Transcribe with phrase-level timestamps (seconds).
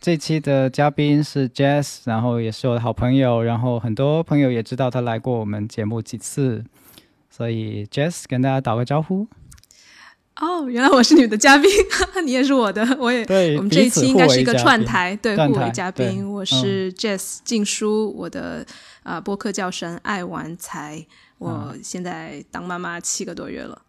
[0.00, 6.64] 这期的嘉宾是 Jess，然后也是我的好朋友，然后很多朋友也知道他来过我们节目几次，
[7.28, 9.26] 所以 Jess 跟大家打个招呼。
[10.36, 11.70] 哦，原来我是你的嘉宾，
[12.24, 13.58] 你也是我的，我也对。
[13.58, 16.26] 我们这一期应该是一个串台，对，互为嘉宾。
[16.26, 18.64] 我是 Jess 静书，我的
[19.02, 21.06] 啊播客叫声爱玩财，
[21.36, 23.82] 我现在当妈妈七个多月了。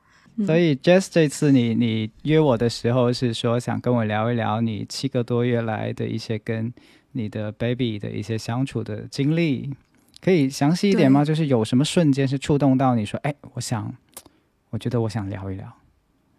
[0.45, 6.73] 所以 Jess 这次你你约我的时候是说想跟我聊一聊你七个多月来的一些跟
[7.11, 9.69] 你的 baby 的一些相处的经历，
[10.21, 11.25] 可以详细一点吗？
[11.25, 13.93] 就是有什么瞬间是触动到你说，哎，我想，
[14.69, 15.73] 我觉得我想聊一聊。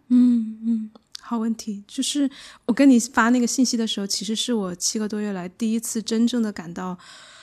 [0.09, 1.83] 嗯嗯，好问题。
[1.87, 2.29] 就是
[2.65, 6.97] 我跟你发那个信息的时候，其实是我七个多月来第一次真正的感到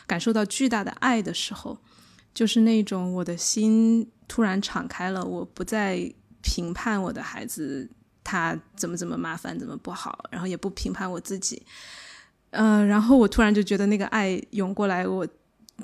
[0.07, 1.79] 感受到巨大的爱的时候，
[2.35, 6.13] 就是那种我的心突然敞开了，我不再。
[6.43, 7.89] 评判我的孩子，
[8.23, 11.63] 他怎么怎么麻烦，怎么不好，然后也不评判我自己，
[12.51, 15.27] 嗯，然后我突然就觉得那个爱涌过来，我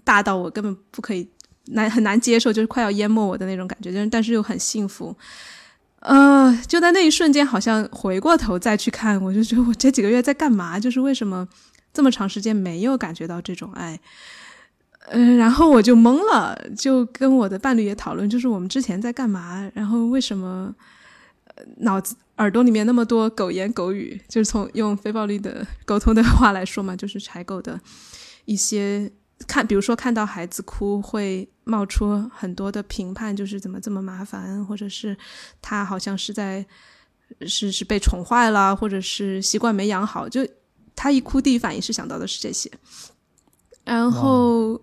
[0.05, 1.29] 大到我根本不可以
[1.67, 5.17] 难很难接受，就是快要淹没我的那种感觉，就是但是又很幸福，
[6.01, 10.79] 呃，就在那一瞬间，好像回过头再去看，我就觉得我这几个月在干嘛？
[10.79, 11.47] 就是为什么
[11.93, 13.99] 这么长时间没有感觉到这种爱？
[15.09, 20.75] 嗯，然后我就懵了，就跟我的伴侣也讨论，就是我们之前在干嘛，然后为什么
[21.79, 27.81] 脑子耳朵里面那么多狗言狗语，就是从用非暴力的沟通的话来说嘛，就是柴狗的
[28.47, 29.11] 一些
[29.47, 35.17] 看，比如说看到孩子哭会冒出很多的评判，就是怎么这么麻烦，或者是
[35.63, 36.67] 他好像是在
[37.47, 40.45] 是是被宠坏了，或者是习惯没养好，就
[40.97, 42.69] 他一哭第一反应是想到的是这些，
[43.85, 44.81] 然后。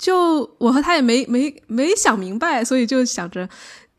[0.00, 3.46] 就我和他也没没没想明白，所以就想着，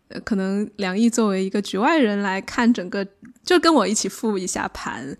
[0.07, 3.05] 呃，可能梁毅作为一个局外人来看整个，
[3.45, 5.15] 就跟我一起复一下盘，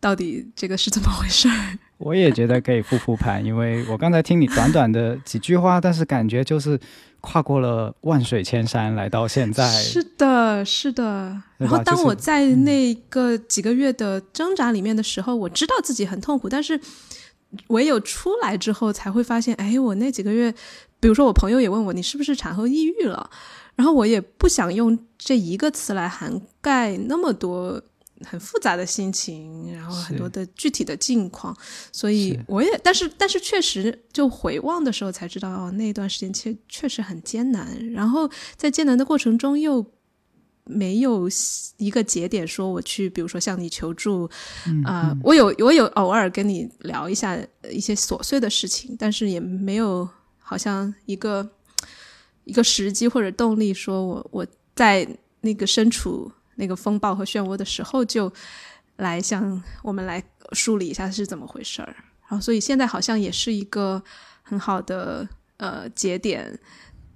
[0.00, 1.78] 到底这个是怎么回事儿？
[1.98, 6.76] 我也觉得可以复复盘，因为我刚才听你短短的几句话，但是感觉就是
[7.20, 9.70] 跨过了万水千山来到现在。
[9.70, 11.40] 是的，是的。
[11.58, 16.80] 然后当我在那个几个月的挣扎里面的时候，我知道自己很痛苦，但是。
[17.68, 20.52] 唯有出来之后，才会发现，哎，我那几个月，
[20.98, 23.28] 比如说我朋友也问我，你是不是产后抑郁了？
[23.74, 27.82] 然后我也不想用这一个词来涵盖那么多
[28.22, 31.56] 很复杂的心情，然后很多的具体的境况，
[31.92, 39.84] 所以我也，但是但是确实，就回望的时候才知道，哦，那段时间确确实很艰难，然后在艰难的过程中又。
[40.64, 41.28] 没有
[41.76, 44.30] 一个节点说我去，比如说向你求助，
[44.84, 47.36] 啊，我有我有偶尔跟你聊一下
[47.68, 50.08] 一些琐碎的事情，但是也没有
[50.38, 51.50] 好像一个
[52.44, 54.46] 一个时机或者动力，说我我
[54.76, 55.06] 在
[55.40, 58.32] 那个身处那个风暴和漩涡的时候，就
[58.96, 61.92] 来向我们来梳理一下是怎么回事儿。
[62.28, 64.00] 然后，所以现在好像也是一个
[64.42, 66.56] 很好的呃节点，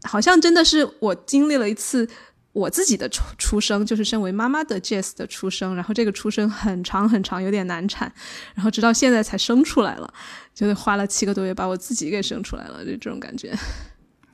[0.02, 2.08] 好像真的是我经历了一次。
[2.56, 8.10] 我自己的出出生就是身为妈妈的 Jess 的出生，然后这个出生很长很长，有点难产，
[8.54, 10.10] 然后直到现在才生出来了，
[10.54, 13.50] 就花了七个多月把我自己给生出来了，就这种感觉。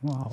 [0.03, 0.31] 哇哦！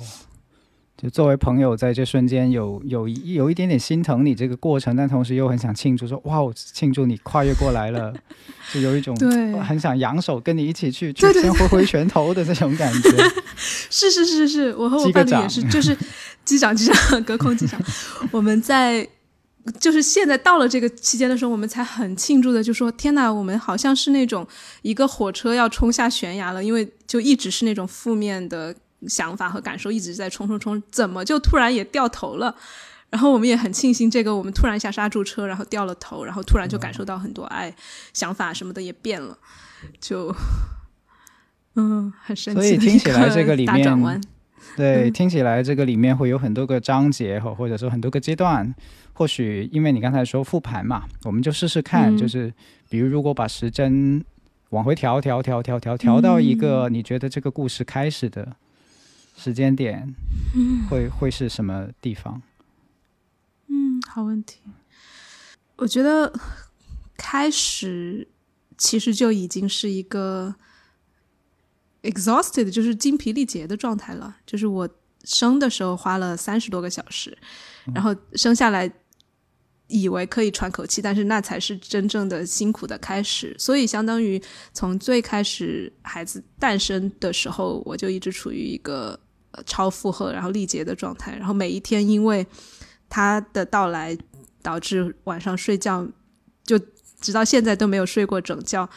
[0.96, 8.12] 就作为朋友，在这瞬间有有有一点点心疼你这个过程，但同时又很想庆祝，说哇，庆祝你跨越过来了，
[8.72, 13.10] 就有一种对很想扬手跟你一起去去先挥挥拳头的这种感觉。
[13.90, 15.96] 是是是是，我和我伴侣也是， 就是
[16.50, 17.80] 机长 机长隔空机长，
[18.30, 19.08] 我们在
[19.78, 24.46] 就是现在到了这个期间的时候，我们才很庆祝的就说天哪，我们好像是那种
[24.82, 28.74] 一个火车要冲下悬崖了，因为就一直是那种负面的。
[29.08, 32.54] 想法和感受一直在冲冲冲，怎么就突然也掉头了？
[33.08, 37.74] 然后我们也很庆幸，这个我们突然一下刹住车，然后掉了头，然后突然就感受到很多爱，
[38.12, 39.38] 想法什么的也变了，
[39.98, 40.36] 就
[41.76, 42.60] 嗯，很神奇。
[42.60, 44.20] 所以听起来这个里面，
[44.76, 48.74] 对，听起来这个里面会有很多个章节或或者说很多个阶段。
[49.12, 52.52] 或许因为你刚才说复盘嘛，我们就试试看，就是
[52.88, 54.24] 比如如果把时针
[54.70, 58.56] 往回调调调调调调到一个你觉得这个故事开始的。
[59.36, 60.14] 时间点，
[60.90, 62.42] 会会是什么地方？
[63.68, 64.58] 嗯，好问题。
[65.76, 66.30] 我觉得
[67.16, 68.28] 开始
[68.76, 70.54] 其实就已经是一个
[72.02, 74.36] exhausted，就是精疲力竭的状态了。
[74.46, 74.88] 就是我
[75.24, 77.36] 生的时候花了三十多个小时，
[77.94, 78.90] 然后生下来
[79.86, 83.54] 以为可以喘口气，但是那才是真正的辛苦的开始。
[83.58, 84.40] 所以相当于
[84.72, 89.18] 从最开始孩子诞生的时候，我就一直处于一个
[89.66, 91.36] 超负荷然后力竭的状态。
[91.36, 92.46] 然后每一天因为
[93.08, 94.16] 他的到来，
[94.62, 96.08] 导致晚上睡觉
[96.64, 96.80] 就。
[97.20, 98.88] 直到现在都没有睡过整觉，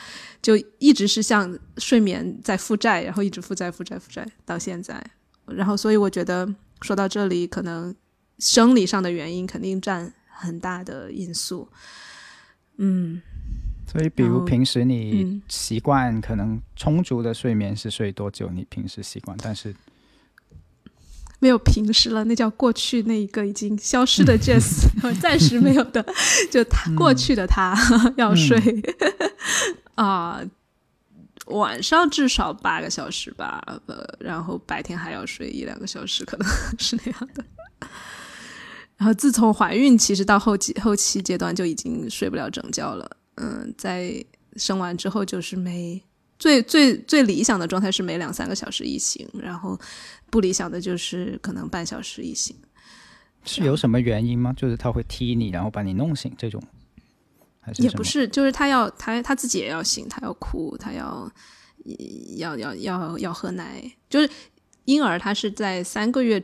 [0.42, 5.04] 就一直是像睡眠在负债，然后一直负债、负债、负债到现在。
[5.46, 6.48] 然后，所以我觉得
[6.82, 7.94] 说到这里，可能
[8.40, 11.68] 生理上的原因肯定占很大的因素。
[12.78, 13.22] 嗯，
[13.86, 18.50] 所以比如平时你习惯可能充足的睡眠是睡多久？
[18.50, 19.76] 你平时习惯，但是。
[21.44, 24.88] 没有平时了，那叫过去那一个已经消失的 Jess，
[25.20, 26.02] 暂时没有的，
[26.50, 27.76] 就他过去的他
[28.16, 28.58] 要睡
[29.96, 30.40] 啊，
[31.48, 36.48] 晚上至少八个小时吧，呃，然后白天还要睡一两个小时，可能
[36.80, 37.44] 是那样的。
[38.96, 43.18] 然后自从怀孕，其实到后期后期阶段就已经睡不了整觉了。
[43.36, 44.24] 嗯，在
[44.56, 46.02] 生完之后就是每
[46.40, 49.78] 最最最理想的状态是每两三个小时一醒，然后。
[50.34, 52.56] 不理想的就是可能半小时一醒，
[53.46, 54.52] 是有什么原因吗？
[54.58, 56.60] 就是他会踢你，然后把你弄醒这种，
[57.62, 58.28] 还是也不是？
[58.28, 61.32] 就是他要他他自己也要醒，他要哭，他要
[62.38, 63.84] 要要要要喝奶。
[64.10, 64.28] 就是
[64.86, 66.44] 婴儿他是在三个月，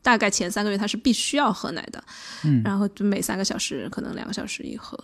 [0.00, 2.04] 大概前三个月他是必须要喝奶的，
[2.44, 4.96] 嗯，然后就每三个小时可能两个小时一喝，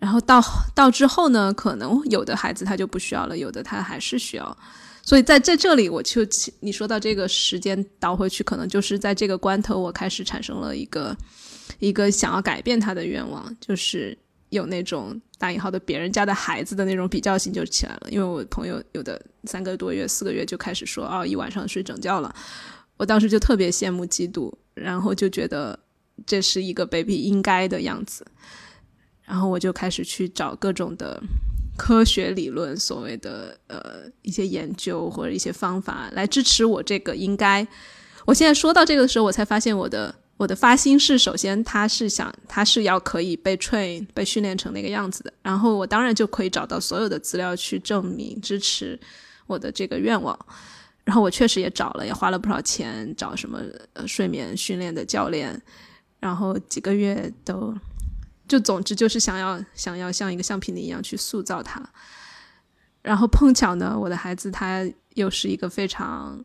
[0.00, 0.42] 然后到
[0.74, 4.58] 到之后呢，可能有的孩子他就不需要了，有的他还是需要。
[5.10, 6.20] 所以在在这里，我就
[6.60, 11.16] 你说到这个时间倒回去，可能就是在这个关头，我开始产生了一个
[11.80, 14.16] 一个想要改变他的愿望，就是
[14.50, 18.06] 有那种打引号的别人家的孩子的那种比较性就起来了。
[18.08, 22.32] 因为我朋友有的三个多月、四个月就开始说哦，一晚上睡整觉了，
[22.96, 25.76] 我当时就特别羡慕、嫉妒，然后就觉得
[26.24, 28.24] 这是一个 baby 应该的样子，
[29.24, 31.20] 然后我就开始去找各种的。
[31.80, 37.66] 科学理论所谓的呃一些研究或者一些方法来支持我这个应该，
[38.26, 49.00] 我现在说到这个的时候，我才发现我的我的发心是首先他是想他是要可以被 train 被训练成那个样子的，然后我当然就可以找到所有的资料去证明支持
[49.46, 50.38] 我的这个愿望，
[51.02, 53.58] 然后我确实也找了，也花了不少钱找什么
[53.94, 55.58] 呃睡眠训练的教练，
[56.20, 57.74] 然后几个月都。
[58.50, 61.80] 就总之就是想要想要像一个橡皮泥一样去塑造他，
[63.00, 66.44] 然后碰巧呢，我的孩子他又是一个非常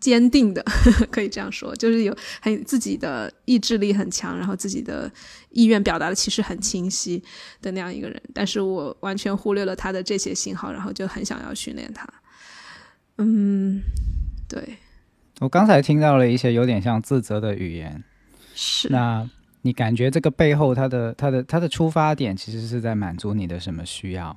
[0.00, 0.64] 坚定的，
[1.12, 5.12] 可以这样说，就是有很自己的意志力很强，然后自己的
[5.50, 7.22] 意愿表达的其实很清晰
[7.60, 8.18] 的那样一个人。
[8.32, 12.08] 但是我完全忽略了他的这些信号，然后就很想要训练他。
[13.18, 13.82] 嗯，
[14.48, 14.78] 对。
[15.40, 18.02] 我刚才听到了一些有点像自责的语言，
[18.54, 19.28] 是那。
[19.62, 24.36] 你感觉这个背后，它的、它的、它的出发点，其实是在满足你的什么需要？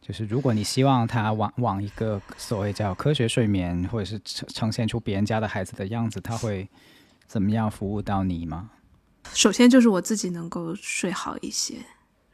[0.00, 6.68] 就是如果你希望他往往一个所谓叫科学睡眠，或者是呈呈现出别人家的孩子的样子，他会
[7.28, 8.70] 怎么样服务到你吗？
[9.32, 11.76] 首先就是我自己能够睡好一些，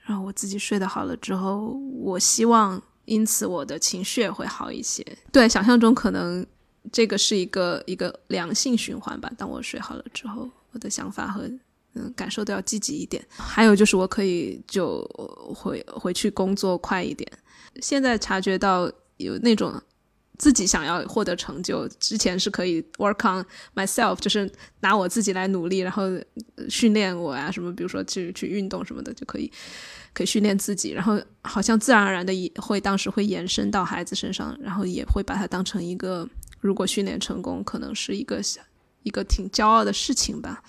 [0.07, 5.05] 然后我自己睡得好了之后，我希望因此我的情绪也会好一些。
[5.31, 6.47] 对，想象中可能
[6.91, 9.31] 这个是一个一个良性循环吧。
[9.37, 11.51] 当我睡好了之后，我的想法和。
[11.95, 13.25] 嗯，感受都要积极一点。
[13.37, 15.03] 还有就是，我可以就
[15.55, 17.31] 回回去工作快一点。
[17.81, 19.81] 现在察觉到有那种
[20.37, 26.05] 自己想要获得成就，之前是可以 work on myself，就是拿我自己来努力，然后
[26.69, 29.51] 训练我呀什么，比如说去去运动什么的，就可以
[30.13, 30.93] 可以训练自己。
[30.93, 36.29] 然后好像自然而然的也会当时会延伸到孩子身上，然后也会把它当成一个，
[36.61, 38.41] 如果训练成功，可能是一个
[39.03, 40.63] 一个挺骄傲的事情吧。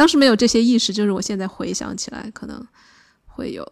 [0.00, 2.66] 当时没有这些意识，就是我现在回想起来可能
[3.26, 3.70] 会有，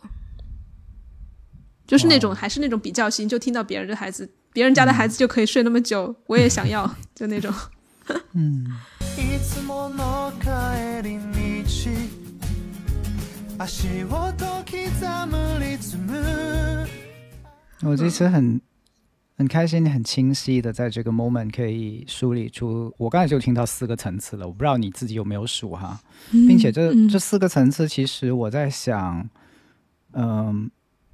[1.86, 7.50] 就是那种还是那种比较心，就听到别人的孩子，别人家的孩子就可以睡那么久，我也想要，就那种。
[8.34, 8.66] 嗯。
[17.80, 18.60] 我这次很。
[19.38, 26.00] 很开心，你很清晰的在这个 moment 可以梳理出，我刚才就听到四个层次了，我不知道你自己有没有数哈，
[26.32, 29.30] 并且这这四个层次，其实我在想，
[30.14, 30.68] 嗯，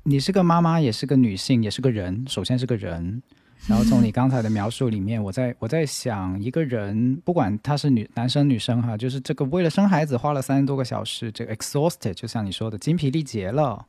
[0.04, 3.22] 你是个妈妈，也是个女性，也是个人，首先是个人，
[3.68, 13.84] 然后从你刚才的描述里面，我在我在想，一个人不管他是女男生女生哈，就是这个为了生孩子花了三十多个小时，这个 exhausted，就像你说的精疲力竭了，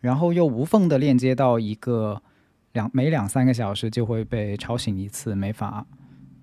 [0.00, 2.22] 然后又无缝的链接到一个。
[2.72, 5.86] 两每两三个小时就会被吵醒一次，没法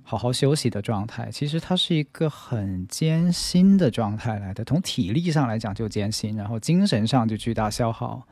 [0.03, 1.29] 好好休息的状态。
[1.31, 8.27] 其实它是一个很艰辛的状态来的，从体力上来讲就艰辛，然后精神上就巨大消耗，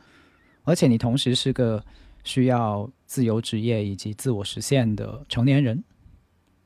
[0.63, 1.83] 而且你同时是个
[2.23, 5.83] 需要自由职业以及自我实现的成年人。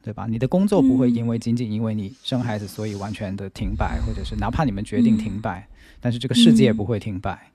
[0.01, 0.25] 对吧？
[0.27, 5.67] 你的工作不会因为仅仅因为你生孩子，所以完全的停摆，或者是哪怕你们决定停摆，
[5.99, 7.51] 但是这个世界不会停摆。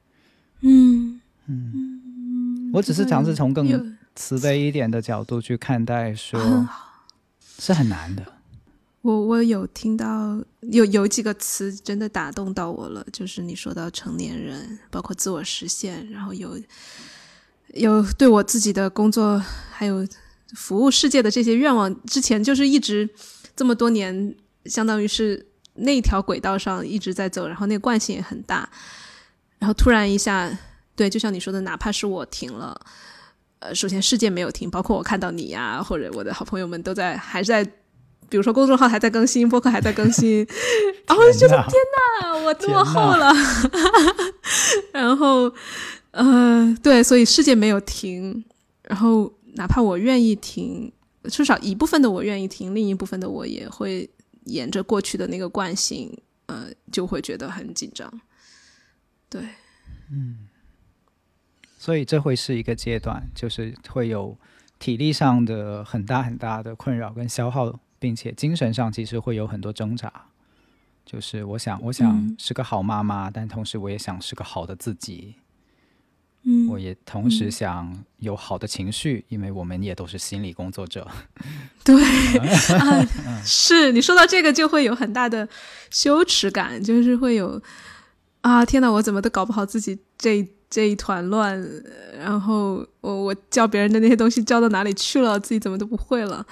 [0.61, 2.04] 嗯嗯，
[2.75, 6.69] 我只是尝试从更慈悲一点的角度去看待，说
[7.59, 8.23] 是很难的。
[9.03, 16.61] 我我有听到有有几个词真的打动到我了，就是你说到成年人，包括自我实现，然后有
[17.75, 19.39] 有对我自己的工作
[19.71, 20.07] 还有。
[20.55, 23.11] 服务世界的这些愿望，之前就是一直
[23.57, 28.69] 这么多年，相当于是那条轨道上一直在走，然后那个惯性也很大，
[29.59, 30.57] 然后突然一下，
[30.97, 32.79] 对，就像你说的，哪怕是我停了，
[33.59, 37.65] 呃，首先世界没有停，包括我看到你呀，或者我的好朋友们都在还在，
[38.29, 40.47] 比如说公众号还在更新，播客还在更新，
[41.07, 41.73] 然后就觉得天
[42.23, 43.33] 哪，我落后了，
[44.93, 45.53] 然后，
[46.13, 48.45] 呃，对，所以世界没有停，
[48.83, 49.33] 然后。
[49.57, 50.93] 哪怕我愿意停，
[51.31, 54.11] 至少一部分的我愿意停，另一部分的我也会
[54.47, 56.13] 沿着过去的那个惯性，
[56.47, 58.13] 呃，就会觉得很紧张。
[59.29, 59.41] 对，
[60.11, 60.49] 嗯，
[61.85, 64.35] 所以这会是一个阶段，就是会有
[64.79, 70.11] 体力上的很大很大的困扰跟消耗，并且精神上其实会有很多挣扎。
[71.05, 75.35] 就是我想，我想是个好妈妈，但同时我也想是个好的自己。
[76.45, 81.07] 嗯，我也同时想有好的情绪，因为我们也都是心理工作者。
[81.85, 82.03] 对，
[83.45, 85.47] 是你说到这个就会有很大的
[85.91, 87.61] 羞耻感，就是会有
[88.41, 91.57] 啊，天哪，我怎么都搞不好自己这这一团乱，
[92.19, 96.45] 然后我我教别人的那些东西教到哪里去了，自己怎么都不会了。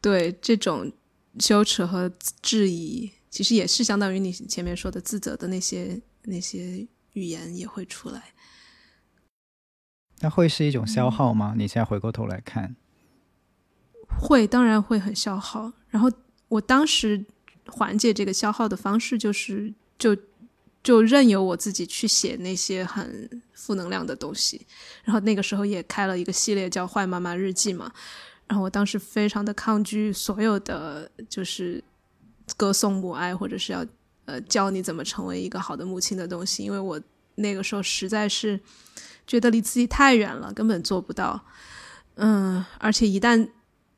[0.00, 0.92] 对，这种
[1.40, 2.08] 羞耻和
[2.40, 8.22] 质疑，其实也是相当于你前面说的自责的那些那些语言也会出来。
[10.20, 11.54] 那会是一种消耗吗？
[11.56, 12.76] 你现在回过头来看，
[14.06, 15.72] 会，当然会很消耗。
[15.88, 16.08] 然后
[16.46, 17.26] 我当时
[17.66, 20.16] 缓解这个消耗的方式，就是就
[20.82, 24.66] 就任由我自己去写那些很负能量的东西。
[25.04, 27.92] 然后那个时候也开了一个系列叫《坏妈妈日记》嘛。
[28.46, 31.82] 然后我当时非常的抗拒所有的就是
[32.56, 33.84] 歌颂母爱，或者是要
[34.24, 37.00] 呃教你怎么成为一个好的母亲的东西，因为我
[37.36, 38.60] 那个时候实在是。
[39.24, 41.40] 觉得离自己太远了，根本做不到。
[42.16, 43.48] 嗯，而且一旦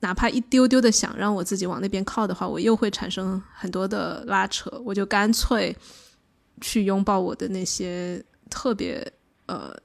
[0.00, 4.70] 哪怕一丢丢的想让我自己往那边靠的话，我又会产生很多的拉扯。
[4.84, 5.74] 我就干脆
[6.64, 9.06] 去拥抱我的那些特别
[9.46, 9.76] 呃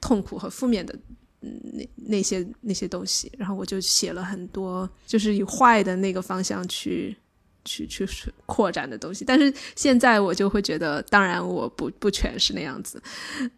[0.00, 0.94] 痛苦和负面的
[1.40, 7.16] 那那些那些东西，然后我就写了很多，就是以坏的那个方向去。
[7.64, 8.08] 去去
[8.46, 13.02] 扩展的东西，但是现在我就会觉得，当然我不不全是那样子，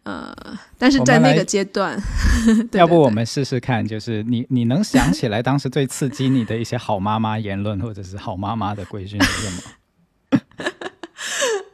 [0.03, 0.35] 呃，
[0.77, 1.97] 但是在那个阶段，
[2.73, 10.41] 要不我们试试看，就是你你能想起来当时最刺激你的一些好妈妈言论，或者是好妈妈的规训是什么？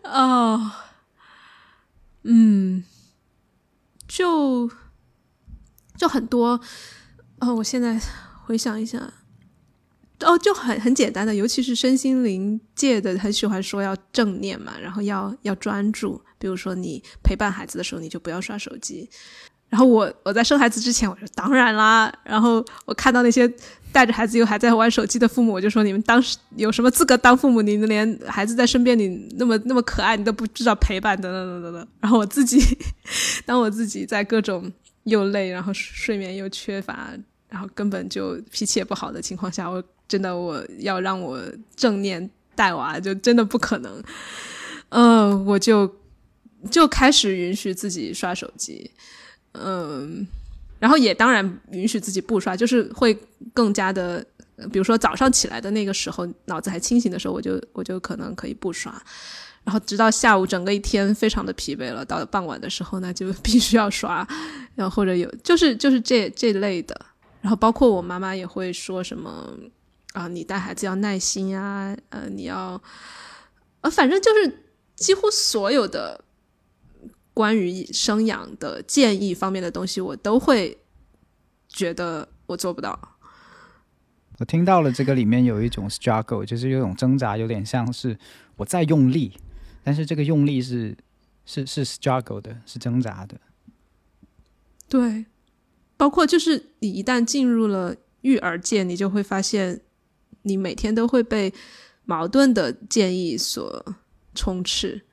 [0.14, 0.72] 哦，
[2.30, 2.84] 嗯，
[4.06, 4.70] 就
[5.96, 6.60] 就很多，
[7.40, 7.98] 哦，我现在
[8.44, 9.14] 回想一下。
[10.22, 16.22] 哦，就很很简单的，尤其是身心灵界的，很喜欢说要正念嘛，然后要要专注。
[16.38, 19.10] 比如说你陪伴孩子的时候，你就不要刷手机。
[19.70, 22.12] 然后我我在生孩子之前，我说当然啦。
[22.24, 23.52] 然后我看到那些
[23.92, 27.62] 带着孩子又还在玩手机的父母，我就说你们当时有什么资格当父母？
[27.62, 29.08] 你们连孩子在身边，你
[29.38, 31.88] 那么那么可爱，你都不知道陪伴，等等等等等。
[32.00, 32.60] 然后我自己，
[33.46, 34.72] 当我自己在各种
[35.04, 37.10] 又累，然后睡眠又缺乏，
[37.50, 39.84] 然后根本就脾气也不好的情况下，我。
[40.10, 41.38] 真的，我要让我
[41.76, 44.02] 正念带娃，就真的不可能。
[44.88, 45.94] 嗯，我就
[46.72, 48.90] 就开始允许自己刷手机，
[49.54, 50.28] 嗯，
[50.80, 53.18] 然后也当然允许自己不刷，就是会
[53.54, 54.26] 更加的，
[54.72, 58.92] 比如说早上起来的那个时候，脑子还清醒的时候，我就我就可能可以不刷，
[59.64, 64.28] 然后直到下午整个一天非常的疲惫了，到了傍晚的时候呢，就必须要刷，
[64.76, 67.00] 然后或者有就是就是这这类的，
[67.42, 69.54] 然后包括我妈妈也会说什么。
[70.14, 72.82] 啊，你带孩子要耐心呀，呃，你要，
[73.82, 74.64] 呃，反正就是
[74.96, 76.20] 几乎所有的
[77.38, 80.76] 关于生养的建议方面的东西，我都会
[81.68, 83.00] 觉得我做不到。
[84.40, 88.18] 我听到了这个里面有一种 struggle，就是有种挣扎，有点像是
[88.56, 89.38] 我在用力，
[89.84, 90.98] 但是这个用力是
[91.46, 93.40] 是是 struggle 的，是挣扎的。
[94.90, 95.28] 对，
[95.96, 99.80] 包括就是你一旦进入了育儿界，你就会发现，
[100.42, 101.54] 你每天都会被
[102.04, 103.86] 矛盾的建议所
[104.34, 105.04] 充斥。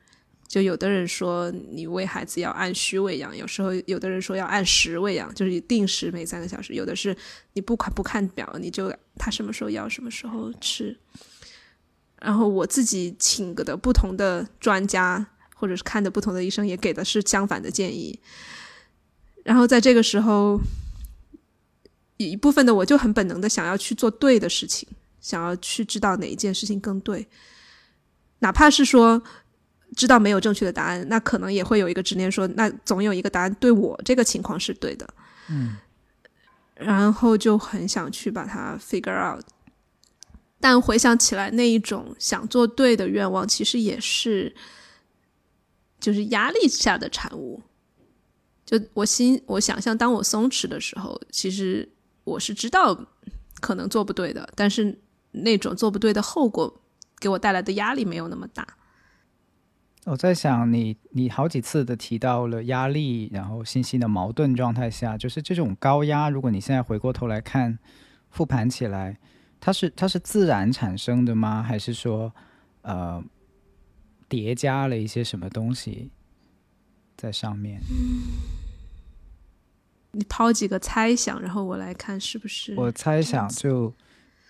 [0.46, 6.74] 就有的人说你喂孩子要按需喂养，有时候有的人说要按时喂养，就是定时每三个小时。
[6.74, 7.16] 有的是
[7.54, 10.96] 你不看不看表，你就他什么时候要什么时候吃。
[12.20, 18.20] 然后我自己请的不同的专家，或者是看的不同的医生，也给的是相反的建议。
[19.42, 20.60] 然后在这个时候，
[22.18, 24.88] 一部分的我就很本能的想要去做对的事情，
[25.20, 27.26] 想要去知道哪一件事情更对，
[28.38, 29.20] 哪怕是说。
[29.96, 35.08] 知道没有正确的答案，那可能也会有一个执念，说那总有一个答案对我这个情况是对的，
[35.48, 35.76] 嗯，
[36.74, 39.44] 然后就很想去把它 figure out。
[40.60, 44.54] 但回想起来，那一种想做对的愿望，其实也是
[46.00, 47.62] 就是压力下的产物。
[48.64, 51.86] 就我心，我想象，当我松弛的时候，其实
[52.24, 52.98] 我是知道
[53.60, 54.98] 可能做不对的，但是
[55.32, 56.80] 那种做不对的后果
[57.18, 58.66] 给我带来的压力没有那么大。
[60.04, 66.28] 我在想，你你好几次的提到了压力，然后信息的矛盾状态下，就是这种高压。
[66.28, 67.78] 如果你现在回过头来看，
[68.28, 69.18] 复盘起来，
[69.58, 71.62] 它是它是自然产生的吗？
[71.62, 72.30] 还是说，
[72.82, 73.24] 呃，
[74.28, 76.10] 叠加了一些什么东西
[77.16, 77.80] 在上面？
[80.12, 82.74] 你抛几个猜想，然后我来看是不是？
[82.76, 83.94] 我猜想就，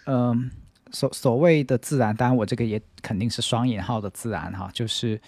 [0.06, 0.50] 嗯，
[0.90, 5.20] 所所谓的自然，当然我这个也肯定是双引号的自然哈，就是。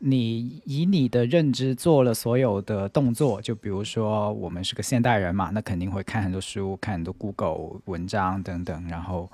[0.00, 8.86] 你以你的认知做了所有的动作，就比如说我们是个现代人嘛，那肯定会看很多书，看很多 Google 文章等等。
[8.88, 9.28] 然后，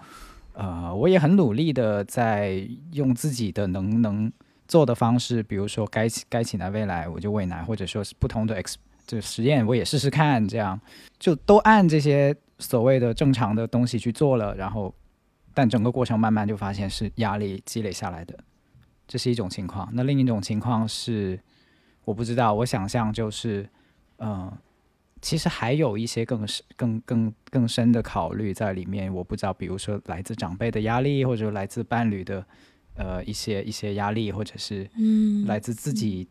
[0.54, 4.33] 呃，我也很努力的在用自己的能能
[4.66, 10.81] 做的方式，比如说该该起奶喂奶我就喂奶，或者说是不同的 X 就实验我也试试看，这样
[11.18, 14.55] 就都按这些所谓的正常的东西去做了。
[14.57, 14.94] 然后，
[15.53, 18.35] 但整个过程慢慢就发现是压力积累下来的。
[19.07, 21.38] 这是一种情况，那另一种情况是，
[22.05, 23.69] 我不知道，我想象就是，
[24.19, 24.51] 嗯，
[25.21, 29.12] 其实还有一些更深、更更更深的考虑在里面。
[29.12, 32.47] 我不知道，比如说来自长辈的压力，或者来自伴侣的，
[32.95, 36.27] 呃，一些一些压力，或者是嗯，来自自己，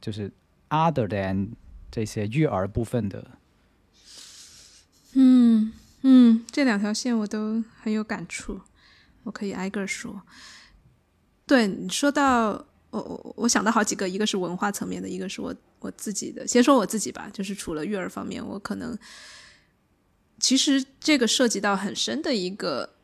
[0.00, 0.30] 就是
[0.68, 1.48] other than
[1.90, 3.26] 这些育儿部分的。
[5.14, 8.60] 嗯嗯，这两条线我都很有感触，
[9.24, 10.22] 我可以挨个说。
[11.50, 12.50] 对你说到
[12.90, 16.46] 我我我想到好几个，一个是文化层面的，一个是我我自己的。
[16.46, 18.96] 先说我自己吧，就是除了育儿方面，我可能
[20.38, 22.94] 其实这个涉及到很深的一个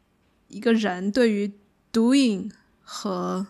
[0.47, 1.53] 一个人对于
[1.93, 2.49] doing
[2.83, 3.45] 和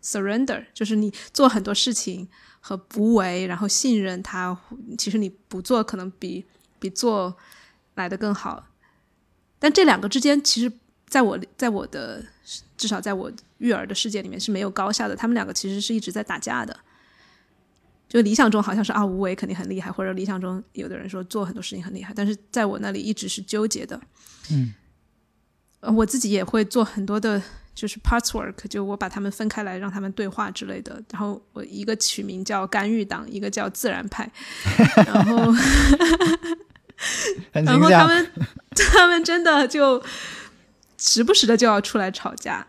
[0.00, 2.28] surrender，就是你做很多事情
[2.60, 4.56] 和不为，然后信任他，
[4.96, 6.44] 其实你不做可能比
[6.78, 7.36] 比做
[7.96, 8.68] 来的更好。
[9.58, 10.72] 但这两个之间，其实
[11.08, 12.24] 在我在我的
[12.76, 13.32] 至少在我。
[13.58, 16.78] 育儿的世界里面是没有高下的，他们两个其实是一直在打架的。
[18.08, 24.00] 就理想中好像是啊，无为肯定很厉害，或者理想中有的人说做很多事情很厉害，但是在我那里一直是纠结的。
[24.52, 24.72] 嗯，
[25.80, 27.42] 我自己也会做很多的，
[27.74, 31.02] 就是 parts work，就我把他们分开来，让他们对话之类的。
[31.10, 34.30] 然后我一个取名叫干预党，一个叫自然派。
[35.04, 35.52] 然后，
[37.52, 38.30] 然后他们
[38.76, 40.00] 他们真的就
[40.96, 42.64] 时不时的就要出来吵架。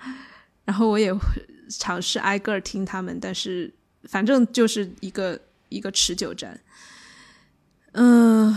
[0.68, 1.22] 然后我也会
[1.70, 6.60] 尝试挨个儿听他们，但是反正就是一个一个持久战。
[7.94, 8.54] 嗯，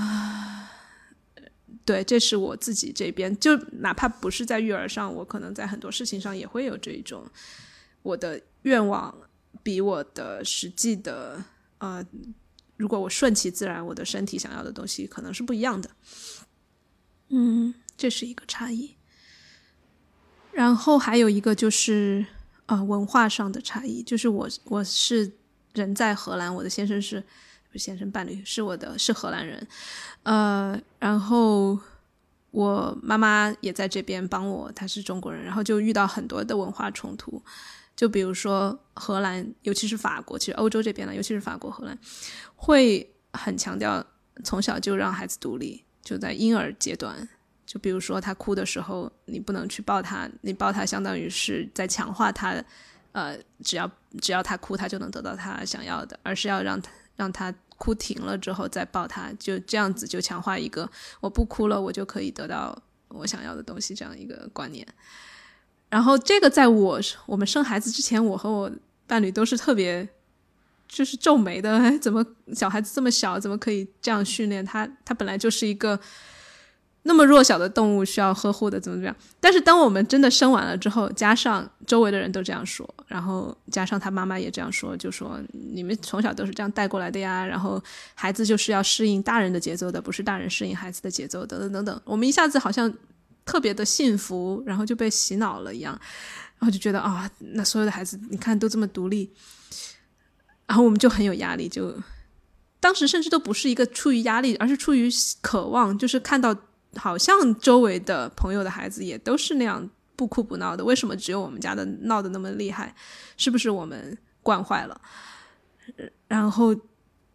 [1.85, 7.25] 对，这是我自己这边，就哪怕不是在育儿上，我可能在很多事情上也会有这一种，
[8.03, 9.16] 我的愿望
[9.62, 11.44] 比我的实际的，
[11.79, 12.05] 呃，
[12.77, 15.88] 如果我顺其自然，我的身体想要的东西可能是不一样的。
[17.29, 18.96] 嗯，这是一个差异。
[20.53, 22.25] 然后还有一个就是，
[22.67, 25.31] 呃，文化上的差异，就是我我是
[25.73, 27.23] 人在荷兰，我的先生是
[27.73, 29.67] 不先生伴侣是我的是荷兰人，
[30.25, 31.79] 呃，然后
[32.51, 37.41] 我妈妈也在这边帮我，她是中国人，然后就遇到很多的文化冲突，
[37.95, 41.97] 就比如说荷兰，尤其是法国，其实欧洲这边呢，尤其是法国、荷兰，
[42.57, 44.05] 会很强调
[44.45, 47.29] 从小就让孩子独立，就在婴儿阶段。
[47.70, 52.52] 就比如说他哭的时候，你不能去抱他，你抱他相当于是在强化他，
[53.12, 53.88] 呃，只要
[54.20, 64.85] 只要他哭，他就能得到他想要的，而是要让他让他哭停了之后再抱他，就这样子就强化一个我不哭了，我就可以得到我想要的东西这样一个观念。
[65.88, 68.68] 然后这个在我我们生孩子之前，我和我
[69.06, 70.09] 伴侣都是特别
[70.88, 74.90] 就是皱眉的，怎么小孩子这么小，怎么可以这样训练他？
[75.04, 76.00] 他本来就是一个
[77.03, 79.17] 那么弱小的动物，需要呵护的，怎么怎么样？
[79.41, 87.83] 但是当我们真的生完了之后，加上周围的人都这样说，然后加上他妈妈也这样说，就说你们从小都是这样带过来的呀，然后
[88.15, 92.01] 孩子就是要适应大人的节奏的，不是大人适应孩子的节奏，等等等等。
[92.05, 92.93] 我们一下子好像
[93.47, 95.99] 特别的幸福，然后就被洗脑了一样，
[96.59, 99.33] 然后就觉得啊，那所有的孩子，你看都这么独立。
[100.67, 101.93] 然后我们就很有压力，就
[102.79, 105.11] 当时甚至都不是一个出于压力，而是出于
[105.41, 106.55] 渴望，就是看到
[106.96, 112.94] 好像周围的朋友的孩子也都是那样不哭不闹的，为什么只有我们家的闹得那么厉害？
[113.37, 115.00] 是不是我们惯坏了？
[116.29, 116.74] 然后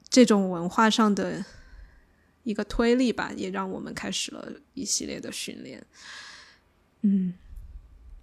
[0.09, 1.43] 这种文化上的
[2.43, 5.85] 一个推力吧，也让我们开始了一系列的训练。
[7.01, 7.33] 嗯，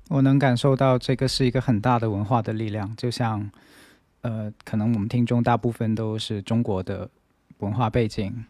[0.08, 3.50] 我能感受到这个是一个很大的文化的力量，就像。
[4.24, 7.10] 呃，可能我们听众大部分都是中国的
[7.58, 8.44] 文化背景，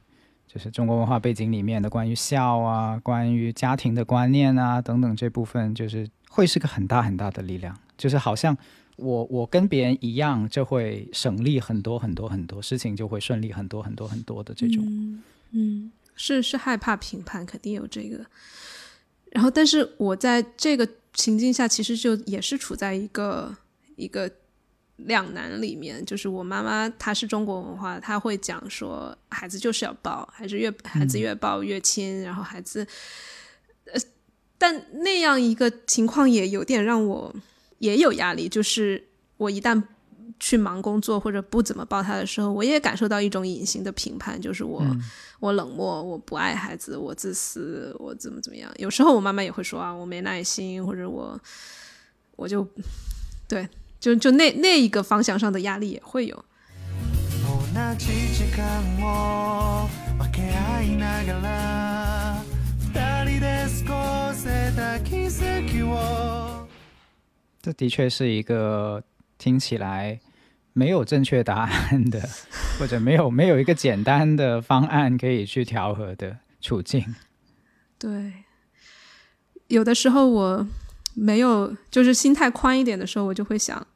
[0.53, 7.75] 就是中国文化背景里面的关于孝啊、关于家庭的观念啊等等这部分，就是会是个很大很大的力量。
[7.97, 8.55] 就是好像
[8.97, 14.85] 我我跟别人一样，就会省力很多很多很多事情，就会顺利很多很多很多的这种。
[15.53, 18.27] 嗯，是是害怕评判，肯定有这个。
[19.31, 23.57] 然后，但是我在这个情境下，其实就也是处在一个
[23.97, 24.31] 一个。
[24.97, 32.87] 两难里面，就是我妈妈她是中国文化，她会讲说孩子就是要抱，还是越孩子越抱越亲，然后孩子，
[33.87, 34.01] 呃，
[34.59, 37.35] 但那样一个情况也有点让我
[37.79, 39.03] 也有压力，就是
[39.39, 39.83] 我一旦
[40.39, 44.85] 去忙工作或者不怎么抱他的时候，我也感受到一种隐形的评判，就是我
[45.41, 48.71] 我冷漠，我不爱孩子，我自私，我怎么怎么样。
[48.77, 51.41] 有时候我妈妈也会说啊，我没耐心，或者我
[52.37, 52.65] 我就
[53.49, 53.69] 对。
[54.03, 56.45] 就就那那一个方向上的压力也会有。
[67.63, 69.05] 这的确是一个
[69.39, 70.19] 听起来
[70.73, 72.29] 没有正确答案的，
[72.81, 77.15] 或者没有没有一个简单的方案可以去调和的处境。
[78.01, 78.33] 对，
[79.69, 80.67] 有的时候我
[81.15, 83.87] 没有，就是心态宽一点的时候，我就会想。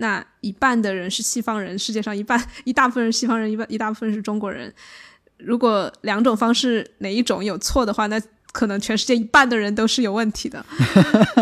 [0.00, 4.72] 那一半的人是西方人，世界上一半 一大部分人西方人，一半一大部分是中国人。
[5.36, 10.64] 如果两种方式哪一种有错的话，那可能全世界一半的人都是有问题的。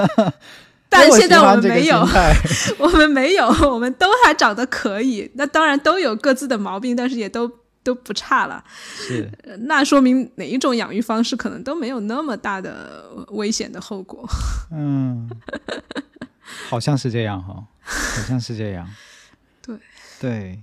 [0.90, 2.06] 但现在我们没有，
[2.78, 5.30] 我们没有，我们都还长得可以。
[5.34, 7.48] 那当然都有各自的毛病，但是也都
[7.84, 8.64] 都不差了。
[8.96, 9.28] 是，
[9.60, 14.28] 那说明哪一种养育方式可能都没有那么大的危险的后果。
[14.72, 15.30] 嗯。
[16.66, 18.88] 好像是这样哈，好像是这样。
[19.62, 19.76] 对，
[20.20, 20.62] 对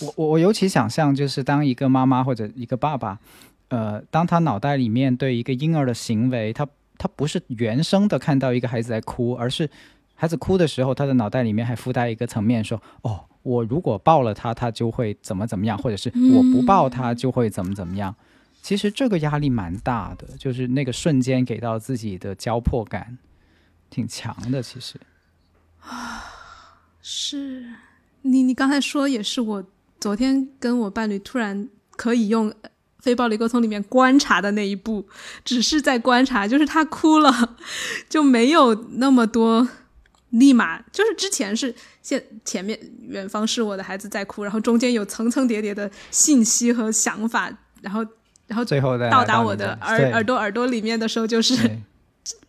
[0.00, 3.18] 我我我尤其想象，就是当一个妈妈或者一个爸爸，
[3.68, 6.66] 呃，当他脑袋里面对一个婴儿的行为，他
[6.98, 9.68] 他不是原生的看到一个孩子在哭，而是
[10.14, 18.14] 孩子哭的时候，他的脑袋里面还附带一个层面，说哦，我如果抱了他，他就会怎么怎么样，或者是我不抱他就会怎么怎么样。
[18.62, 23.18] 其实这个压力蛮大的，就是那个瞬间给到自己的焦迫感。
[23.90, 24.98] 挺强的，其实
[25.80, 26.24] 啊，
[27.02, 27.64] 是
[28.22, 29.64] 你你刚才说也是，我
[30.00, 32.54] 昨天跟我伴侣突然可以用
[33.00, 35.04] 非暴力沟通里面观察的那一步，
[35.44, 37.56] 只是在观察，就是他哭了，
[38.08, 39.68] 就没有那么多
[40.30, 48.06] 立马，就是之前是现前面远方是我的孩子在哭，然后中间有层层叠叠的信息和想法，然后
[48.46, 51.78] 然后最后到达我的耳耳朵耳朵里面的时候，就是。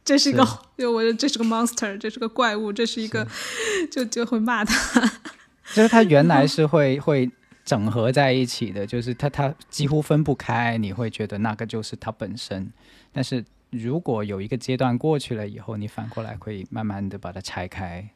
[0.06, 0.46] 这是一个，
[0.78, 3.28] 就我这是个 monster，这是个怪物，这是一个，
[3.90, 5.02] 就就会骂他。
[5.74, 7.30] 就是他原来是会会
[7.64, 12.72] 整合在一起的，就是他他几乎分不开，你会觉得那个就是他本身。
[13.12, 18.08] 但是如果有一个阶段过去了以后，你反过来会慢慢的把它拆开，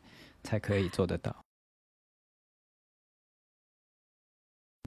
[0.43, 1.36] 才可以做得到。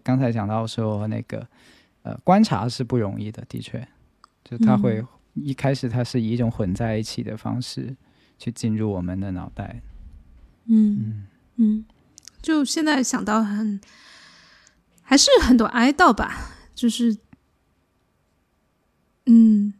[0.04, 1.48] 刚才讲到说那个，
[2.02, 3.88] 呃，观察是不容易的，的确，
[4.44, 5.02] 就他会。
[5.34, 7.96] 一开始，它是以一种混在一起的方式
[8.38, 9.82] 去进入我们的脑袋。
[10.66, 11.84] 嗯嗯，
[12.42, 13.80] 就现在想到很，
[15.02, 16.56] 还是很多哀悼吧。
[16.74, 17.16] 就是，
[19.26, 19.74] 嗯，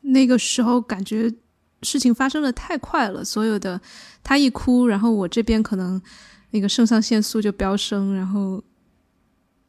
[0.00, 1.32] 那个时候感觉
[1.82, 3.80] 事情发生的太快了，所有的
[4.22, 6.00] 他一哭，然后我这边可能
[6.50, 8.62] 那个肾上腺素就飙升，然后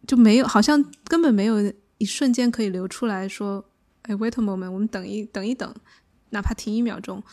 [0.07, 3.65] 就没有，好像根本没有一瞬间可以流出来说。
[4.03, 5.75] 哎，wait a moment，我们等一等一等，
[6.29, 7.23] 哪怕停一秒钟，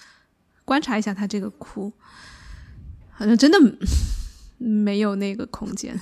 [0.65, 1.93] 观察一下他这个哭，
[3.11, 3.59] 好像真的
[4.59, 5.99] 没有那个空间。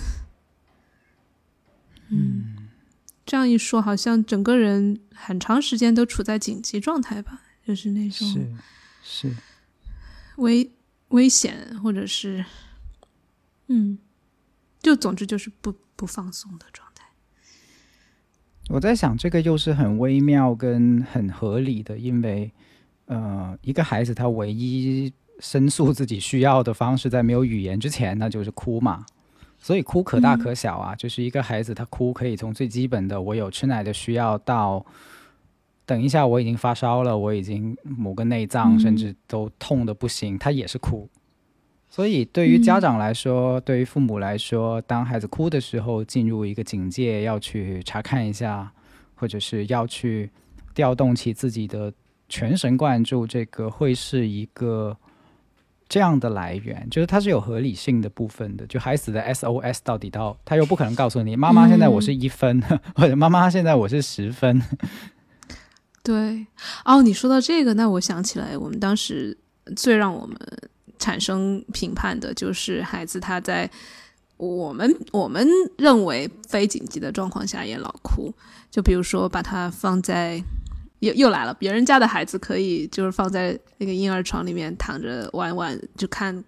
[2.10, 2.68] 嗯，
[3.24, 8.56] 这样一说，好像整个人很长时间都处在紧急状态吧，就是那种是
[9.02, 9.36] 是
[10.36, 10.70] 危
[11.08, 12.44] 危险，或者是
[13.66, 13.98] 嗯，
[14.80, 16.87] 就总之就是不不放松的状态。
[18.68, 22.52] 我在想，这个又是很微妙跟很合理的，因为
[23.06, 29.04] 呃，一个孩子他唯一申诉自己需要的方式，在没有语言之前，那就是哭嘛。
[29.58, 34.84] 所以哭可大可小啊，就是一个孩子他哭可以从最基本的我有吃奶的需要，到
[35.86, 41.08] 等一下我已经发烧了，我已经某个内脏甚至都痛的不行，他也是哭。
[41.98, 48.72] 所以对于家长来说，对于父母来说，当孩子哭的时候，进入一个警戒，要去查看一下，
[49.16, 50.30] 或者是要去
[50.72, 51.92] 调动起自己的
[52.28, 54.96] 全神贯注，这个会是一个。
[55.88, 62.62] 这样的来源就是它是有合理性的部分的，就孩子的 SOS 到底到他又不可能告诉你，妈妈现在我是一分，
[62.94, 64.62] 或者妈妈现在我是十分。
[66.04, 66.46] 对，
[66.84, 69.36] 哦，你说到这个，那我想起来，我们当时
[69.74, 70.38] 最让我们
[70.98, 73.70] 产生评判的就是孩子他在
[74.36, 78.32] 我们我们认为非紧急的状况下也老哭，
[78.70, 80.42] 就比如说把他放在。
[81.00, 86.42] 又又来了，别人家的孩子可以就是放在那个婴儿床里面躺着玩玩，就看，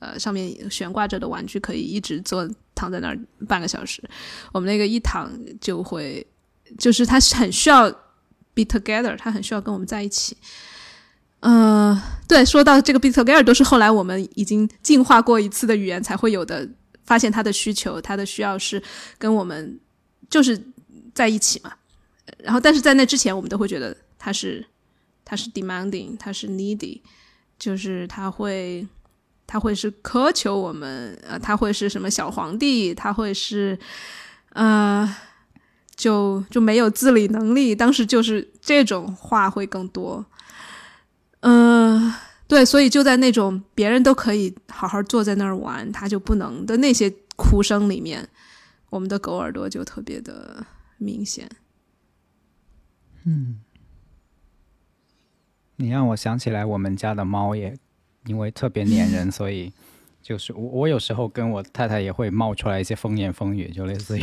[0.00, 4.02] 呃，上面悬挂着的玩具，可以一直坐躺在那儿半个小时。
[4.50, 5.30] 我们那个一躺
[5.60, 6.26] 就会，
[6.76, 7.88] 就是他很需要
[8.52, 10.36] be together，他很需要跟我们在一起。
[11.46, 16.66] 嗯，对，说到这个 be together，都是后来我们已经进化过一次的语言才会有的，
[17.04, 18.82] 发现他的需求，他的需要是
[19.18, 19.78] 跟我们
[20.30, 20.58] 就是
[21.14, 21.70] 在一起嘛。
[22.38, 24.64] 然后，但是在那之前，我们都会觉得他是，
[25.22, 27.02] 他是 demanding，他是 needy，
[27.58, 28.88] 就是他会，
[29.46, 33.78] 他会是苛求我们，呃，他会是什么小皇帝，他会是，
[34.54, 35.14] 呃，
[35.94, 37.74] 就就没有自理能力。
[37.74, 40.24] 当时就是这种话会更多，
[41.46, 42.10] 嗯，
[42.48, 48.26] 对，所以就在那种别人都可以好好坐在那儿玩，他就不能的那些哭声里面，
[48.88, 50.64] 我们的狗耳朵就特别的
[50.96, 51.46] 明显。
[53.24, 53.60] 嗯，
[55.76, 57.76] 你让我想起来，我们家的猫也
[58.24, 59.70] 因为特别粘人， 所以
[60.22, 64.22] 就是我我有时候跟我太太也会冒出来一些风言风语，就类似于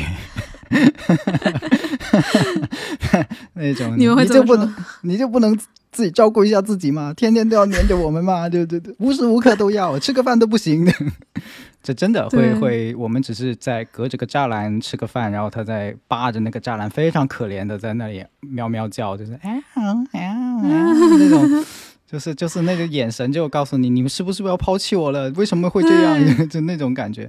[3.54, 5.56] 那种，你们就不能你就不能
[5.92, 7.14] 自己照顾一下自己嘛？
[7.14, 8.48] 天天都要黏着我们嘛？
[8.50, 10.88] 对对对，无时无刻都要，吃个饭都不行。
[11.84, 20.36] 这真的会会，我们只是在隔着个栅栏吃个饭，然后他在扒着那个栅栏，非常可怜的在那里喵喵叫，就是哎哎哎
[21.18, 21.66] 那种，
[22.06, 25.28] 就是就是那个眼神就告诉你，你们是不是要抛弃我了？
[25.32, 26.48] 为什么会这样？
[26.50, 27.28] 就那种感觉。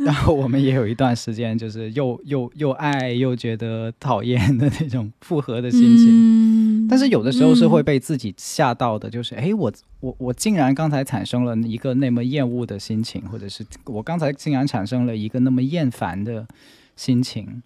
[0.06, 6.08] 然后我们也有一段时间，就是又又又爱又觉得讨厌的那种复合的心情。
[6.10, 6.50] 嗯
[6.88, 16.48] 但是有的时候是会被自己吓到的，就是哎，我我我竟然刚才产生了一个那么厌恶的心情，或者是我刚才竟然产生了一个那么厌烦的
[16.96, 17.62] 心情。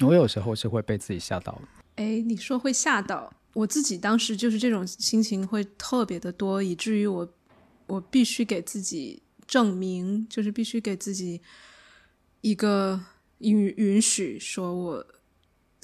[0.00, 1.60] 我有时候是会被自己吓到。
[1.94, 7.28] 哎，你说会吓到我自己，当时就是这种心情会特别的多，以至于我
[7.86, 9.22] 我必须给自己。
[9.46, 11.40] 证明就是必须给自己
[12.40, 13.00] 一个
[13.38, 15.06] 允允许，说我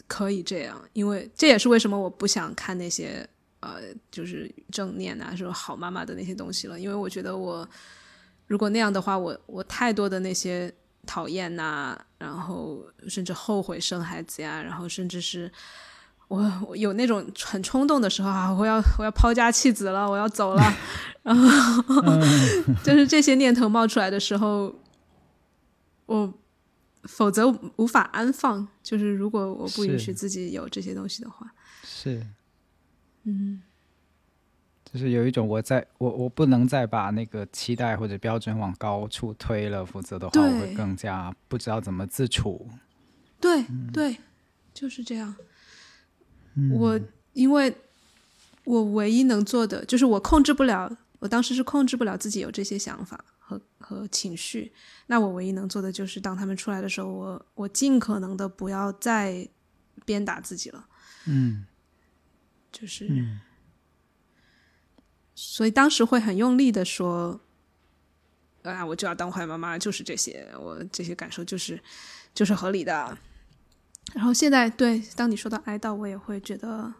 [0.06, 3.28] 可以这样，因为这也是为什么我不想看那些
[3.60, 7.68] 呃，就是正念啊，说好妈妈的那些东西了，因为我觉得我
[8.46, 10.72] 如果那样的话，我我太多的那些
[11.06, 15.50] 讨厌呐，然后甚至后悔生孩子呀，然后甚至是。
[16.30, 16.38] 我
[16.68, 20.62] 我 有那种很冲动的时候啊，我要我要抛家弃子了，我要走了，
[21.24, 21.82] 然后
[22.84, 24.72] 就是这些念头冒出来的时候，
[26.06, 26.32] 我
[27.02, 28.66] 否则无法安放。
[28.80, 32.24] 就是如果我不允许自己有这些东西的话，是，
[33.24, 33.60] 嗯，
[34.84, 42.68] 就是有一种我在我我不能再把那个期待或者标准往高处推了，否则的话我会更加不知道怎么自处。
[43.40, 44.16] 对对，
[44.72, 45.34] 就是这样。
[46.72, 47.00] 我
[47.32, 47.74] 因为，
[48.64, 54.72] 我唯一能做的就是我控制不了，我当时是控制不了自己有这些想法和和情绪。
[55.06, 59.48] 那我唯一能做的就是当他们出来的时候，我我尽可能的不要再
[60.04, 60.86] 鞭打自己了。
[61.26, 61.66] 嗯，
[62.72, 63.38] 就是，
[65.34, 67.40] 所以当时会很用力的说，
[68.62, 71.80] 啊，我就要当坏妈妈，就是这些，我这些感受就是
[72.34, 73.16] 就是合理的。
[74.14, 76.92] 然后现在，对，当你说到哀悼，我也会觉得，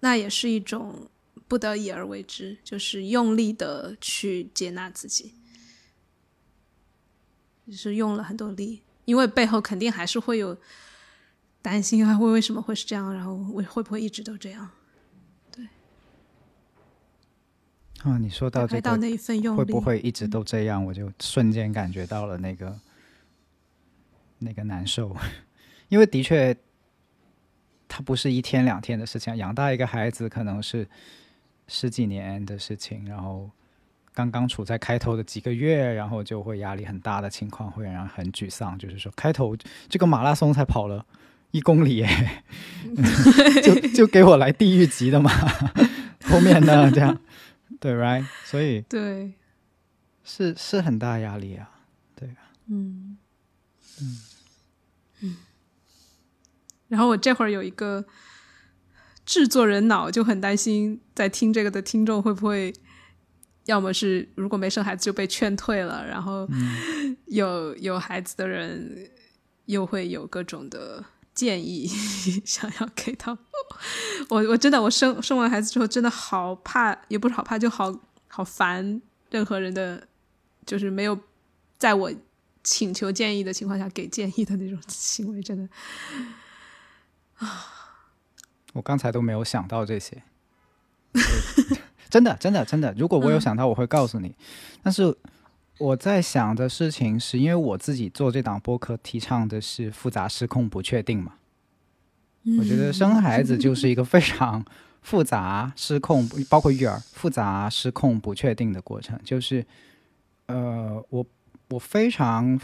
[0.00, 1.08] 那也是一种
[1.48, 5.34] 不得已而为之，就是用力的去接纳自己，
[7.66, 8.82] 就是用了很多力。
[9.06, 10.56] 因为背后肯定还是会有
[11.62, 14.70] 担心啊，为为什么会是这样，然后会会不会一直都这样？
[15.50, 15.66] 对。
[18.02, 20.84] 啊，你说到这个，那一份用力会不会一直都这样？
[20.84, 22.78] 我就瞬间感觉到了那个
[24.38, 25.16] 那个难受，
[25.90, 26.56] 因为的确，
[27.86, 30.88] 它不是一天两天的事情，养大一个孩子可能是
[31.68, 33.50] 十几年的事情，然后。
[34.12, 38.76] 刚刚处在开头的几个月，然后就会压力很大的情况，会让人很沮丧。
[38.76, 39.56] 就是说，开头
[39.88, 41.06] 这个马拉松才跑了
[41.52, 42.04] 一公里，
[43.62, 45.30] 就就给我来地狱级的嘛。
[46.26, 47.18] 后面呢，这样
[47.78, 48.26] 对，right？
[48.44, 49.32] 所以对，
[50.24, 51.70] 是是很大压力啊，
[52.16, 53.16] 对啊，嗯
[54.00, 54.16] 嗯嗯。
[56.90, 58.04] 然后我这会儿有一个
[59.24, 62.70] 制作人脑，就很担心在听这个的听众会不会。
[63.66, 66.48] 要么是如果没生孩子就被劝退了，然后
[67.26, 69.08] 有有孩子的人
[69.66, 71.86] 又会有各种的建议
[72.44, 73.36] 想要给到
[74.30, 74.38] 我。
[74.48, 77.94] 我真的我生生完孩子之后真的好怕，也不是好怕，就好
[78.26, 79.00] 好烦
[79.30, 80.08] 任何人的，
[80.66, 81.16] 就是没有
[81.78, 82.10] 在我
[82.64, 85.70] 请求建议的情况下给建议的那种行为，真的啊！
[88.74, 90.22] 我刚才都没有想到这些。
[92.08, 92.94] 真的，真的，真的。
[92.96, 94.34] 如果我有想到，我会告诉你。
[94.82, 95.16] 但是
[95.78, 101.34] 我在想的事情是，因为我自己做这档播客，提倡的是复杂、失控、不确定嘛。
[102.58, 104.64] 我觉得生孩子就是一个非常
[105.02, 109.18] 复杂、失控， 包括育儿复杂、失控、不确定的过程。
[109.24, 109.64] 就是，
[110.46, 111.26] 呃，我
[111.68, 112.60] 我非常。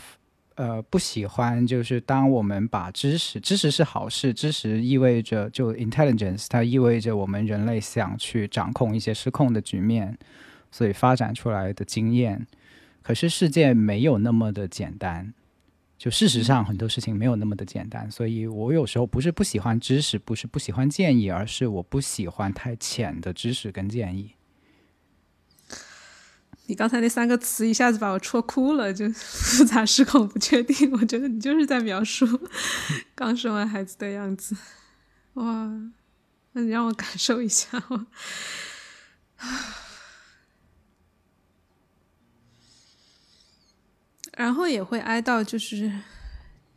[0.57, 10.17] 呃，不喜欢就是当我们把知识，知识是好事，知识意味着就 intelligence，它意味着我们人类想去掌控一些失控的局面，
[10.71, 12.47] 所以发展出来的经验。
[13.03, 15.35] 可是世界没有那么的简单，
[15.99, 24.33] 就事实上很多事情没有那么的简单，所以我有时候不是不喜欢知识，不是不喜欢建议，而是我不喜欢太浅的知识跟建议。
[26.69, 30.91] 你刚才那三个词一下子把我戳哭了，就 复杂、失控、不确定。
[30.99, 32.27] 我觉得你就是在描述
[33.15, 34.57] 刚生完孩子的样子。
[35.35, 35.45] 哇，
[36.53, 37.81] 那你让我感受一下。
[44.37, 45.91] 然后也会哀悼，就是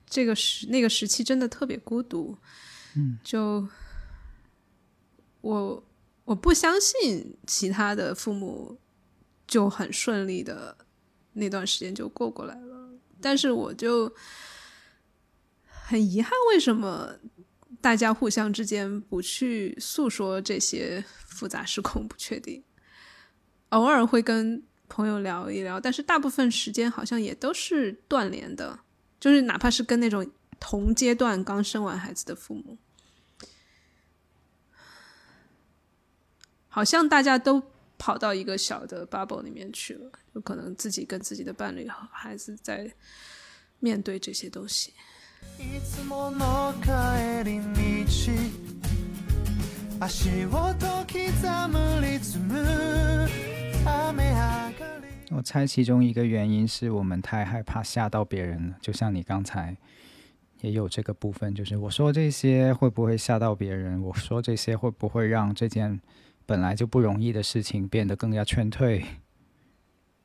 [0.07, 2.37] 这个时那个时期真的特别孤独。
[2.95, 3.67] 嗯，就
[5.41, 5.83] 我
[6.25, 8.77] 我不相信其他的父母。
[9.49, 10.77] 就很顺利的
[11.33, 14.13] 那段时间就过过来了，但是我就
[15.65, 17.15] 很遗憾，为什么
[17.81, 22.63] 大家互相之间不去诉说这些复杂、失控、不确定？
[23.69, 28.81] 偶尔会跟朋友聊一聊，但是大部分时间好像也都是断联的，
[29.19, 32.77] 就是哪怕是跟那种同阶段刚生完孩子的父母，
[36.67, 37.63] 好像大家都。
[37.99, 42.89] 跑到一个小的 bubble 里面去了，有可能自己跟自己的伴侣和孩子在
[43.79, 44.93] 面对这些东西。
[55.29, 59.75] 我猜其中一个原因是我们太害怕吓到别人了，就像你刚才
[60.61, 64.01] 也有这个部分，就是我说这些会不会吓到别人？
[64.01, 65.99] 我说这些会不会让这件？
[66.49, 69.05] 本来就不容易的事情变得更加劝退。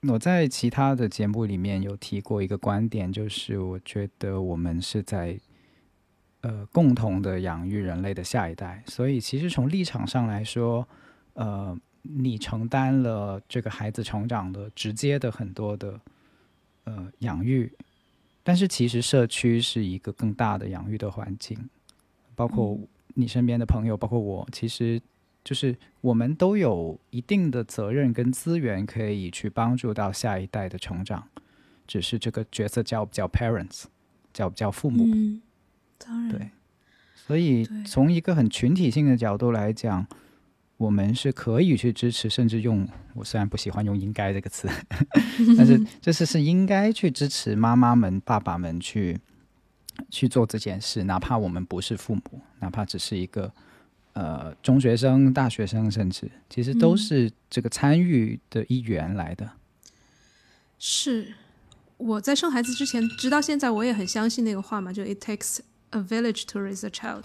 [0.09, 5.39] 我在其他的节目里面有提过一个观点，就是我觉得我们是在
[6.41, 10.89] 呃共同的养育人类的下一代，所以其实从立场上来说，
[11.35, 16.01] 呃，你承担了这个孩子成长的直接的很多的
[16.85, 17.71] 呃养育，
[18.43, 21.69] 但是其实社区是一个更大的养育的环境，
[22.35, 24.99] 包括你身边的朋友，包括我，其实。
[25.45, 31.29] 就是我们都有一定的责任跟资源，可以去帮助到下一代的成长。
[31.87, 33.85] 只是这个角色叫不叫 parents，
[34.33, 35.05] 叫不叫父母？
[35.05, 35.43] 嗯，
[35.99, 36.31] 当然。
[36.31, 36.51] 对，
[37.15, 40.07] 所以从一个很群体性的角度来讲，
[40.79, 44.67] 我们是可以去支持，甚至用我虽然不喜欢用“应该”这个词，
[45.59, 49.21] 但是 这是是应该去支持妈妈们、爸爸们去
[50.09, 53.53] 去做这件事，哪怕我们不是父母，哪怕只是一个。
[54.15, 59.51] 呃，中学生、大学生，甚至其实都是这个参与的一员来的。
[60.79, 61.35] 是
[61.97, 65.59] 我在生孩子之前，直到现在，我也很相信那个话嘛，就 “It takes
[65.91, 67.25] a village to raise a child”，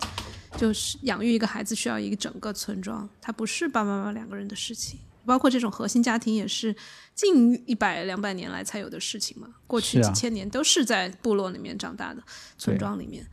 [0.57, 4.99] 就是养育一个孩子需要一个整个村庄，它不是爸爸妈妈两个人的事情。
[5.25, 6.75] 包括这种核心家庭也是
[7.13, 9.47] 近一百两百年来才有的事情嘛。
[9.67, 12.23] 过去几千年都是在部落里面长大的，
[12.57, 13.23] 村庄里面。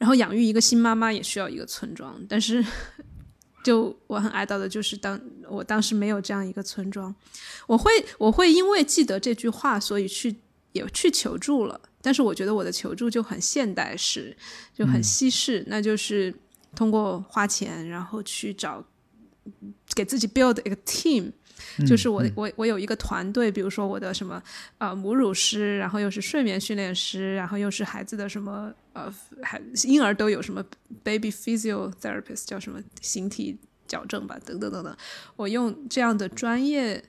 [0.00, 2.64] 然后养育一个新妈妈也需要一个村庄，但是
[3.62, 7.14] 就我很哀悼的就是当我当时没有这样一个村庄，
[7.66, 10.34] 我会我会因为记得这句话，所以去
[10.72, 11.78] 也去求助了。
[12.00, 14.34] 但是我觉得我的求助就很现代式，
[14.74, 16.34] 就很西式，那就是
[16.74, 18.82] 通过花钱，然后去找
[19.94, 21.30] 给自己 build 一个 team。
[21.86, 24.42] 就是我我我有一个团队，比如说我的什么
[24.78, 30.64] 呃母乳师，然后又是睡眠训练师，然后又是孩子的什么呃孩婴儿都有什么
[31.02, 34.96] baby physio therapist 叫什么形体矫正吧，等等等等。
[35.36, 37.04] 我用这样的专业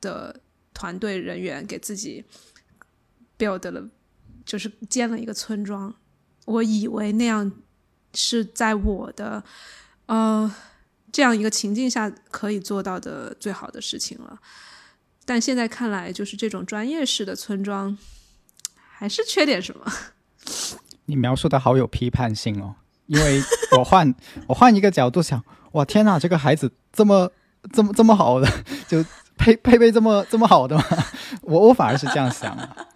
[0.00, 0.40] 的
[0.72, 2.24] 团队人员给自己
[3.38, 3.88] build 了，
[4.44, 5.94] 就是建了一个村庄。
[6.44, 7.52] 我以为那样
[8.14, 9.44] 是在我的
[10.06, 10.54] 呃。
[11.12, 14.38] 这样一个情境下可以做到的最好的事情了，
[15.26, 17.98] 但现在看来，就是这种专业式的村庄
[18.74, 19.84] 还是缺点什么？
[21.04, 23.42] 你描述的好有批判性哦，因为
[23.76, 24.14] 我换
[24.46, 27.30] 我换一个角度想，哇天哪，这个孩子这么
[27.70, 28.48] 这么这么好的，
[28.88, 29.04] 就
[29.36, 30.84] 配配备这么这么好的吗？
[31.42, 32.86] 我我反而是这样想的。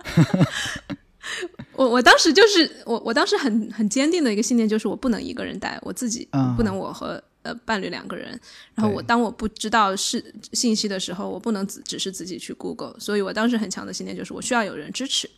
[1.76, 7.22] 我我当时就是我我当时很很坚定的一个信念就是我不能一个人带我自己，不能我和。
[7.46, 8.38] 呃，伴侣两个人，
[8.74, 15.30] 然后我当我不知道是信息的时候，我不能只只是自己去 Google，所以我当时很强的信念就是我需要有人支持，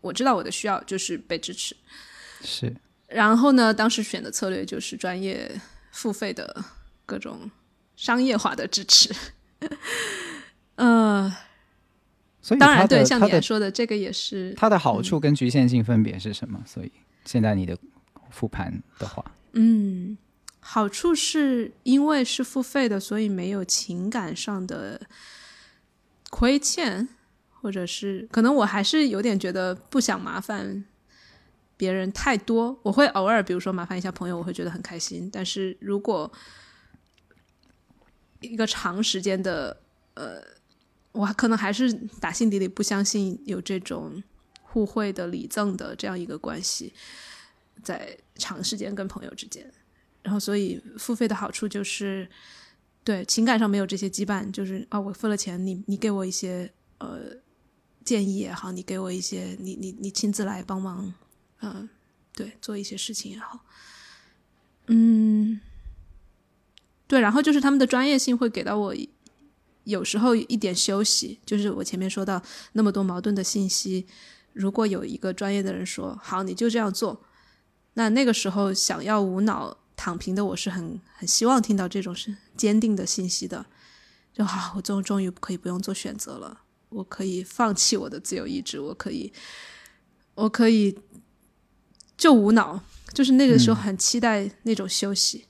[0.00, 1.76] 我知道我的需要就是被支持，
[2.42, 2.74] 是。
[3.06, 5.48] 然后呢，当时选的策略就是专业
[5.92, 6.64] 付费的
[7.06, 7.48] 各种
[7.94, 9.14] 商业化的支持，
[10.74, 11.32] 呃，
[12.42, 16.60] 所以当然对，像你说的这个也是它的好处跟局限性分别是什么？
[16.66, 16.90] 所以
[17.24, 17.78] 现在你的
[18.30, 20.18] 复盘的话，嗯。
[20.60, 25.00] 好处是因为是付费的，所以没有情感上的
[26.30, 27.08] 亏欠，
[27.50, 30.84] 或者是可能我还是有点觉得不想麻烦
[31.76, 32.78] 别人太多。
[32.82, 35.28] 我会偶尔，比如说麻烦一下朋友，我会觉得很开心。
[35.32, 36.30] 但是如果
[38.40, 39.80] 一个长时间的，
[40.14, 40.42] 呃，
[41.12, 44.22] 我可能还是打心底里不相信有这种
[44.62, 46.92] 互惠的礼赠的这样一个关系，
[47.82, 49.72] 在长时间跟朋友之间。
[50.22, 52.28] 然后，所以付费的好处就是，
[53.02, 57.20] 对情感上没有这些羁绊，就是啊，我付了钱，你你给我一些呃
[58.04, 61.14] 建议也好，你给我一些，你你你亲自来帮忙，
[61.62, 61.88] 嗯，
[62.34, 63.60] 对，做一些事情也好，
[64.88, 65.58] 嗯，
[67.06, 68.94] 对，然后就是他们的专业性会给到我
[69.84, 72.42] 有时候一点休息，就是我前面说到
[72.74, 74.06] 那么多矛盾的信息，
[74.52, 77.24] 如果有一个专业的人说好，你就这样做，
[77.94, 79.78] 那那个时候想要无脑。
[80.00, 83.66] 躺平的我是很很希望听到这种是坚定的信息的，
[84.32, 89.30] 就好，我终终于可以不用做选择了，我可以放弃我的自由意志，我可以，
[90.36, 90.98] 我可以
[92.16, 92.82] 就无脑，
[93.12, 95.44] 就是那个时候很期待那种休息，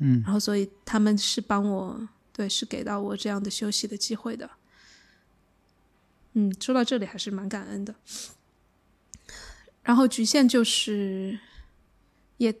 [0.00, 4.50] 嗯，然后所以他们是帮我，对，是给到我这样的休息的机会的，
[6.32, 7.94] 嗯，说到这里还是蛮感恩的，
[9.84, 11.38] 然后局限就是
[12.38, 12.52] 也。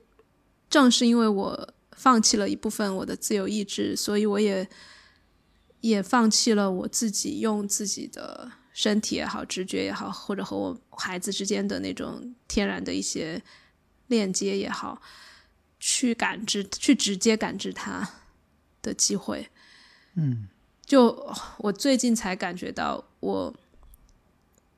[0.72, 4.66] 正是因为我放弃了一部分我的自由意志，所以我也
[5.82, 13.42] 也放弃了我自己用自己的身体也好、直觉也好，或者和我孩子之间的那种天然的一些
[14.06, 15.02] 链接也好，
[15.78, 18.08] 去感知、去直接感知他
[18.80, 19.46] 的机会。
[20.14, 20.48] 嗯，
[20.86, 23.54] 就我最近才感觉到，我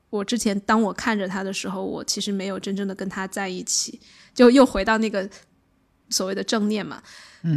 [0.09, 4.01] 我之前当我看着他的时候，我其实没有真正的跟他在一起，
[4.33, 5.29] 就又回到那个。
[6.09, 7.01] 所谓的正念嘛，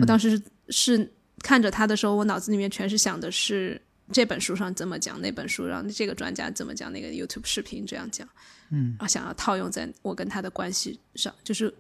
[0.01, 3.81] 我当时是看着他的时候，我脑子里面全是想的是
[4.13, 8.29] 这本书上怎么讲，那本书上这个专家怎么讲，那个 YouTube 视频这样讲，
[8.71, 11.73] 嗯，啊，想要套用在我跟他的关系上，就是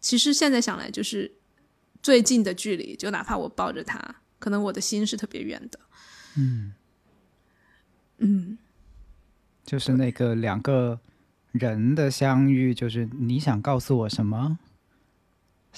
[0.00, 1.30] 其实现在想来，就是
[2.02, 3.98] 最近的距离，就哪怕我抱着他，
[4.38, 5.78] 可能我的心是特别远的，
[6.36, 6.72] 嗯。
[8.18, 8.56] 嗯，
[9.62, 10.98] 就是那个两个
[11.52, 14.58] 人的相遇，就是你想告诉我什么？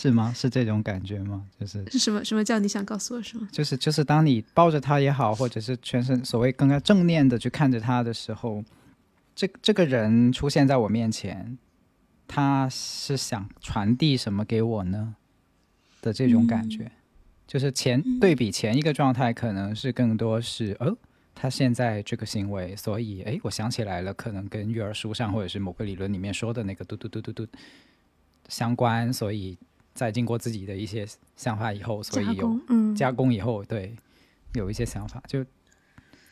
[0.00, 0.32] 是吗？
[0.32, 1.44] 是这种感觉吗？
[1.58, 2.24] 就是是什么？
[2.24, 3.48] 什么叫你想告诉我什么？
[3.50, 8.62] 就是就是，当你抱着他也好，或者是全身所谓更加正面的去看着他的时候，
[9.34, 11.58] 这这个人出现在我面前，
[12.28, 15.16] 他是想传递什么给我呢？
[16.00, 16.92] 的这种感觉，
[17.44, 20.96] 就是前对比前一个状态，可能是更多是哦，
[21.34, 27.44] 他现在这个行为，所以哎，我想起来了，可能跟育儿书上或者是某个理论里面说的那个嘟嘟嘟嘟嘟
[28.48, 29.58] 相关，所以。
[29.98, 32.56] 在经过自己的一些想法以后，所以有
[32.94, 33.96] 加工以后，对，
[34.54, 35.44] 有一些想法，就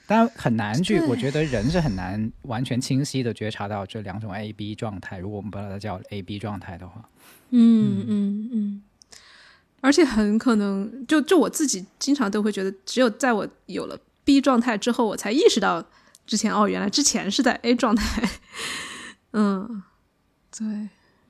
[0.06, 5.18] 当然很难去，我觉得人是很难完全清晰的觉察到这两种 A B 状态。
[5.18, 7.10] 如果我们把它叫 A B 状态的话，
[7.50, 8.04] 嗯。
[8.06, 8.82] 嗯嗯，
[9.80, 15.84] 而且很可能，就就我自己经常都会觉得，只有在我有了 B 状态之后，我才意识到
[16.24, 18.28] 之前哦，原来之前是在 A 状态。
[19.34, 19.82] 嗯，
[20.56, 20.88] 对。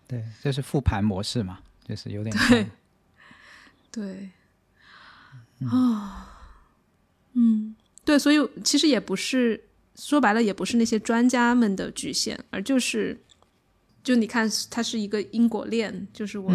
[0.09, 2.67] 对，这是复盘模式嘛，就是有点对
[3.93, 4.31] 对
[5.69, 6.33] 啊。
[7.39, 9.63] 嗯，对，所以其实也不是
[9.95, 13.23] 说白了，也不是那些专家们的局限，而就是，
[14.03, 16.51] 就你看，它是一个因果链，就是我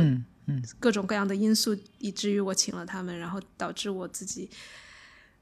[0.80, 4.50] 各种各样的因素，以至于我请了他们，然后导致我自己，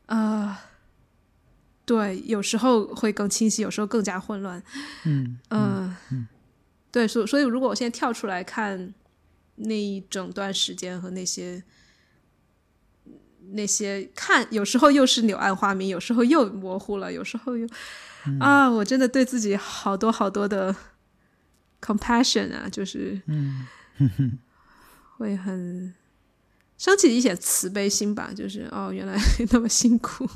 [0.07, 0.57] 呃，
[1.85, 4.61] 对，有时候会更清晰，有时候更加混乱。
[5.05, 5.95] 嗯嗯，
[6.91, 8.93] 对，所所以，如果我现在跳出来看
[9.59, 11.63] 那一整段时间和那些。
[13.51, 17.67] 那些看有时候又是柳暗花明，有时候又模糊了，有时候又
[18.39, 20.75] 啊，我真的对自己好多好多的
[21.81, 23.65] compassion 啊，就是嗯，
[25.17, 25.95] 会很
[26.77, 29.17] 升起一些慈悲心吧，就是哦，原来
[29.49, 30.29] 那么辛苦。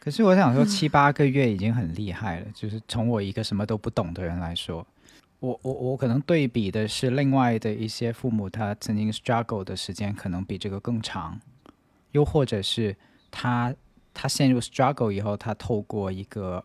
[0.00, 4.86] 可是我想说，七八个月已经很厉害了，就是从我一个什么都不懂的人来说，
[5.40, 11.40] 我我我可能对比的是另外的一些父母，他曾经 struggle 的时间可能比这个更长。
[12.12, 12.96] 又或者是
[13.30, 13.74] 他
[14.14, 16.64] 他陷入 struggle 以后，他透过一个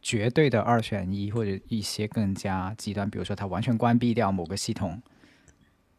[0.00, 5.02] 绝对的二选一，或者一些更加极端，比如说他完全关闭掉某个系统，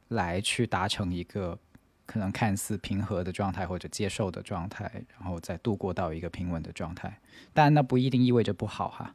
[0.07, 1.59] 来去达成一个
[2.05, 7.19] 可能看似平和的状态或者接受的状态，然后再度过到一个平稳的状态。
[7.53, 9.13] 但那不一定意味着不好哈。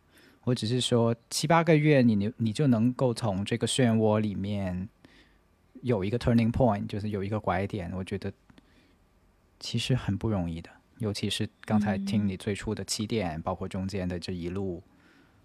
[0.49, 4.88] 我只是说七八个月，你你你就能够从这个漩涡里面
[5.82, 7.92] 有一个 turning point，就是有一个拐点。
[7.94, 8.32] 我觉得。
[9.61, 14.80] 其实很不容易的，尤其是刚才听你最初的起点，包括中间的这一路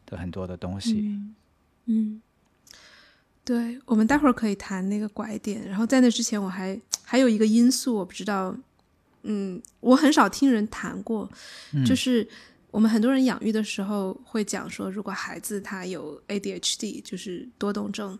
[0.05, 1.19] 的很多的东西。
[1.85, 2.21] 嗯，
[3.43, 5.67] 对，我们待会儿可以谈那个拐点。
[5.67, 8.55] 然后在那之前，我还还有一个因素，我不知道。
[9.23, 11.27] 嗯，我很少听人谈过，
[11.83, 12.29] 就是
[12.73, 18.19] 我们很多人养育的时候会讲说，如果孩子他有 ADHD，就是多动症。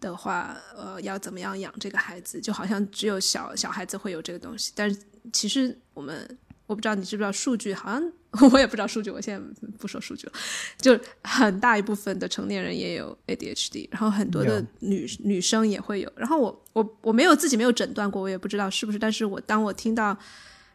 [0.00, 2.38] 的话，呃，要怎么样养这个孩子？
[2.38, 5.00] 就好像只有小小孩子会有这个东西，但是
[5.32, 8.12] 其实我们我不知道你知不知道数据，好像
[8.52, 9.42] 我也不知道数据，我现在
[9.78, 10.32] 不说数据了。
[10.76, 16.12] 就很大一部分的成年人也有 ADHD，然后很多的女女生也会有。
[16.16, 18.98] 然后我我我没有自己没有诊断过，我也不知道是不是。
[18.98, 20.14] 但是我当我听到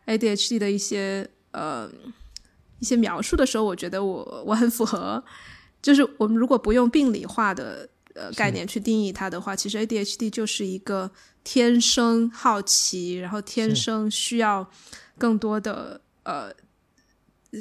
[0.07, 1.87] ADHD 的一些呃
[2.79, 5.23] 一些描述的时候，我觉得我我很符合。
[5.81, 7.87] 就是我们如果不用病理化的。
[8.15, 11.09] 呃，概念去定义它的话，其实 ADHD 就是一个
[11.43, 14.67] 天生好奇，然后天生需要
[15.17, 16.51] 更多的呃，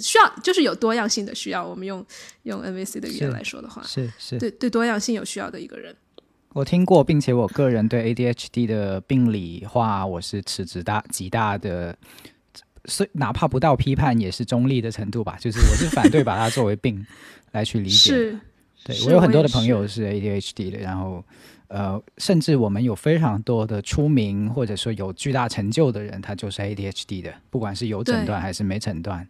[0.01, 1.64] 需要就是有多样性的需要。
[1.64, 2.05] 我们用
[2.43, 5.95] 用 NVC 的语言来说的话，是是对对多样性有需要的一个人。
[6.55, 11.97] 我听过，并且我个人对 ADHD 的病理化，我是持极大极大的，
[12.89, 15.36] 所以哪怕不到批判，也是中立的程度吧。
[15.41, 17.07] 就是我是反对把它作为病
[17.53, 17.97] 来去理解。
[18.11, 18.41] 是
[18.84, 21.22] 对我有很多的朋友是 ADHD 的，然后
[21.68, 29.28] 呃，甚至我们有非常多的出名或者说有巨大成就的人，他就是 ADHD 的，不管是有诊断还是没诊断，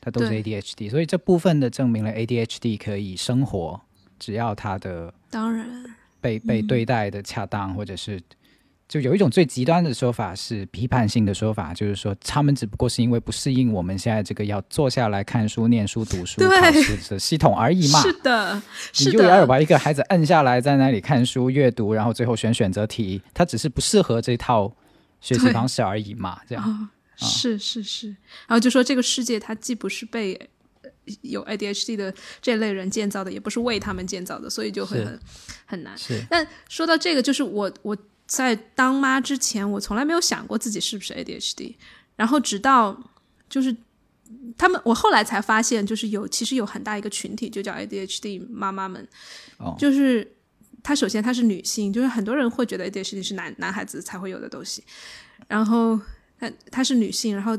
[0.00, 0.90] 他都是 ADHD。
[0.90, 3.80] 所以这部分的证明了 ADHD 可以生活，
[4.18, 5.68] 只要他的当然
[6.20, 8.20] 被被对待的恰当，或者是。
[8.88, 18.00] 就有一种最极端的说法是批判性的说法，就是说他们只不过是因为不适应我们现在这个要坐下来看书、念书、读书、考试的系统而已嘛。
[18.00, 18.62] 是的，
[19.00, 24.72] 你就要把一个孩子摁下来在那里看书、阅读，然后最后选选择题，他只是不适合这套
[25.20, 26.40] 学习方式而已嘛。
[26.48, 28.06] 这样是是是，
[28.46, 30.38] 然后就说这个世界它既不是被
[31.22, 35.18] 有 ADHD 的这类人建造的，也不是为他们建造的，所以就会很
[35.64, 35.98] 很难。
[35.98, 37.96] 是，但说到这个，就是我我。
[38.26, 41.76] 在当妈之前，我从来没有想过自己是不是 ADHD。
[42.16, 42.98] 然后直到
[43.48, 43.76] 就是
[44.56, 49.06] 他们，我后来才发现，就是有其实有很大一个群体，就叫 ADHD 妈妈们。
[49.58, 50.26] 哦，就是
[50.82, 54.82] 她首先她是女性，就是很多人会觉得 ADHD 是男男孩子才会有的东西。
[55.46, 56.00] 然后
[56.40, 57.56] 她她是女性，然后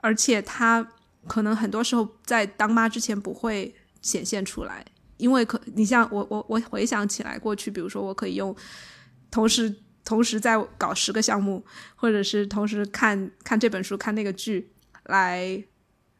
[0.00, 0.84] 而且她
[1.28, 4.84] 可能很多时候在当妈之前不会显现出来，
[5.18, 8.56] 因为可你像我我我回想起来过去，比如说我可以用
[9.30, 9.72] 同时。
[10.04, 14.70] 同时在搞十个项目，或者是同时看看这本书、看那个剧，
[15.04, 15.62] 来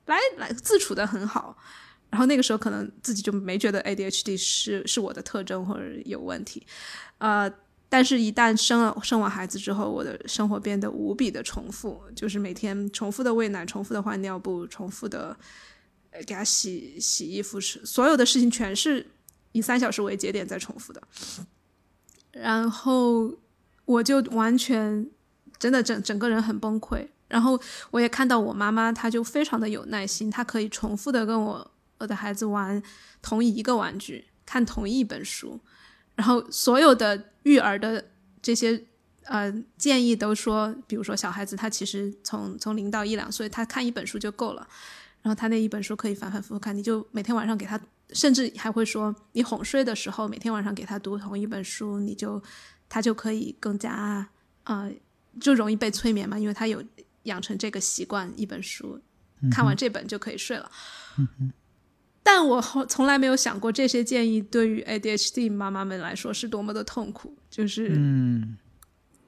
[0.07, 1.57] 来来自处的很好。
[2.11, 6.67] 然后那个时候可能自己就没觉得 ADHD 是是我的特征或者有问题。
[7.19, 7.51] 呃，
[7.89, 15.37] 但是，一旦生了生完孩子之后，我的生活变得无比的重复，就是每天重复的喂奶，重复的换尿布，重复的
[16.27, 19.07] 给他洗洗衣服，是所有的事情全是
[19.53, 21.03] 以三小时为节点在重复的。
[22.33, 23.31] 然后
[23.85, 25.09] 我就完全
[25.59, 27.07] 真的整整个人很崩溃。
[27.29, 27.59] 然后
[27.91, 32.83] 我也看到我妈妈，她就非常的有耐心，她可以重复的跟我我的孩子玩
[33.23, 35.59] 同一个玩具，看同一本书。
[36.15, 38.05] 然后所有的育儿的
[38.43, 38.85] 这些
[39.25, 44.69] 呃建议都说，比如说小孩子他其实从从零到一两岁，他看一本书就够了。
[45.23, 47.81] 然后他那一本书可以反反复复看，你就每天晚上给他，
[48.11, 52.43] 甚至还会说你哄睡的时候，每天晚上给他读同一本书，你就
[52.93, 54.29] 他就可以更加
[54.65, 54.93] 呃
[55.41, 56.85] 就容易被催眠嘛，因为他有
[57.23, 59.01] 养成这个习惯，一本书
[59.51, 60.71] 看完这本就可以睡了。
[61.17, 61.51] 嗯
[62.23, 68.57] 但我从来没有想过这些建议对于 ADHD 妈妈们来说是多么的痛苦，就是嗯，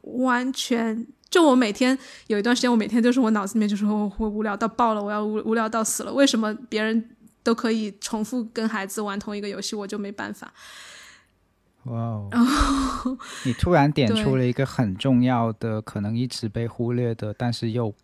[0.03, 1.99] 完全就我每天
[2.29, 6.13] 有一段时间，我每天就是我脑子里面就是我我无聊到爆了，我要无无聊到死了。
[6.13, 10.55] 为什么别人都可以重复跟孩子玩同一个游戏，我就没办法？
[11.85, 12.31] 哇哦！
[13.45, 17.95] 你突然点出了一个很重要的，可能一直被忽略的，但是又。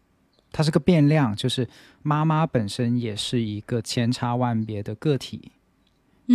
[0.52, 1.68] 它是个变量，就是
[2.02, 5.52] 妈妈本身也是一个千差万别的个体，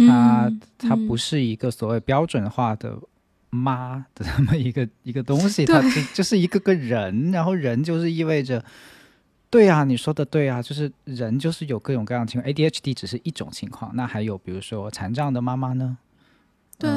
[0.08, 2.98] 它它不是一个所谓标准化的
[3.50, 8.64] 妈的这么一个一个东西，它就就是一个个人，然后人就是意味着，
[9.50, 15.98] 对啊，你说的对啊，就是人就是有各种各样的情况，ADHD 只是一种情况，那还有比如说残障的妈妈呢？
[16.78, 16.90] 对。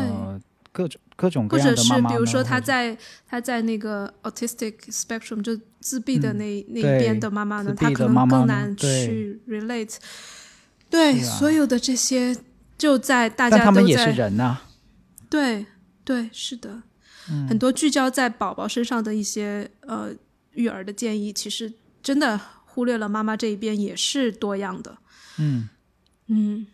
[0.71, 9.97] 各种各种各样的妈妈，或者是比如说他在他在那个 autistic spectrum 就自闭的那那边的妈妈呢，他可能更难去 relate。
[10.89, 12.37] 对，所有的这些
[12.77, 14.61] 就在大家他们也是人呐。
[15.29, 15.67] 对
[16.05, 16.83] 对，是的，
[17.49, 20.11] 很多聚焦在宝宝身上的一些呃
[20.53, 24.99] 育儿的建议，其实真的忽略了妈妈这一边也是多样的。
[25.39, 25.69] 嗯
[26.29, 26.67] 嗯。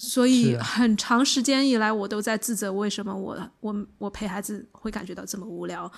[0.00, 5.90] 所以很长时间以来，我都在自责，为什么我我我陪孩子会感觉到这么无聊。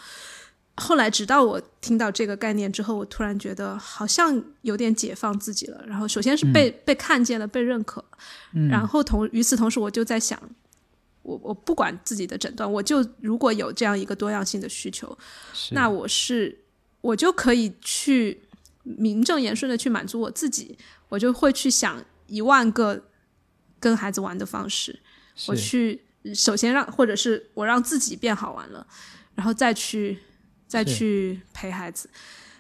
[0.77, 5.85] 后来直到我听到这个概念之后，我突然觉得好像有点解放自己了。
[5.87, 8.03] 然后首先是被被看见了，被认可。
[8.71, 10.41] 然后同与此同时，我就在想，
[11.21, 15.15] 我我不管自己的诊断，我就如果有这样一个多样性的需求，
[15.73, 16.59] 那我是
[17.03, 18.41] 我就可以去
[18.83, 20.79] 名正言顺的去满足我自己，
[21.11, 23.05] 我就会去想一万个。
[23.81, 24.97] 跟孩子玩的方式，
[25.49, 26.01] 我去
[26.35, 28.87] 首先让，或者是我让自己变好玩了，
[29.35, 30.19] 然后再去
[30.69, 32.09] 再去陪孩子，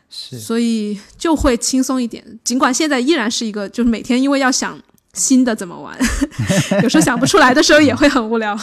[0.08, 2.24] 是，所以就会轻松一点。
[2.42, 4.80] 尽管现在依然是一个，就是每天因为要想
[5.12, 5.96] 新的怎么玩，
[6.82, 8.58] 有时候想不出来的时候也会很无聊，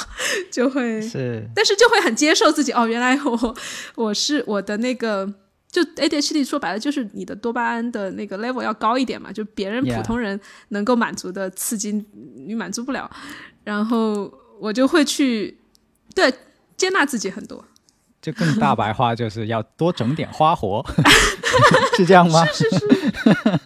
[0.51, 2.71] 就会是，但是就会很接受自己。
[2.71, 3.55] 哦，原来我
[3.95, 5.31] 我是我的那个。
[5.77, 12.03] 就 ADHD 说白了就是你的多巴胺的那个 level 要高一点嘛，就别人普通人能够满足的刺激
[12.35, 13.07] 你满足不了，
[13.63, 15.55] 然后我就会去
[16.15, 16.33] 对
[16.75, 17.63] 接纳自己很多，
[18.19, 20.83] 就更大白话就是要多整点花活，
[21.95, 22.43] 是这样吗？
[22.47, 23.59] 是是是，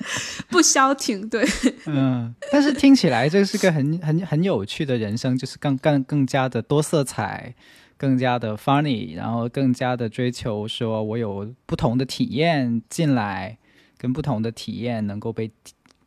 [0.51, 1.47] 不消停，对，
[1.85, 7.55] 嗯，但是听起来这是个很很很有趣的人生，就是更更更加的多色彩。
[8.01, 13.59] 更加的 funny，然后更加的追求说，我有不同的体验进来，
[13.99, 15.51] 跟不同的体验能够被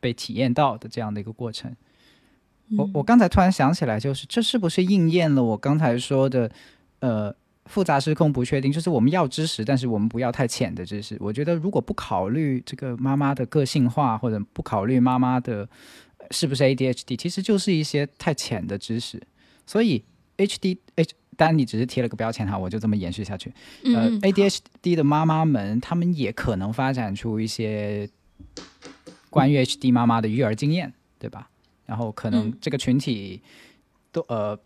[0.01, 1.73] 被体验到的这样的一个过程。
[2.77, 6.51] 我我刚才突然想起来，就是这是不是应验了我刚才说的，
[6.99, 7.33] 呃，
[7.67, 11.15] 复杂失控不确定，就是我们要知识，但是我们不要太浅的知识。
[11.21, 15.69] 我觉得如果不考虑这个妈妈的个性化，或者不考虑妈妈的
[16.31, 19.25] 是不是 ADHD，其实就是一些太浅的知识。
[19.65, 20.03] 所以
[20.35, 21.13] HD H。
[21.37, 23.53] 但你只是贴了个标签哈，我就这么延续下去。
[23.83, 28.09] 呃，ADHD 的妈妈们，她们也可能发展出一些
[29.29, 31.49] 关于 HD 妈妈的育儿经验，对吧？
[31.85, 33.41] 然后可能这个群体
[34.11, 34.57] 都呃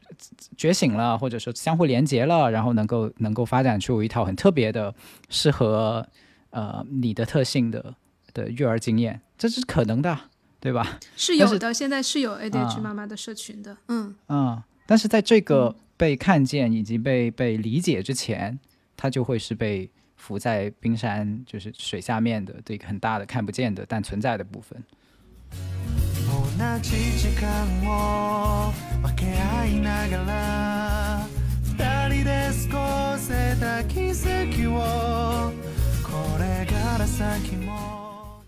[0.55, 4.93] 觉醒了，或者说相互连接了，然后能够能够发展出一套很特别的、
[5.29, 6.07] 适合
[6.51, 7.95] 呃你的特性的
[8.33, 10.17] 的育儿经验，这是可能的，
[10.59, 10.99] 对吧？
[11.17, 15.75] 是有的，现在是有 ADHD 妈妈的社群的，嗯嗯，但是在这个。
[15.99, 18.57] 被看见以及被被理解之前，
[18.95, 24.81] 它就会是被浮在冰山，就是水下面的这个很大的看不见的但存在的部分。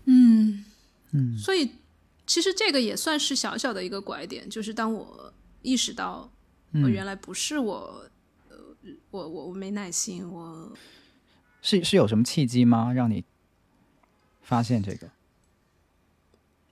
[0.06, 0.64] 嗯
[1.10, 1.70] 嗯，所以
[2.26, 6.32] 其实这个也算是小小的一个拐点，就是当我意识到。
[6.74, 8.04] 我原来不是我，
[8.48, 8.56] 呃
[9.10, 10.72] 我我我没耐心，我
[11.60, 12.92] 是是有什么契机吗？
[12.92, 13.24] 让你
[14.42, 15.10] 发现这个？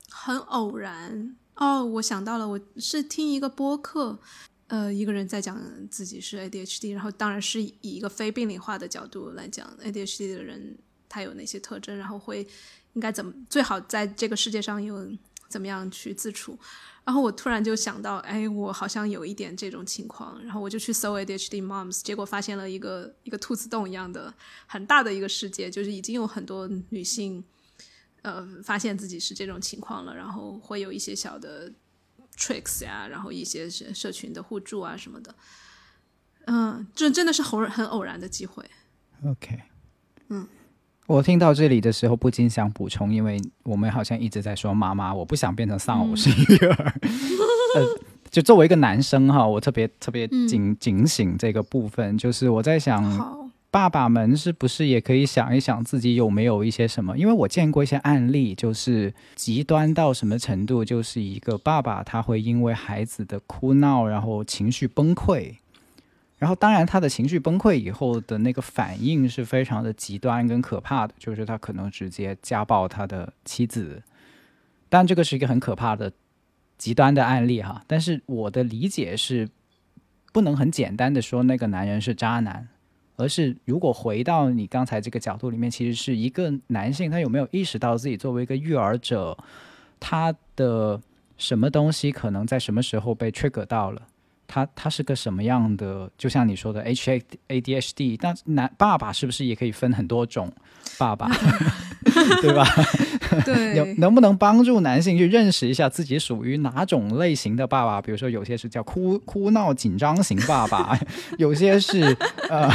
[0.09, 4.19] 很偶然哦，我想到了，我是听一个播客，
[4.67, 10.79] 呃，一个人在讲自己是 ADHD，然后当然是以一个非病理化的角度来讲 ADHD 的人
[11.09, 12.47] 他有哪些特征，然后会
[12.95, 15.09] 应该怎么最好在这个世界上有
[15.49, 16.59] 怎么样去自处。
[17.11, 24.33] 然后我突然就想到，哎，我好像有一点这种情况，然后我就去搜 ADHD moms，结果发现了一个一个兔子洞一样的
[24.69, 27.45] 很大的一个世界，就是已经有很多女性。
[28.23, 31.73] 呃，发现自己是这种情况了，然后会有一些小的
[32.37, 35.35] tricks 呀，然后一些社社群的互助啊什么的。
[36.45, 38.63] 嗯，这真的是偶很偶然的机会。
[39.25, 39.63] OK，
[40.29, 40.47] 嗯，
[41.11, 46.95] 我听到这里的时候不禁想补充，因为我们好像一直在说妈妈，我不想变成丧偶式育儿。
[47.75, 47.85] 呃，
[48.31, 53.41] 就作为一个男生哈，我特别特别警警醒这个部分，就是我在想。
[53.73, 57.17] 爸爸们是不是也可以想一想自己有没有一些什么？
[57.17, 65.55] 因为我见过一些案例，就是极端到什么程度，就是一个爸爸他会因为孩子的哭闹，然后情绪崩溃，
[66.41, 74.03] 然后当然他的情绪崩溃以后的那个反应是非常的极端跟可怕的，就是他可能直接家暴他的妻子，
[74.89, 76.11] 但这个是一个很可怕的
[76.79, 77.85] 极端的案例哈。
[77.87, 79.47] 但是我的理解是，
[80.33, 82.67] 不能很简单的说那个男人是渣男。
[83.17, 89.37] 而是，如果回到你刚才这个角度里面，其实是一个男性，他有没有意识到自己作为一个育儿者，
[90.01, 90.99] 他的
[91.37, 94.07] 什么东西可能在什么时候被 trigger 到了？
[94.53, 96.11] 他他是个什么样的？
[96.19, 100.53] 就像你说的 H A A D H D，那男爸爸是不是也可以分很多种
[100.99, 101.31] 爸爸，
[102.43, 102.67] 对吧？
[103.47, 108.03] 对，能能不能帮助男性去认识一下自己属于哪种类型的爸爸？
[108.03, 110.99] 比如说，有些是叫哭哭闹紧张型爸爸，
[111.39, 112.03] 有些是
[112.49, 112.69] 呃，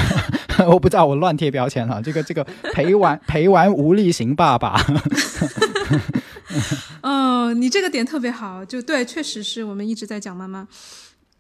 [0.70, 2.02] 我不知道，我乱贴标签了。
[2.02, 4.80] 这个这个陪玩陪玩无力型爸爸。
[7.02, 10.66] 嗯，你这个点特别好，就对，确实是我们一直在讲妈妈。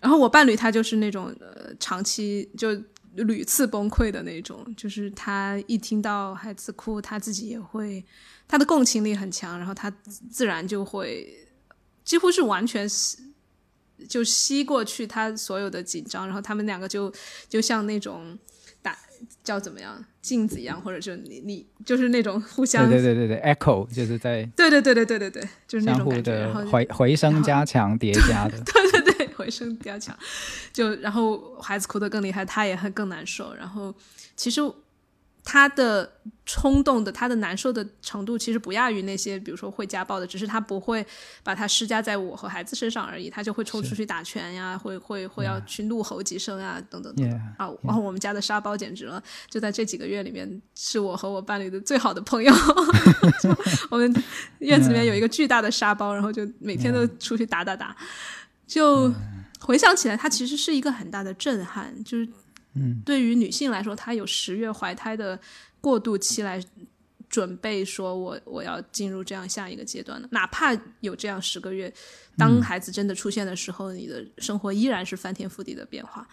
[0.05, 2.69] 然后我伴侣他就是那种呃长期就
[3.15, 8.05] 屡次崩溃的那种，就是他一听到孩子哭，他自己也会，
[8.47, 9.89] 他的共情力很强，然后他
[10.29, 11.27] 自然就会
[12.03, 13.17] 几乎是完全吸
[14.07, 17.11] 就吸过去他所有的紧张，然后他们两个就
[17.49, 18.37] 就像那种
[18.83, 18.95] 打
[19.43, 28.84] 叫怎么样镜子一样，或者就你你就是那种互相对对对对 echo 就是在对对对对对对对就是那种感觉，回回声加强叠加的对对对。
[29.35, 30.17] 回声比较强，
[30.73, 33.53] 就然后孩子哭得更厉害，他也会更难受。
[33.53, 33.93] 然后
[34.35, 34.61] 其实
[35.43, 36.11] 他的
[36.43, 41.05] 冲动的，他的难受的程度其实不亚于那些，比如说会家暴的，只是他不会
[41.43, 43.29] 把他施加在我和孩子身上而已。
[43.29, 47.69] 他就会冲出去打拳呀，会会会要去怒吼几声啊，等等等啊。
[47.83, 52.51] 然后我们家的沙包简直了，就在这几个月里面，是我和我伴侣的最好的朋友。
[53.91, 54.11] 我们
[54.59, 57.95] 院子里面有一个巨大的沙包，然后就每天都出去打打打。
[58.67, 59.13] 就
[59.59, 62.03] 回想起来，它其实是一个很大的震撼。
[62.03, 62.27] 就是，
[63.05, 65.39] 对于女性来说，她有十月怀胎的
[65.79, 66.59] 过渡期来
[67.29, 70.27] 准备，说我我要进入这样下一个阶段了。
[70.31, 71.93] 哪怕有这样十个月，
[72.37, 76.27] 当孩子真的出现的时候，你的生活依然是翻天覆地的变化。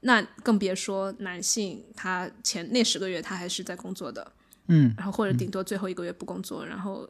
[0.00, 4.32] 那更别说男性，他前那十个月他还是在工作的，
[4.68, 7.08] 嗯，然后或者顶多最后一个月不工作，然后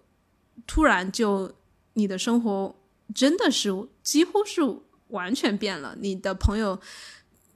[0.67, 1.55] 突然就
[1.93, 2.75] 你的生活。
[3.15, 3.71] 真的是
[4.03, 4.61] 几乎是
[5.09, 5.97] 完全变了。
[5.99, 6.79] 你的朋友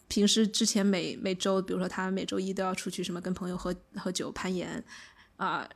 [0.09, 4.82] 平时之前每每周，比如说他每周一都要出去什么跟朋友喝喝酒、攀岩
[5.36, 5.68] 啊，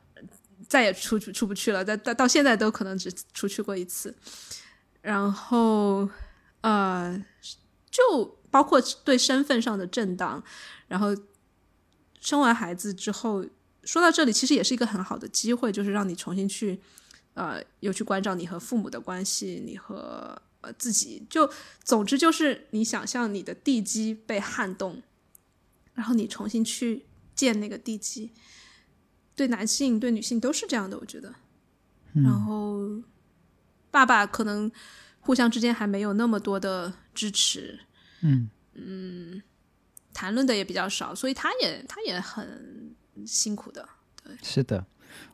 [0.67, 1.83] 再也出出不去了。
[1.85, 4.15] 到到到现在都可能只出去过一次。
[5.01, 6.09] 然后
[6.61, 7.23] 呃，
[7.89, 10.43] 就包括对身份上的震荡。
[10.87, 11.15] 然后
[12.19, 13.45] 生完孩子之后，
[13.83, 16.81] 说到这里，其实也是一个很好的机会，就是让你重新去。
[17.37, 21.47] 呃，又去关照你和父母的关系，你和呃自己，就
[21.83, 25.03] 总之就是你想象你的地基被撼动，
[25.93, 28.31] 然后你重新去建那个地基。
[29.35, 31.31] 对男性对女性都是这样的，我觉得。
[32.13, 32.89] 然后
[33.91, 34.71] 爸爸可能
[35.19, 37.79] 互相之间还没有那么多的支持，
[38.21, 39.43] 嗯嗯，
[40.11, 42.95] 谈论的也比较少，所以他也他也很
[43.27, 43.87] 辛苦的，
[44.23, 44.83] 对，是的。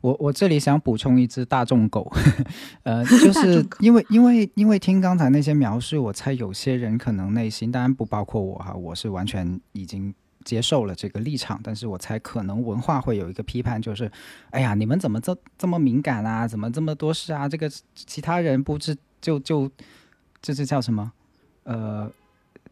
[0.02, 2.12] 我我这里想补充一只大众狗，
[2.84, 10.14] 呃， 就是因为因为因为听刚才那些描述，我猜有些人可能内心，当然不包括我哈，我是完全已经
[10.44, 14.12] 接受了这个立场，但是我猜可能文化会有一个批判，就是，
[14.50, 16.48] 哎呀，你们怎么这这么敏感啊？
[16.48, 17.48] 怎么这么多事啊？
[17.48, 19.72] 这个其他人不知就就
[20.42, 21.12] 这这叫什么？
[21.64, 22.12] 呃，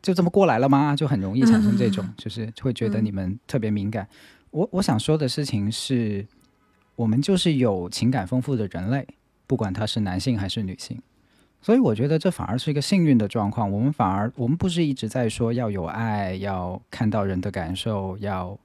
[0.02, 0.94] 就这么过来了吗？
[0.94, 4.06] 就很容易产生这种，就是会觉得你们特别敏感。
[4.50, 6.28] 我我想说的事情是，
[6.96, 9.08] 我们就是有情感丰富的人类，
[9.48, 11.02] 不管他是男性还是女性。
[11.64, 13.72] 所以我觉得这反而是一个幸运的状况。
[13.72, 18.60] 我们反而，我们不是一直在说要有爱，要看到人的感受，要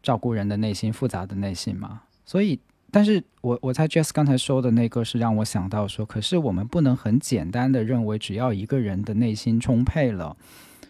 [0.00, 2.02] 照顾人的内心复杂的内心吗。
[2.24, 2.60] 所以，
[2.92, 10.36] 但是我我猜 Jess 刚才说的那个是让我想到说，可是我们不能很简单的认为，只要一个人的内心充沛了，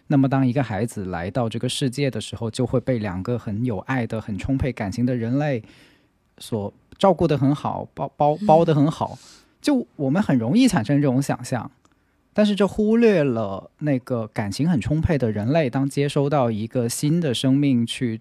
[0.09, 5.65] 那么当一个孩子来到这个世界的时候，就会被两个很有爱的、很充沛感情的人类
[6.39, 9.19] 所照顾的很好，包包包的很好。
[9.61, 11.71] 就我们很容易产生这种想象，
[12.33, 18.21] 但是这忽略了那个感情很充沛的人类，当接收到一个新的生命去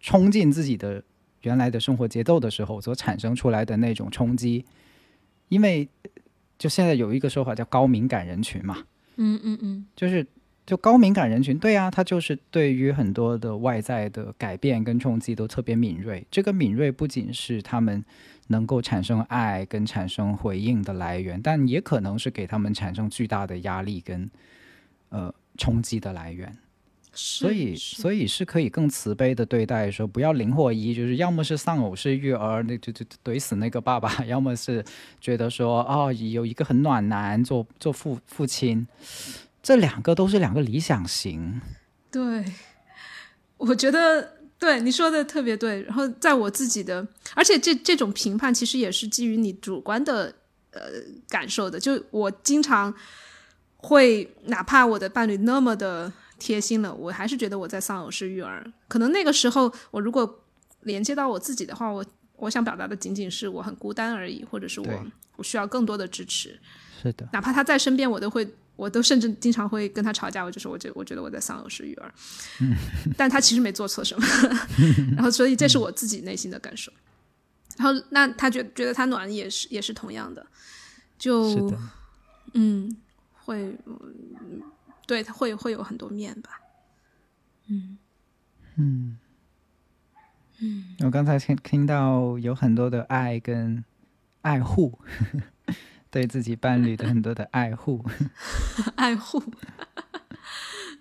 [0.00, 1.02] 冲进自己的
[1.42, 4.64] 原来的生活节奏的时候，所产生出来的那种冲击。
[5.48, 5.88] 因为
[6.58, 8.84] 就现在有一个说法叫高敏感人群嘛，
[9.16, 10.26] 嗯嗯嗯，就是
[10.68, 16.24] 就高敏感人群，对啊，他就是对于很多的外在的改变跟冲击都特别敏锐。
[16.30, 18.04] 这个敏锐不仅是他们。
[18.50, 24.30] 能够产生爱跟产生回应的来源，但也可能是给他们产生巨大的压力跟
[25.10, 26.56] 呃冲击的来源。
[27.12, 34.82] 所以，所以是可以更慈悲的对待，说不要零或一，就是要么是丧偶式育儿，那就就怼死那个爸爸；要么是
[35.20, 38.86] 觉得说哦，有一个很暖男做做父父亲，
[39.68, 41.60] 这两个都是两个理想型。
[42.10, 42.42] 对，
[43.58, 44.38] 我觉得。
[44.58, 47.06] 对你说的特别对，然后在我自己的，
[47.36, 50.34] 而且这这种评判其实也是基于你主观的
[50.72, 50.80] 呃
[51.28, 51.78] 感受的。
[51.78, 52.92] 就我经常
[53.76, 58.66] 会，哪怕我的伴侣那么的贴心了，我还是觉得我在丧偶式育儿。
[58.88, 60.42] 可能那个时候，我如果
[60.80, 62.04] 连接到我自己的话，我
[62.34, 65.06] 我想表达的仅仅是我很孤单而已，或者是我
[65.36, 66.58] 我需要更多的支持。
[67.00, 68.44] 是的，哪怕他在身边，我都会。
[68.78, 72.14] 我都甚至经常会跟他吵架，我就说，我觉我觉得我在丧偶式育儿，
[73.18, 74.24] 但他其实没做错什么，
[75.16, 76.92] 然后所以这是我自己内心的感受。
[77.76, 80.46] 然后那他觉觉得他暖也是也是同样的，
[81.18, 81.72] 就
[82.54, 82.96] 嗯
[83.44, 83.76] 会
[85.06, 86.60] 对他会会有很多面吧，
[87.66, 87.98] 嗯。
[88.76, 89.18] 嗯。
[90.60, 93.84] 嗯，我刚才听听到有很多的爱跟
[94.42, 94.98] 爱护。
[96.10, 98.04] 对自己伴侣的很多的爱护，
[98.96, 99.42] 爱护，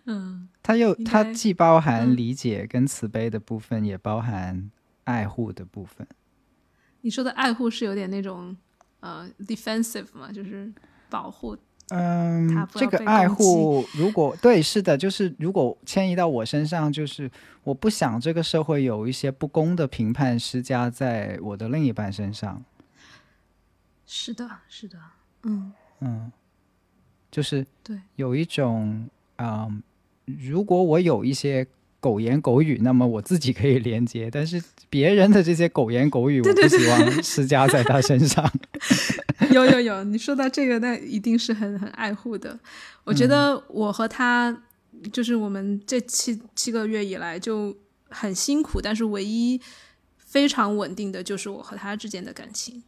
[0.05, 4.69] 嗯， 他又他既包含理解跟慈悲的部分，也包含
[5.05, 6.07] 爱护的部分。
[7.01, 8.55] 你说的爱护是有点那种
[8.99, 10.71] 呃 defensive 嘛，就是
[11.09, 11.57] 保护。
[11.89, 17.31] 嗯，这个爱护如果对是的，就是如果迁移到我身上，就是
[17.63, 22.61] 我不想这个社会有一些不公的评判施加在我的另一半身上。
[24.07, 24.97] 是的，是的，
[25.43, 26.31] 嗯嗯，
[27.29, 29.67] 就是对，有一种啊，
[30.25, 31.67] 如果我有一些
[31.99, 38.49] 狗言狗语，那么我自己可以连接，但是别人的这些狗言狗语，我不希望 施加在他身上。
[39.51, 42.57] 有有有，你说到这个，那一定是很很爱护的。
[43.03, 44.55] 我觉得我和他，
[45.11, 47.75] 就是我们这七七个月以来就
[48.09, 49.59] 很辛苦，但是唯一
[50.17, 52.81] 非常稳定的就是我和他之间的感情。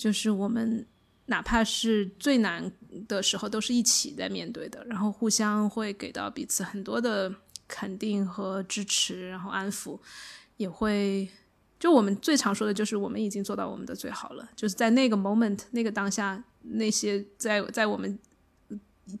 [0.00, 0.86] 就是我们
[1.26, 2.72] 哪怕是最难
[3.06, 7.30] 的时候，都是一起在面对的，然后互相会给到彼此很多的
[7.68, 10.00] 肯定和支持，然后安抚，
[10.56, 11.28] 也会
[11.78, 18.18] 就我们最常说的就是我们已经做到我们的最好了，就是在那个 moment 那个当下，那些在在我们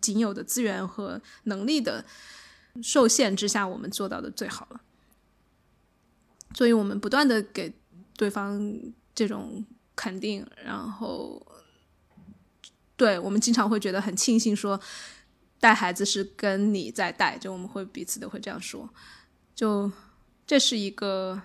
[0.00, 2.02] 仅有的资源和能力的
[2.82, 4.80] 受限之下，我们做到的最好了。
[6.54, 7.70] 所以我们不断的给
[8.16, 8.80] 对方
[9.14, 9.62] 这种。
[10.00, 11.46] 肯定，然后，
[12.96, 14.80] 对我们经常会觉得很庆幸，说
[15.58, 18.88] 带孩子是跟你在带，就我们会彼此都会这样说，
[19.54, 19.92] 就
[20.46, 21.42] 这是一个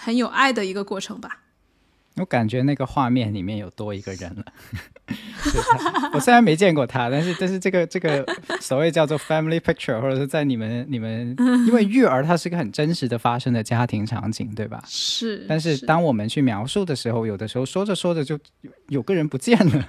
[0.00, 1.44] 很有爱的一个过程吧。
[2.20, 4.44] 我感觉那个画面里面有多一个人了。
[6.12, 8.24] 我虽然没见过他，但是但是这个这个
[8.60, 11.34] 所谓叫做 family picture，或者是在你们你们，
[11.66, 14.84] 因为育儿它是个很真实的发生的家庭场景，对吧？
[14.86, 15.44] 是。
[15.48, 18.38] 但是当我们去描述的时候，有的时候说着说着就
[18.88, 19.88] 有个人不见了。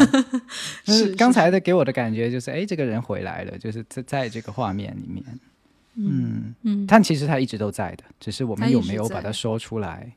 [0.84, 5.24] 是刚才的给我的感觉就是，哎，这个人回来了，就是在在这个画面里面。
[5.94, 6.86] 嗯嗯。
[6.86, 10.12] 但其实他一直都在的，只是我们有没有把它说出来。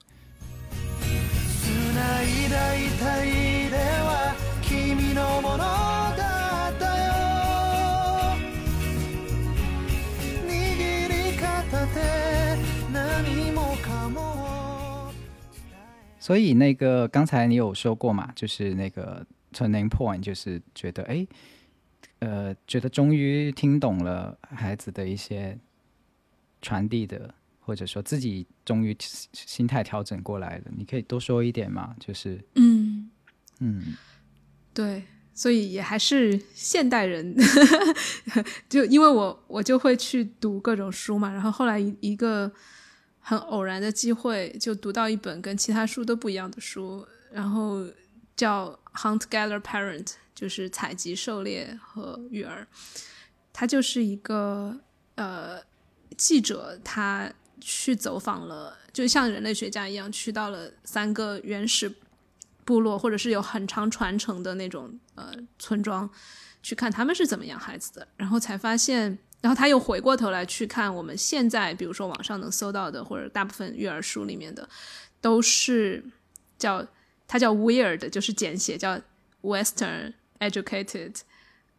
[16.19, 21.25] 所以那个刚才你有说过嘛，就是那个 turning point，就是觉得哎，
[22.19, 25.57] 呃，觉得终于听懂了孩子的一些
[26.61, 27.33] 传递的，
[27.69, 28.97] 或者说自己终于
[29.31, 30.63] 心态调整过来了。
[30.75, 31.95] 你可以多说一点嘛？
[31.99, 33.11] 就是，嗯
[33.59, 33.95] 嗯，
[34.73, 35.03] 对，
[35.35, 37.35] 所以也还是现代人，
[38.67, 42.51] 就因为我我就会去读各种书嘛，然后后来一一个
[43.19, 47.85] 很偶然的机会，就读到一本跟其他书都不一样的书，然后
[48.35, 50.05] 叫《Hunt Gather Parent》。
[50.33, 52.65] 就是采集、狩猎和育儿，
[53.51, 54.79] 他就是一个
[55.15, 55.61] 呃
[56.15, 57.29] 记者，他
[57.59, 61.93] 去走访了，就像人类学家一样，去到了三个原始
[62.65, 66.09] 部落，或者是有很长传承的那种呃村庄，
[66.61, 74.67] 去看他们是怎么养孩子的，然后才发现，然后他又回过头来去看我们现在，比如说网上能搜到的，或者大部分育儿书里面的，
[75.21, 76.03] 都是
[76.57, 76.85] 叫
[77.27, 78.99] 它叫 weird，就是简写叫
[79.41, 80.13] Western。
[80.39, 81.19] educated，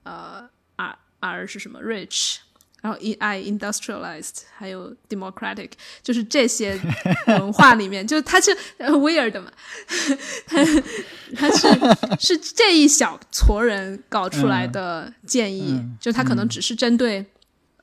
[0.03, 2.41] 呃，R R 是什么？rich，
[2.81, 5.71] 然后 E I industrialized，还有 democratic，
[6.03, 6.81] 就是这些
[7.27, 9.53] 文化里面， 就它是 weird 嘛，
[10.47, 10.65] 它
[11.37, 11.69] 它是
[12.19, 17.25] 是这一小撮人搞出来的建议，就他可能只是针对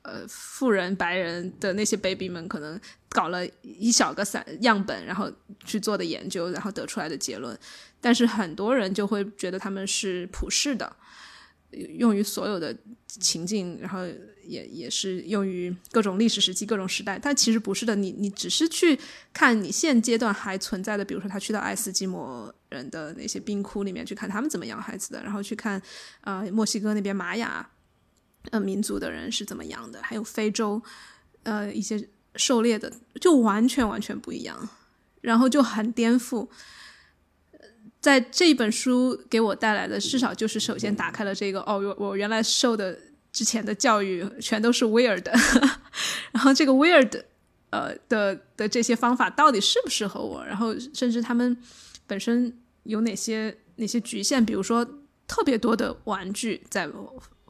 [0.02, 5.30] 呃富人白人的那些 baby 们，可能搞了一小个散样本，然后
[5.64, 7.56] 去做的研究，然后得出来的结论。
[8.00, 10.94] 但是很多人就会觉得他们是普世的，
[11.70, 12.76] 用于所有的
[13.08, 14.06] 情境，然后
[14.48, 17.18] 也也是用于各种历史时期、各种时代。
[17.20, 18.98] 但其实不是的，你你只是去
[19.32, 25.80] 看你现阶段还存在的，比如说他去到爱斯基摩人的那些冰窟里面去看他们怎么养孩子的，然后去看
[26.22, 27.68] 呃墨西哥那边玛雅
[28.50, 30.82] 呃民族的人是怎么养的，还有非洲
[31.42, 34.68] 呃一些狩猎的，就完全完全不一样，
[35.20, 36.48] 然后就很颠覆。
[38.00, 42.96] 在这一本书给我带来的，至少就是首先打开了这个哦，我原来受的
[43.32, 45.24] 之前的教育全都是 weird，
[46.32, 47.22] 然后这个 weird，
[47.70, 50.44] 呃的的这些方法到底适不适合我？
[50.44, 51.56] 然后甚至他们
[52.06, 54.44] 本身有哪些哪些局限？
[54.44, 54.86] 比如说
[55.26, 56.88] 特别多的玩具在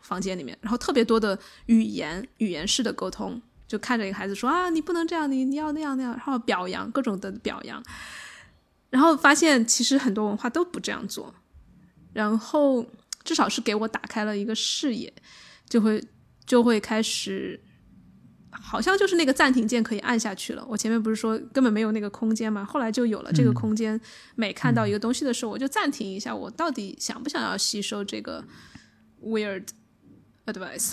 [0.03, 7.83] 房间里面，然后特别多的语言语言式的沟通，就看着一个孩子说啊，你不能这样，你你要那样那样，然后表扬各种的表扬。
[8.91, 11.35] 然后发现其实很多文化都不这样做，
[12.14, 12.87] 然后
[13.22, 15.12] 至少是给我打开了一个视野，
[15.69, 16.03] 就会
[16.47, 17.61] 就会开始，
[18.51, 20.64] 好像就是那个暂停键可以按下去了。
[20.69, 24.01] 我前面不是说根本没有那个空间嘛，后来就有了这个空间。
[24.35, 28.45] 每看到一个东西的时候，我就暂停一下，我到底想不想要吸收这个
[29.23, 29.64] weird
[30.47, 30.93] advice？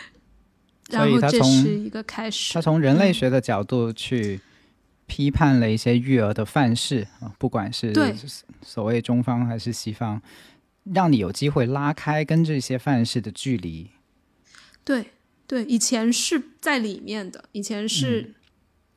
[0.90, 2.54] 然后这是一个开始。
[2.54, 4.40] 他从人类学的角度去。
[5.08, 7.94] 批判了一些育儿的范式啊，不管是
[8.60, 10.20] 所谓中方还是西方，
[10.94, 13.90] 让你有机会拉开跟这些范式的距离。
[14.84, 15.10] 对
[15.46, 18.34] 对，以前是在里面的，以前是，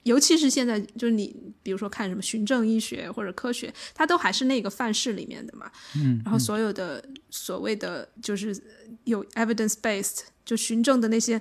[0.04, 5.72] 尤其是现在，就是你比如说看什么循证医学或者科学，它都还是那个范式里面的嘛。
[5.96, 8.56] 嗯，然后所有的所谓的就是
[9.04, 11.40] 有 evidence based 就循证的那些。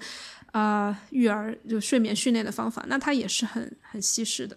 [0.53, 4.57] 啊，育儿就睡眠训练的方法，那它也是很很稀释的，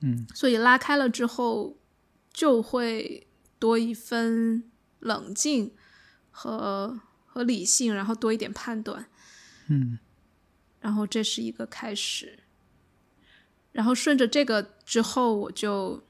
[0.00, 1.76] 嗯，所以拉开了之后，
[2.32, 3.24] 就会
[3.56, 4.64] 多一分
[5.00, 5.72] 冷静
[6.30, 9.06] 和和理性，然后多一点判断，
[9.68, 9.98] 嗯，
[10.80, 12.38] 然后这是一个开始，
[13.72, 16.02] 然后顺着这个之后，我就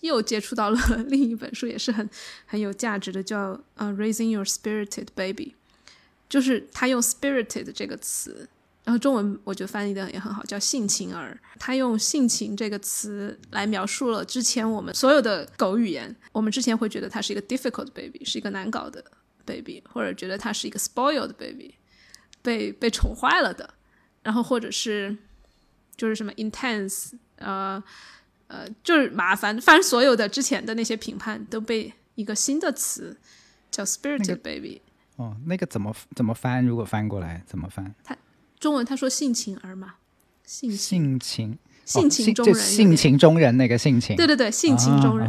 [0.00, 0.78] 又接触到了
[1.08, 2.08] 另一本书，也是很
[2.46, 5.54] 很有价值的，叫《呃 Raising Your Spirited Baby》，
[6.28, 8.48] 就是他用 “spirited” 这个词。
[8.84, 11.38] 然后中文我觉得翻译的也很好，叫性情儿。
[11.56, 16.14] 他用“性情”这个词来描述了之前我们所有的狗语言。
[16.32, 19.04] 我们之前会觉得它是一个 difficult baby，是一个难搞的
[19.46, 21.76] baby，或者觉得它是一个 spoiled baby，
[22.42, 23.72] 被被宠坏了的。
[24.24, 25.16] 然后或者是
[25.96, 27.80] 就是什么 intense，呃
[28.48, 29.60] 呃，就是麻烦。
[29.60, 33.16] 反正所有的之前的那些评判都被一个新的词
[33.70, 34.82] 叫 spirited baby。
[35.14, 36.66] 哦，那个怎么怎么翻？
[36.66, 37.94] 如果翻过来怎么翻？
[38.02, 38.16] 它。
[38.62, 39.96] 中文他说性情儿嘛，
[40.44, 41.58] 性性情。
[41.84, 45.28] 性情中人，性情中人那个性情，对对对，性情中人。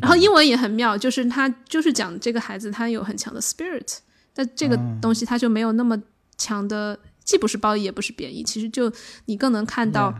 [0.00, 3.98] 然后英文也很妙，就是他就是讲这个孩子他有很强的 spirit，
[4.32, 5.96] 但这个东西他就没有那么
[6.38, 8.90] 强的，既不是褒义也不是贬义，其实就
[9.26, 10.12] 你更能看到，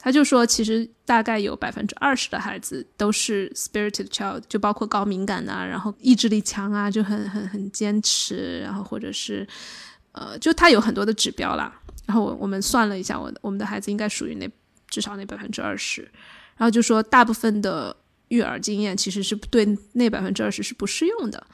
[0.00, 9.46] 他就说其实大概有百分之二十的孩子都是 spirited child，就包括高敏感啊，然后意志力强啊，就很很很坚持，然后或者是。
[10.18, 11.72] 呃，就他有很多的指标啦，
[12.06, 14.50] 然后我我们算了一下，我我们的孩子应该属于那
[14.88, 16.02] 至少那百分之二十，
[16.56, 17.94] 然后就说大部分的
[18.28, 21.46] 育儿经验其实是对那百分之二十是不适用的。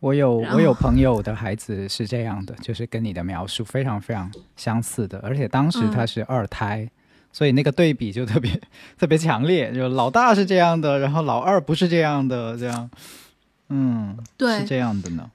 [0.00, 6.90] 我有我有朋友的孩子是这样的，就是跟你的描述非常非常相似的，而且当时他是二胎，
[7.32, 8.60] 所以那个对比就特别
[8.98, 12.90] 特别强烈，就老大是这样的，然后老二不是这样的，这样，
[13.68, 15.30] 嗯，对，是这样的呢。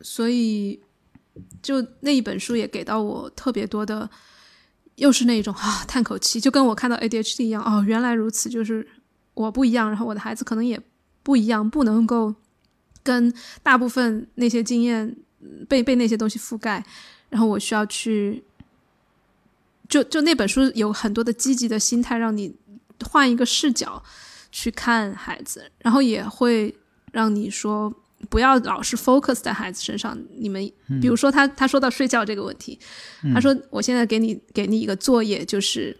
[0.00, 0.78] 所以，
[1.62, 4.08] 就那一本书也给到我特别多的，
[4.96, 8.86] 又是那种啊叹口气，就跟我看到 ADHD 一样，哦，原来如此，就是
[9.34, 10.80] 我不一样，然后我的孩子可能也
[11.22, 12.34] 不一样，不能够
[13.02, 13.32] 跟
[13.62, 15.16] 大部分那些经验
[15.68, 16.84] 被被那些东西覆盖，
[17.28, 18.42] 然后我需要去，
[19.88, 22.54] 就就那本书有很多的积极的心态，让你
[23.04, 24.02] 换一个视角
[24.50, 26.74] 去看孩子，然后也会
[27.12, 27.92] 让你说。
[28.28, 30.18] 不要老是 focus 在孩子身上。
[30.36, 32.78] 你们比如说他他说到睡觉这个问题，
[33.32, 35.96] 他说我现在给你给你一个作业，就是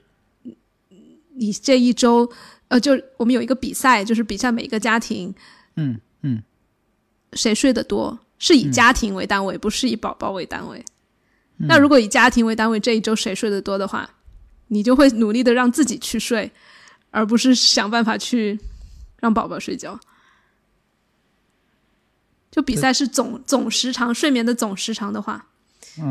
[1.35, 2.31] 你这一周
[2.69, 5.35] 呃，就我们有一个比赛，就是比赛每一个家庭，
[5.77, 6.43] 嗯嗯，
[7.33, 10.85] 谁睡得多，是以家庭为单位，不是以宝宝为单位。
[11.57, 14.09] 那如果以家庭为单位，这一周谁睡得多的话，
[14.69, 16.51] 你就会努力的让自己去睡，
[17.11, 18.59] 而不是想办法去
[19.19, 19.99] 让宝宝睡觉。
[22.51, 25.47] 就比赛是总总时长睡眠的总时长的话，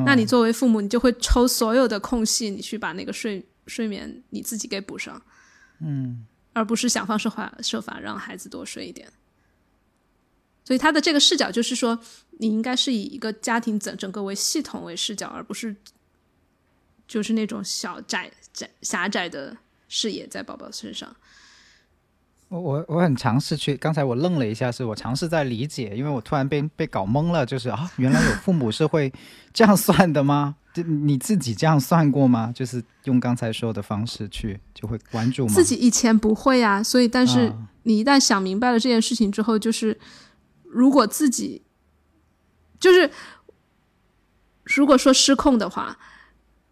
[0.06, 5.22] 那你作为父母，你就会抽所有的空隙，你去把那个睡睡眠你自己给补上，
[5.80, 9.12] 嗯，而不是想方设法设法让孩子多睡一点。
[10.64, 11.98] 所以他的这个视角就是说，
[12.40, 15.76] 你应该是以一个家庭整整个为系统为视角，而不是
[17.08, 19.58] 就是那种小窄窄狭窄的
[19.88, 21.16] 视野在宝宝身上。
[22.50, 29.12] 我我我很尝试去，刚才我愣了一下，是我尝试在理解，因为我突然被被搞懵了，就是啊，原来有父母是会
[29.54, 30.56] 这样算的吗？
[30.74, 32.50] 就你自己这样算过吗？
[32.56, 35.54] 就是用刚才说的方式去就会关注吗？
[35.54, 37.52] 自己以前不会啊，所以但是
[37.84, 40.00] 你一旦想明白了这件事情之后，就是
[40.64, 41.62] 如果自己
[42.80, 43.12] 就是
[44.64, 45.98] 如果说失控的话，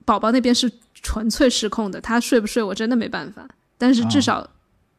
[0.06, 3.46] 宝宝那边是纯粹失控的，他睡不睡我真的没办法，
[3.78, 4.50] 但是至少。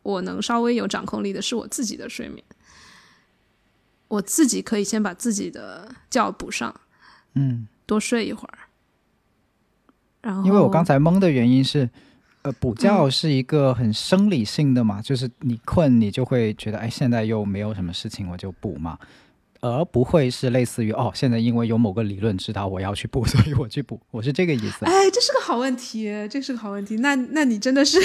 [0.06, 2.40] 我能稍微有掌控力的是我自己的睡眠，
[4.06, 6.72] 我自己可以先把自己的觉补上，
[7.34, 8.58] 嗯，多睡一会儿。
[10.22, 11.90] 然后，因为我刚才懵的原因是，
[12.42, 18.96] 呃，补觉是一个很生理性的嘛，就是你困，你就会觉得，哎，现在又没有什么事情，我就补嘛，
[19.60, 24.84] 而不会是类似于，哦，现在因为有某个理论指导我要去补， 所以我去补，我是这个意思。
[24.84, 26.94] 哎，这是个好问题，这是个好问题。
[26.98, 27.98] 那，那你真的是。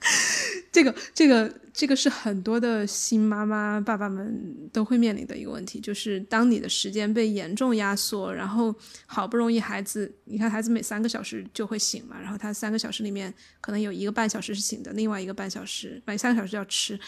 [0.70, 8.72] 这个这个这个是很多的新妈妈爸爸们都会面临的一个问题，就是当你的时间被严重压缩，然后
[9.06, 16.98] 好不容易孩子，你看孩子每三个小时就会醒嘛，然后他三个小时里面可能有一个半小时是醒的，另外一个半小时每三个小时要吃，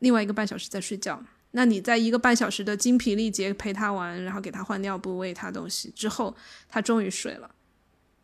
[0.00, 1.22] 另外一个半小时在睡觉。
[1.52, 6.34] 那你在一个半小时的精疲力竭陪他玩，然后给他换尿布、喂他东西之后，
[6.68, 7.48] 他终于睡了。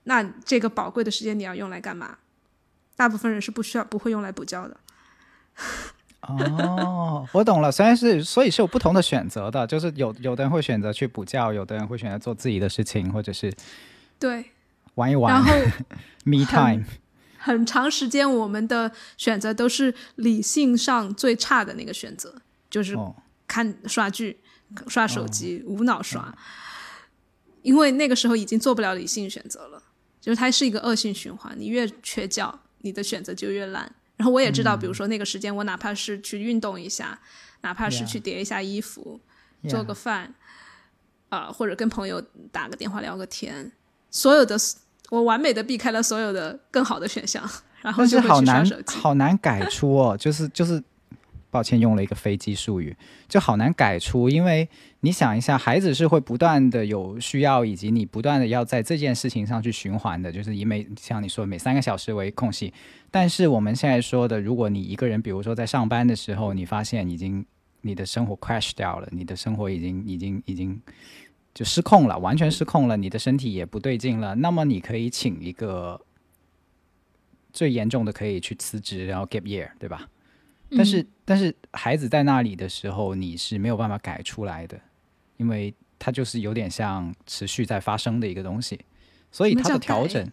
[0.02, 2.18] 那这个宝贵的时间你要用来干嘛？
[3.00, 4.76] 大部分人是不需要、不会用来补觉的。
[6.20, 7.72] 哦，我懂了。
[7.72, 13.50] 虽然是，所以是有不同的选择的，就是有有的人会选择去补觉，有的人会选择做自己的事情，或者是
[14.18, 14.44] 对
[14.96, 15.32] 玩一玩。
[15.32, 15.50] 然后，
[16.28, 16.84] me time。
[17.38, 22.34] 很长时间，我们的选择都是理性上最差的那个选择，
[22.68, 22.94] 就是
[23.48, 24.38] 看刷剧、
[24.88, 26.36] 刷手机、无脑刷，
[27.62, 29.82] 因为那个时候已经做不了理性选择了，
[30.20, 31.58] 就是它是一个恶性循环。
[31.58, 32.60] 你越缺觉。
[32.82, 33.90] 你的选择就越烂。
[34.16, 37.18] 然后我也知道，比如说那个时间，我哪怕是去运动一下，
[37.62, 39.18] 哪怕是去叠一下衣服，
[39.68, 40.34] 做个饭，
[41.28, 42.20] 啊，或者跟朋友
[42.52, 43.72] 打个电话聊个天，
[44.10, 44.56] 所有的
[45.08, 47.48] 我完美的避开了所有的更好的选项，
[47.80, 50.82] 然后就好难好难改出哦，就是就是。
[51.50, 52.96] 抱歉，用了一个飞机术语，
[53.28, 54.30] 就好难改出。
[54.30, 54.68] 因为
[55.00, 62.72] 你想一下，孩子是会不断的有需要，以及你不断的要在这件事情上去循环的，就是以每像你说每三个小时为空隙。
[63.10, 67.44] 但是我们现在说的，如果你一个人，比如说在上班的时候，你发现已经
[67.80, 70.80] 你的生活 crash 掉了，你的生活已经已经已经
[71.52, 76.00] 就失控了，完全失控了，你的身体也不对劲了，那么你可以请一个
[77.52, 80.08] 最严重的，可以去辞职，然后 gap year，对吧？
[80.76, 84.80] 但是，但是孩子在那里的时候，你是没有办法改出来的，
[85.36, 88.78] 因为它就是有点像持续在发生的一个东西，
[89.32, 90.30] 所以它的调整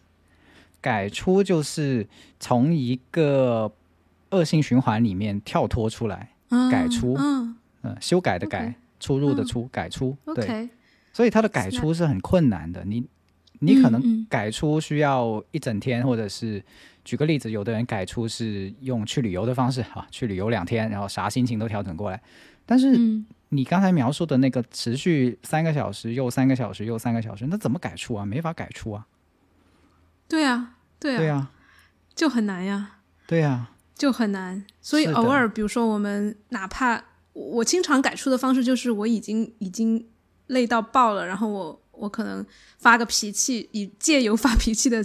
[0.79, 2.07] 改出就是
[2.39, 3.71] 从一个
[4.29, 6.31] 恶性循环里面跳脱出来，
[6.71, 10.69] 改出，嗯，修改的改，出入的出，改出，对，
[11.11, 13.03] 所以它的改出是很困难的，你
[13.59, 16.63] 你可能改出需要一整天，或者是。
[17.07, 22.21] 举个例子，有的人改出是用去旅游的方式，哈，去旅游两天，然后啥心情都调整过来。
[22.65, 22.99] 但是
[23.47, 28.25] 你刚才描述的那个持续三个小时又三个小时又三个小时，那怎么改出啊？
[28.25, 29.07] 没法改出啊。
[30.27, 31.51] 对啊，对啊，对啊，
[32.13, 32.97] 就很难呀。
[33.25, 34.65] 对呀，就很难。
[34.81, 37.01] 所以偶尔，比如说我们哪怕
[37.31, 40.05] 我经常改出的方式就是我已经已经
[40.47, 42.45] 累到爆了，然后我我可能
[42.77, 45.01] 发个脾气，以借由发脾气的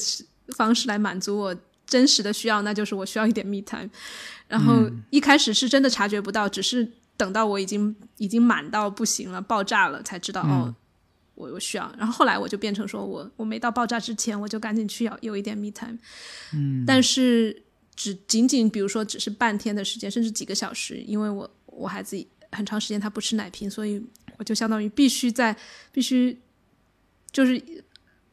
[0.57, 1.57] 方式来满足我
[1.93, 3.90] 真实的需要，那就是我需要一点 me time。
[4.48, 6.90] 然后一开始是真的察觉不到，只是。
[7.14, 10.74] 等到我已经已经满到不行了，爆炸了，才知道哦，
[11.35, 11.94] 我我需要。
[11.97, 15.98] 然后后来我就变成说我我没到爆炸之前，我就赶紧去要有一点 me time。
[16.52, 17.62] 嗯，但是
[17.94, 22.16] 只仅仅比如说只是半天的时间，甚至几个小时，因为我我孩子
[22.51, 24.02] 很长时间他不吃奶瓶，所以
[24.39, 25.55] 我就相当于必须在
[25.93, 26.36] 必须
[27.31, 27.62] 就是。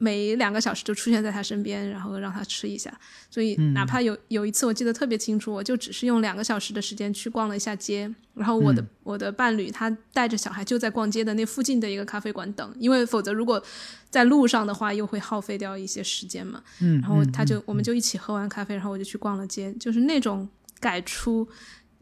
[0.01, 2.91] 每两个小时就出现在他身边，然后让他吃一下。
[3.29, 13.61] 所以哪怕有有一次我记得特别清楚，我就只是用两个小时的时间去逛了一下街，然后我的我的伴侣他带着小孩就在逛街的那附近的一个咖啡馆等，因为否则如果
[14.09, 16.63] 在路上的话又会耗费掉一些时间嘛。
[16.79, 20.47] 嗯，然后他就我们就一起喝完咖啡，然后我就去逛了街，就是那种
[20.79, 21.45] 改出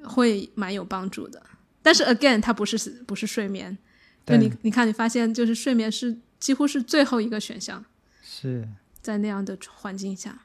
[0.03, 1.41] 会蛮有帮助的。
[1.81, 3.75] 但是 again，它不是不是睡眠，
[4.23, 6.15] 就你你看你发现就是睡眠是。
[6.39, 7.84] 几乎是最后一个选项，
[8.22, 8.68] 是
[9.01, 10.39] 在那样的环境下。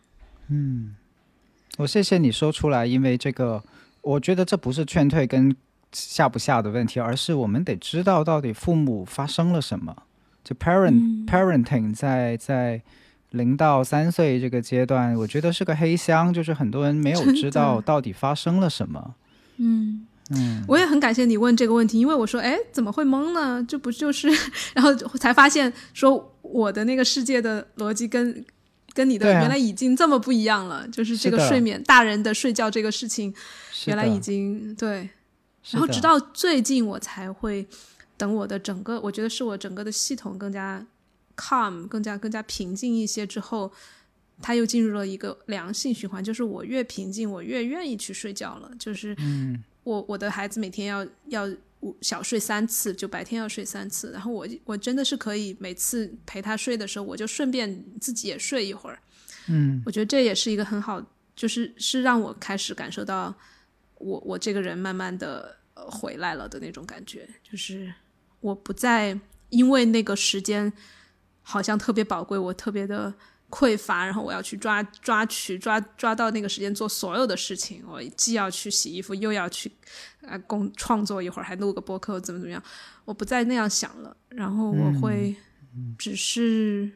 [0.48, 0.94] 嗯，
[1.78, 3.62] 我谢谢你说出来，因为这个，
[4.01, 5.55] 我觉得这不是劝退跟
[5.93, 10.05] 下不下的问题，而是我们得知道到底父母发生了什么。
[10.43, 12.82] 就 parent parenting 在在
[13.31, 19.14] 零到三岁这个阶段，我觉得是个黑箱，就是很多人没有知道到底发生了什么。
[19.59, 20.06] 嗯。
[20.34, 23.64] 嗯，我也很感谢你问这个问题，因为我说，哎，怎么会懵呢？
[23.68, 24.28] 这不就是，
[24.74, 28.44] 然后才发现说我的那个世界的逻辑跟
[28.94, 33.34] 跟你的原来已经这么不一样了，就是这个睡眠，大人的睡觉这个事情，
[33.86, 35.09] 原来已经对。
[35.70, 37.66] 然后直到最近我才会
[38.16, 40.84] 等我的整个，我觉得是我整个的系统更加
[41.36, 43.72] calm，更加更加平静一些之后，
[44.42, 49.62] 它又进入了一个良性循环，就是我越平静，我越愿意去睡觉了，就是嗯。
[49.84, 51.48] 我我的孩子每天要要
[52.00, 54.12] 小睡三次，就白天要睡三次。
[54.12, 58.98] 然后我我真的是可以每次陪他睡的时候，我就顺便自己也睡一会儿。
[59.48, 61.04] 嗯，我觉得这也是一个很好，
[61.34, 63.34] 就是是让我开始感受到
[63.98, 67.92] 我我这个人慢慢的回来了的那种感觉，就是
[68.40, 69.18] 我不再
[69.50, 70.72] 因为那个时间
[71.42, 73.12] 好像特别宝贵，我特别的。
[73.52, 79.70] 匮乏，然后我要去抓抓取抓抓到那个时间做所有的事情，我既要去洗衣服，又要去
[80.26, 82.62] 啊工创作一会儿，还录个播客，怎么怎么样？
[83.04, 85.36] 我不再那样想了，然后我会
[85.98, 86.90] 只是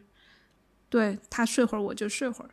[0.88, 2.50] 对他睡会儿我就睡会儿。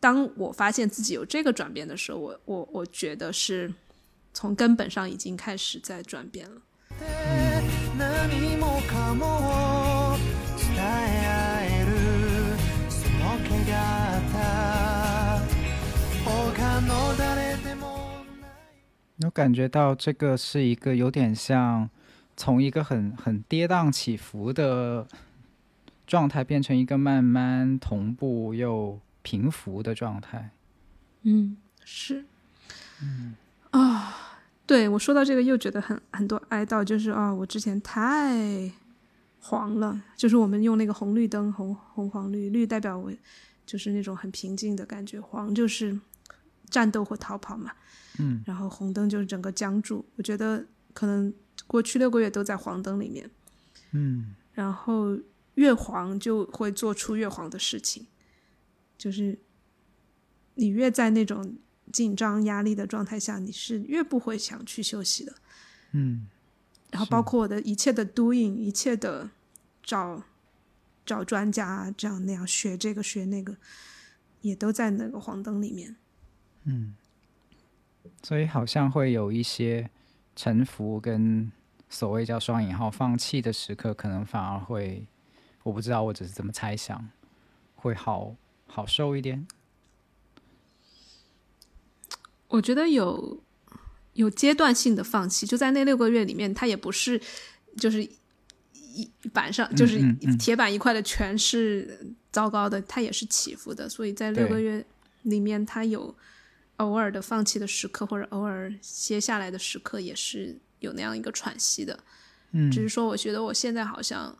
[0.00, 3.72] 当我发现自己有这个转变的时候，我我我觉得是
[4.34, 6.60] 从根本上已经开始在转变了。
[19.20, 21.88] 我感觉到这个是一个有点像
[22.36, 25.06] 从一个很很跌宕起伏的
[26.06, 30.50] 状态，变成一个慢慢同步又平伏的状态。
[31.22, 32.24] 嗯，是。
[33.02, 33.34] 嗯
[33.70, 38.72] 啊，对我说到这个又觉得很很多哀悼，就是啊，我之前太
[39.40, 43.12] 黄了，就是我们用那个红绿灯，红红黄绿绿代表我。
[43.64, 45.98] 就是那种很平静的感觉，黄就是
[46.68, 47.70] 战斗或逃跑嘛，
[48.18, 50.04] 嗯，然后红灯就是整个僵住。
[50.16, 51.32] 我觉得可能
[51.66, 53.30] 过去六个月都在黄灯里面，
[53.92, 55.18] 嗯，然后
[55.54, 58.06] 越黄就会做出越黄的事情，
[58.96, 59.38] 就是
[60.54, 61.56] 你越在那种
[61.92, 65.34] 紧张压力的状态下，你是越不会想去休息的，
[65.92, 66.26] 嗯，
[66.90, 69.30] 然后包括我的一切的 doing，一切的
[69.82, 70.24] 找。
[71.04, 73.56] 找专家这样那样学这个学那个，
[74.42, 75.96] 也都在那个黄灯里面。
[76.62, 76.94] 嗯，
[78.22, 79.88] 所以好像会有一些
[80.34, 81.50] 臣服跟
[81.88, 85.06] 所谓叫双引号放弃的时刻，可能反而会，
[85.62, 87.08] 我不知道，我只是这么猜想，
[87.74, 88.34] 会好
[88.66, 89.46] 好受一点。
[92.48, 93.40] 我觉得有
[94.14, 97.20] 有阶段性的放弃，就在那六个月里面，他也不是
[97.76, 98.08] 就是。
[98.94, 99.98] 一板上就是
[100.38, 104.84] 铁板一块的，全是糟糕的，它也是起伏的，所以在六个月
[105.22, 106.14] 里面，它有
[106.82, 111.98] 偶尔的放弃的时刻，或者偶尔歇下来的时刻，也是有那样一个喘息的。
[112.50, 114.36] 嗯，只是说，我觉得我现在好像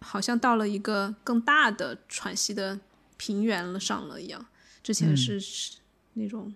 [0.00, 2.80] 好像到了一个更大的喘息的
[3.16, 4.44] 平原了上了一样，
[4.82, 5.40] 之前是
[6.14, 6.52] 那种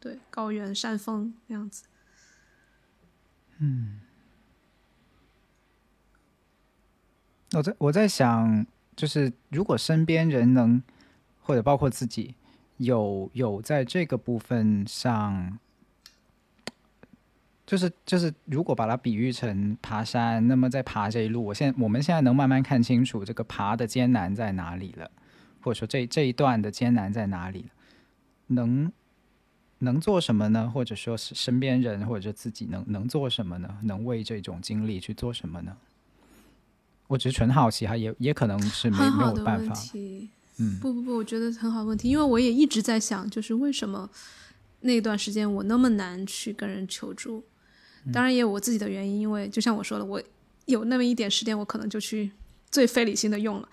[0.00, 1.84] 对高原山峰那样子。
[3.58, 4.00] 嗯，
[7.52, 10.82] 我在我在想，就是如果身边人能，
[11.42, 12.34] 或者包括自己，
[12.80, 15.58] 有有在这个部分上。
[17.66, 25.08] 就是就是，如果把它比喻成爬山，那么在爬这一路，我现我们现在能慢慢看清楚这个爬的艰难在哪里了，
[25.60, 27.68] 或者说这这一段的艰难在哪里了，
[28.48, 28.90] 能
[29.78, 30.68] 能做什么呢？
[30.68, 33.78] 或者说是身边人或者自己能能做什么呢？
[33.84, 35.76] 能为这种经历去做什么呢？
[37.06, 39.72] 我只是纯好奇哈，也也可能是没没有办法。
[40.60, 44.08] 嗯，不不不，我觉得很好问题，因为我也一直在想，就是为什么
[44.82, 47.42] 那段时间我那么难去跟人求助。
[48.12, 50.22] 当然也有我自己的原因，因为就像我说的，我
[50.66, 52.30] 有那么一点时间，我可能就去
[52.70, 53.68] 最非理性的用了，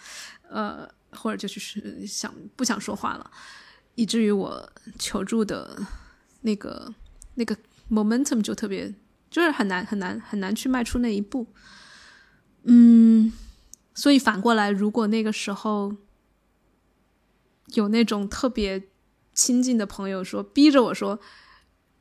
[0.49, 3.31] 呃，或者就去是想不想说话了，
[3.95, 4.69] 以至于我
[4.99, 5.81] 求助的
[6.41, 6.93] 那个
[7.35, 7.55] 那个
[7.89, 8.93] momentum 就特别，
[9.31, 11.47] 就是很难很难很难去迈出那一步。
[12.63, 13.31] 嗯，
[13.93, 15.95] 所以反过来，如果那个时候
[17.73, 18.81] 有那种特别
[19.33, 21.19] 亲近的朋友说，逼着我说。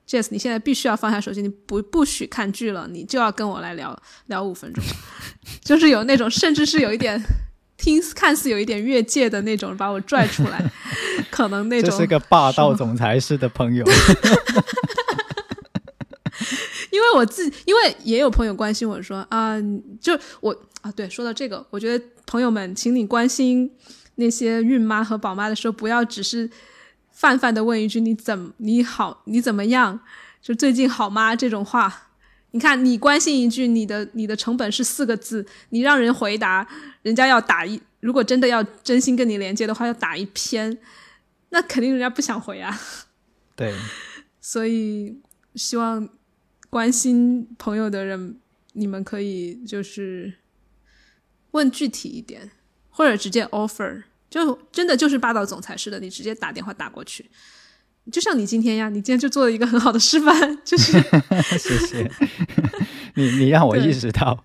[0.09, 4.81] Jess，你现在必须要放下手机，你不不许看剧了，你就要跟我来聊聊五分钟，
[5.65, 7.21] 就是有那种，甚至是有一点
[7.77, 10.65] 听看似有一点越界的那种，把我拽出来，
[11.29, 13.85] 可能那种这是个霸道总裁式的朋友，
[16.93, 19.57] 因为我自因为也有朋友关心我说啊，
[20.01, 23.73] 就我啊，对，说到这个，我觉得朋友们，请你关心
[24.17, 26.51] 那些孕妈和宝妈的时候，不要只是。
[27.19, 29.23] 泛泛的问一句：“你怎你好？
[29.25, 29.99] 你怎么样？
[30.43, 32.11] 就最近好吗？”这种话，
[32.51, 36.69] 你看，你关心一句，你的你的成本是四个字，你让人回答，
[37.01, 40.77] 人家要打一，如果真的要真心跟你连接的话，要打一篇，
[41.49, 42.79] 那肯定人家不想回啊。
[43.57, 43.75] 对，
[44.43, 45.19] 所以
[45.55, 46.07] 希望
[46.69, 48.39] 关心朋友的人，
[48.75, 50.35] 你们可以就是
[51.53, 52.51] 问具体一点，
[52.97, 54.03] 或者直接 offer。
[54.29, 57.31] 就真的就是霸道总裁式的，你直接打电话打过去，
[58.11, 61.01] 就像你今天呀，你今天就做了一个很好的示范，就是
[61.57, 62.11] 谢谢
[63.15, 64.45] 你，你让我意识到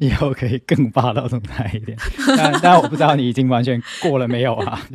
[0.00, 1.96] 以后可以更霸道总裁一点。
[2.36, 4.80] 但但我不知道你已经完全过了没有啊？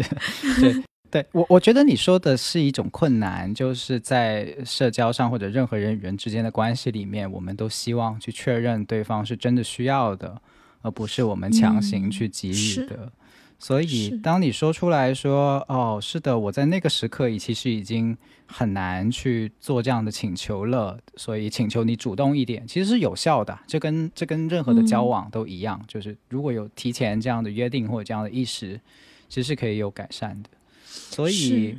[0.59, 10.41] 对对，我我觉得你说的是一种困难，就是在社交上或者任何人与人之间的关系里面，我们都希望去确认对方是真的需要的，
[10.87, 13.11] 而不是我们强行去给予的。
[13.59, 18.15] 所以，当你说出来说“哦，是的，我在那个时刻，其实已经
[18.45, 23.57] 很难去做这样的请求了”，所以请求你主动一点，其实是有效的。
[23.65, 28.79] 这跟这跟任何的交往都一样，就是如果有提前这样的约定或者这样的意识，
[29.27, 30.49] 其实是可以有改善的。
[30.85, 31.75] 所以，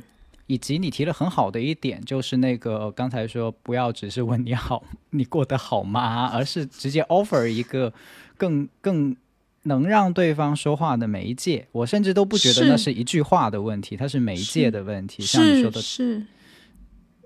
[0.47, 7.93] 以及你提了很好的一点，就是那个刚才说不要只是问你好， 你过得好吗，而是直接 offer 一个
[8.39, 9.15] 更更。
[9.63, 15.21] 能让对方说话的媒介，我甚至都不觉得那是一句话的问题，它是媒介的问题。
[15.21, 16.25] 像你说的，是，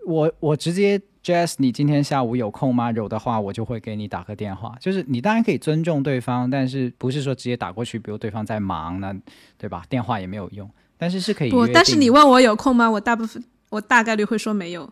[0.08, 2.92] 我我直接 Jess，你今天下午有空吗？
[2.92, 4.76] 有的话，我就会给你打个电话。
[4.82, 9.14] 就是你当然可以尊重对方，但是不是说直接打过去，比如对方在忙呢，
[9.60, 9.84] 对吧？
[9.88, 10.68] 电话也没有用，
[10.98, 11.52] 但是是可以。
[11.52, 12.90] 不，但是你问我有空吗？
[12.90, 14.92] 我大部分我大概率会说没有。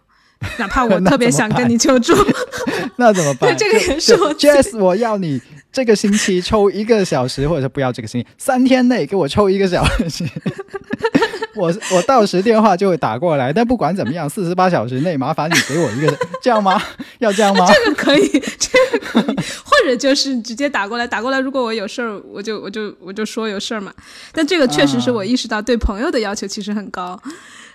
[0.57, 2.14] 哪怕我 特别想跟你求助，
[2.98, 3.56] 那怎么办？
[3.56, 5.39] 对 这个也是我 Jess，我要你
[5.72, 10.26] 这个星期抽一个小时，或者不要这个星期，三天内给我抽一个小时。
[11.56, 16.81] 我我到时电话就会打过来，但不管怎么样，四十八小时内麻烦你给我一个，这样吗？
[17.19, 17.65] 要这样吗？
[17.72, 21.39] 这个可以，这个可以，或者就是直接打过来，打过来。
[21.39, 23.93] 如果我有事儿，我就我就我就说有事儿嘛。
[24.31, 27.22] 但这个确实是我意识到对朋友的要求其实很高，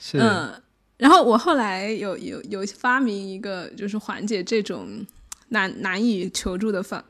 [0.01, 0.51] 是嗯。
[0.97, 4.89] 然后我后来有有有发明一个，就是缓解这种
[5.49, 7.03] 难难以求助的方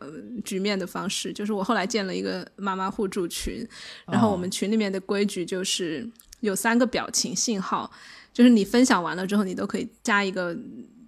[0.44, 3.66] 局面的方式，就是我后来建了一个妈妈互助群，
[4.06, 6.08] 然后我们群里面的规矩就是
[6.40, 7.90] 有三个表情信号，
[8.32, 10.56] 就是你分享完了之后，你都可以加一个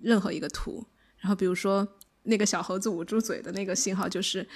[0.03, 0.85] 任何一个图，
[1.19, 1.87] 然后比如说
[2.23, 4.47] 那个小猴子捂住嘴的那个信号就是。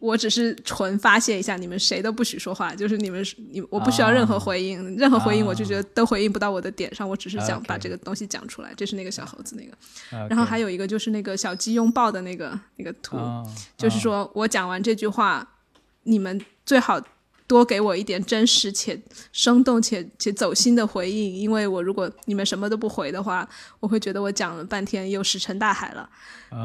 [0.00, 8.72] 我只是纯发泄一下，你们谁都不许说话，就是你们你我不需要任何回应，任何回应我就觉得都回应不到我的点上，我只是想把这个东西讲出来。
[8.74, 13.18] 这是那个小猴子那个，然后还有一个就是那个小鸡拥抱的那个那个图，
[13.76, 15.46] 就是说我讲完这句话，
[16.04, 16.98] 你们最好
[17.46, 18.98] 多给我一点真实且
[19.32, 23.46] 生动且且走心的回应，因为我如果你们什么都不回的话，
[23.80, 26.08] 我会觉得我讲了半天又石沉大海了。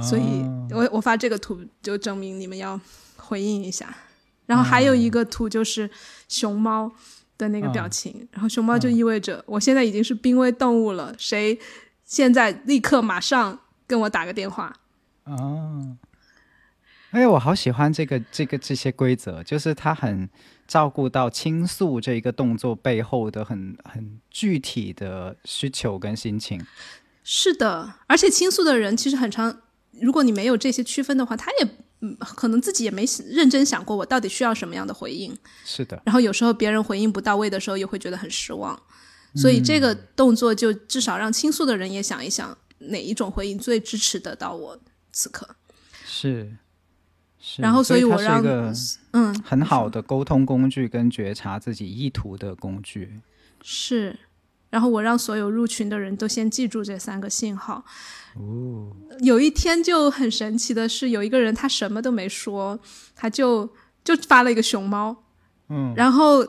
[0.01, 0.41] 所以
[0.71, 2.79] 我我发这个图就证明你们要。
[3.25, 3.95] 回应一下，
[4.45, 5.89] 然后还有一个图就是
[6.29, 6.91] 熊猫
[7.37, 11.59] 的那个表情，然后熊猫就意味着我现在已经是濒危动物了，谁
[12.05, 14.73] 现在立刻马上跟我打个电话，
[15.23, 15.97] 哦，
[17.11, 20.29] 哎，我好喜欢这个这个这些规则，就是他很
[20.67, 26.63] 照顾到倾诉这一个动作背后的很很具体的需求跟心情。
[27.23, 29.61] 是的，而且倾诉的人其实很长，
[29.99, 31.67] 如果你没有这些区分的话，他也
[32.05, 35.35] 嗯可能自己也没认真想过我到底需要什么样的回应。
[35.63, 38.79] 是的，然后有时候别人回应不到位的时候，也会觉得很失望。
[39.35, 44.79] 所以这个动作就至少让倾诉的人也想一想，哪一种回应最支持得到我
[45.11, 45.55] 此刻。
[46.05, 46.55] 是，
[47.39, 47.61] 是。
[47.61, 48.41] 然后所以我让
[49.11, 53.19] 嗯很好的沟通工具跟觉察自己意图的工具。
[53.61, 54.17] 是，
[54.75, 57.81] 然后我让所有入群的人都先记住这三个信号。
[58.35, 58.91] 哦。
[59.21, 62.77] 有一天就很神奇的是，有一个人他什么都没说，
[63.15, 63.69] 他就
[64.03, 65.15] 就发了一个熊猫。
[65.69, 65.93] 嗯。
[65.95, 66.41] 然后，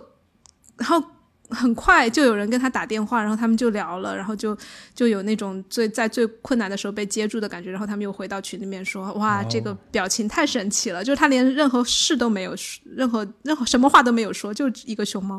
[0.77, 1.01] 然后。
[1.49, 4.59] 很快就有人跟他打电话，然后他们就聊了，然后就
[4.97, 12.53] 就有那种最在最困难的时候被接住的感觉，然后他们又回到群里面说：“哇，这个表情太神奇了！”就是他连任何事都没有，
[12.85, 15.37] 任何任何什么话都没有说，就一个熊猫，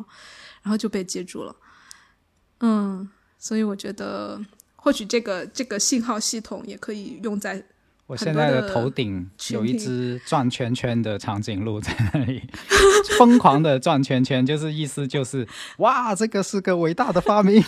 [0.63, 1.53] 然后就被接住了。
[2.59, 3.07] 嗯，
[3.37, 4.39] 所以我觉得
[4.75, 7.63] 或许这个这个信号系统也可以用在。
[8.07, 12.41] 我现在的头顶有一只转圈圈的长颈鹿在那里
[13.19, 15.45] 疯狂的转圈圈，就是意思就是
[15.79, 17.61] 哇，这个是个伟大的发明，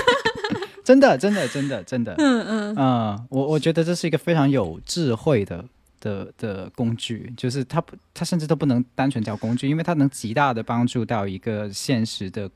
[0.84, 5.64] 真的，真的，真的，真的，嗯嗯嗯，我我觉得这是一个非常有智慧的
[5.98, 12.50] 的的工具，就是它不，它甚至都不能单纯叫工具，因为它能极大的帮助到一个现实的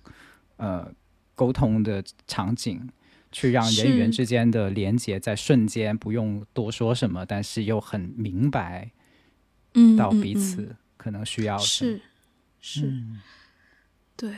[0.58, 0.86] 呃
[1.38, 2.90] 沟通的场景。
[3.30, 8.90] 去让人与人之间的连接在瞬间不用多说什么，但是又很明白，
[9.74, 12.00] 嗯，到彼此可能需要是
[12.58, 12.90] 是，
[14.16, 14.32] 对，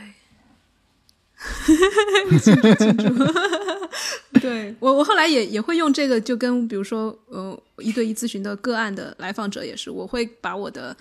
[4.41, 10.97] 对我我后来也也会用这个，就跟比如说呃一对一咨询的个案的来访者也是，我会把我的。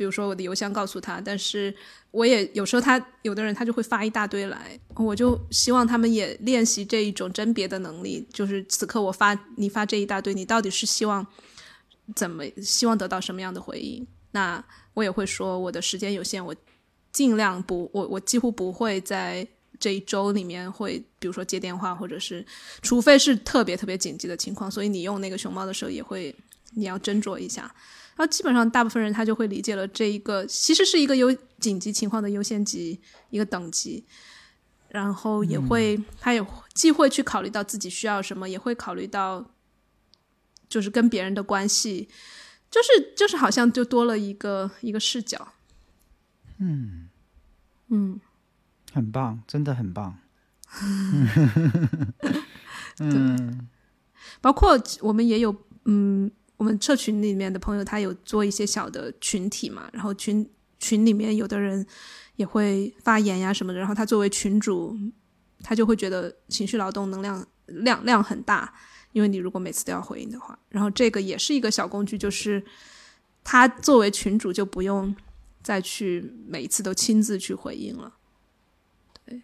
[0.00, 1.74] 比如说我的邮箱告诉他，但是
[2.10, 8.26] 我也有时候他有的人他就会发一大堆来，我就希望他们也练习这一种甄别的能力。
[8.32, 11.26] 就是此刻我发你发这一大堆，你到底是希望
[12.16, 14.06] 怎么希望得到什么样的回应？
[14.30, 14.64] 那
[14.94, 16.56] 我也会说我的时间有限，我
[17.12, 19.46] 尽量不我我几乎不会在
[19.78, 22.42] 这一周里面会比如说接电话，或者是
[22.80, 24.70] 除非是特别特别紧急的情况。
[24.70, 26.34] 所以你用那个熊猫的时候也会
[26.72, 27.70] 你要斟酌一下。
[28.16, 33.00] 然后基本上大部分人他就会理解了这一个其实是一个有紧急情况的优先级
[33.30, 34.04] 一个等级，
[34.88, 39.50] 然后也会他也既会去考虑到自己需要什么，也会考虑到
[40.68, 42.10] 就是跟别人的关系，
[42.70, 45.54] 就是就是好像就多了一个一个视角。
[46.58, 47.08] 嗯
[47.88, 48.20] 嗯，
[48.92, 50.18] 很棒，真的很棒。
[53.00, 53.66] 嗯，
[54.42, 55.56] 包括我们也有
[55.86, 56.30] 嗯。
[56.60, 60.46] 我们社群里面的朋友，他有做一些小的群体嘛，然后群
[60.78, 61.86] 群里面有的人
[62.36, 64.94] 也会发言呀什么的，然后他作为群主，
[65.62, 68.70] 他就会觉得情绪劳动能量量量很大，
[69.12, 72.62] 因为你如果每次都要回应的话，然后这个也是一个小工具，就是
[73.42, 75.16] 他作为群主就不用
[75.62, 78.12] 再去每一次都亲自去回应了。
[79.24, 79.40] 对，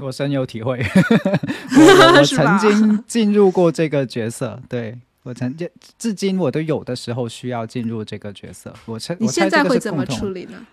[0.00, 0.78] 我深有体会，
[2.16, 4.98] 我曾经进入过这个角色，对。
[5.26, 8.72] 我曾经至今我都有的时候需要进入这个角色。
[8.84, 10.64] 我猜你现在会怎么处理呢？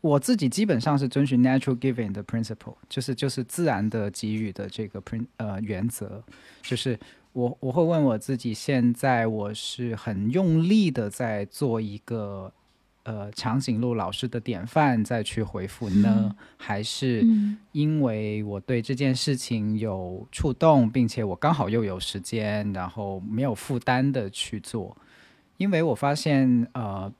[0.00, 6.24] 我自己基本上是遵循 natural giving 的 principle，就是就是自然的给予的这个 prin 呃原则。
[6.62, 6.98] 就是
[7.34, 12.50] 我我会问我自己，现在我是很用力的在做一个。
[13.04, 17.22] 呃，长颈鹿老师的典范再去回复呢，还是
[17.72, 24.96] 因为我对这件事情有触动，并且我刚好又有时间，然后没有负担的去做？
[25.58, 27.12] 因为我发现，呃，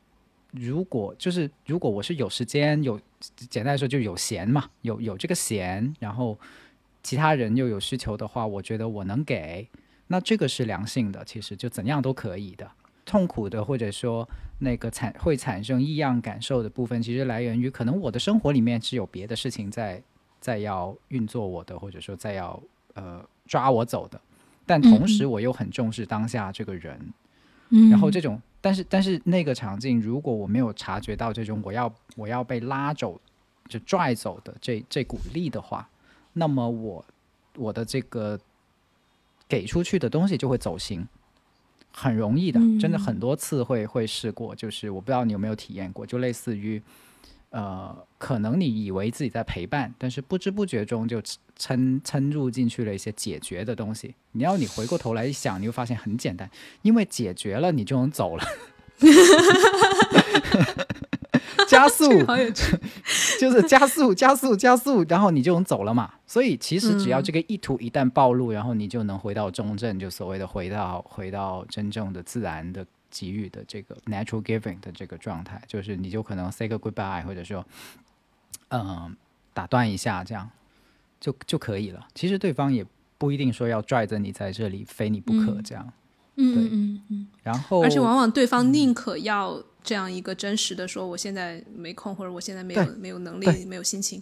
[0.53, 2.99] 如果就是如果我是有时间，有
[3.37, 6.39] 简单来说就有闲嘛，有有这个闲，然后
[7.03, 9.69] 其他人又有需求的话，我觉得我能给，
[10.07, 12.71] 那这个是良性的，其实就怎样都可以的。
[13.05, 14.29] 痛苦的，或者说
[14.59, 20.03] 那个产会产生异样感受的部分，其实来源于可能我的生活里面是有别的事情在
[20.41, 22.61] 在要运作我的，或者说在要
[22.95, 24.21] 呃抓我走的，
[24.65, 26.99] 但同时我又很重视当下这个人，
[27.91, 33.21] 然后这种，但是但是那个场景，如果我没有察觉到这种我要我要被拉走
[33.69, 35.89] 就拽走的这这股力的话，
[36.33, 37.05] 那么我
[37.57, 38.39] 我的这个
[39.49, 41.07] 给出去的东西就会走形。
[41.97, 46.83] 很容易的，真的很多次会会试过，就是我不知道你有没有体验过，就类似于，
[47.51, 51.23] 呃，可能你以为自己在陪伴，但是不知不觉中就
[51.55, 54.17] 掺掺入进去了一些解决的东西。
[54.33, 56.51] 你要你回过头来一想，你会发现很简单，
[56.83, 58.45] 因为解决了，你就能走了。
[61.69, 62.09] 加速，
[63.41, 66.11] 就是加速，加速，加速，然后你就能走了嘛。
[66.27, 72.85] 所以其实只要这个意图一旦暴露，然后你就能回到中正，就所谓的回到回到真正的自然的。
[73.17, 77.65] 给予的这个 natural giving 的这个状态，就是你就可能 say 个 goodbye，或者说，
[78.71, 79.15] 嗯，
[79.53, 80.51] 打断一下，这样
[81.21, 82.09] 就就可以了。
[82.13, 82.85] 其实对方也
[83.17, 85.93] 不一定说要拽着你在这里，非你不可，这样。
[86.35, 87.29] 嗯嗯嗯。
[87.45, 89.63] 然后，而且往往对方宁可要。
[89.85, 94.21] 这样一个真实的说，我现在没空，或者我现在没有没有能力，没有心情，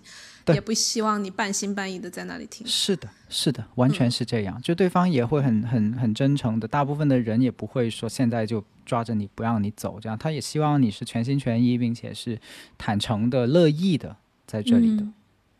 [0.49, 2.67] 也不希望你半心半意的在那里听。
[2.67, 4.61] 是的，是的，完全是这样。
[4.61, 12.37] 就对方也会很很很真诚的，大部分的人也不会说现在就抓着你不让你走，这样他也希望你是全心全意，并且是
[12.77, 15.07] 坦诚的、乐意的在这里的。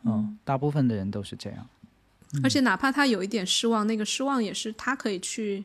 [0.03, 1.65] 嗯，大部分的人都是这样。
[2.43, 5.63] 而且哪怕他有一点失望，那个失望也是他可以去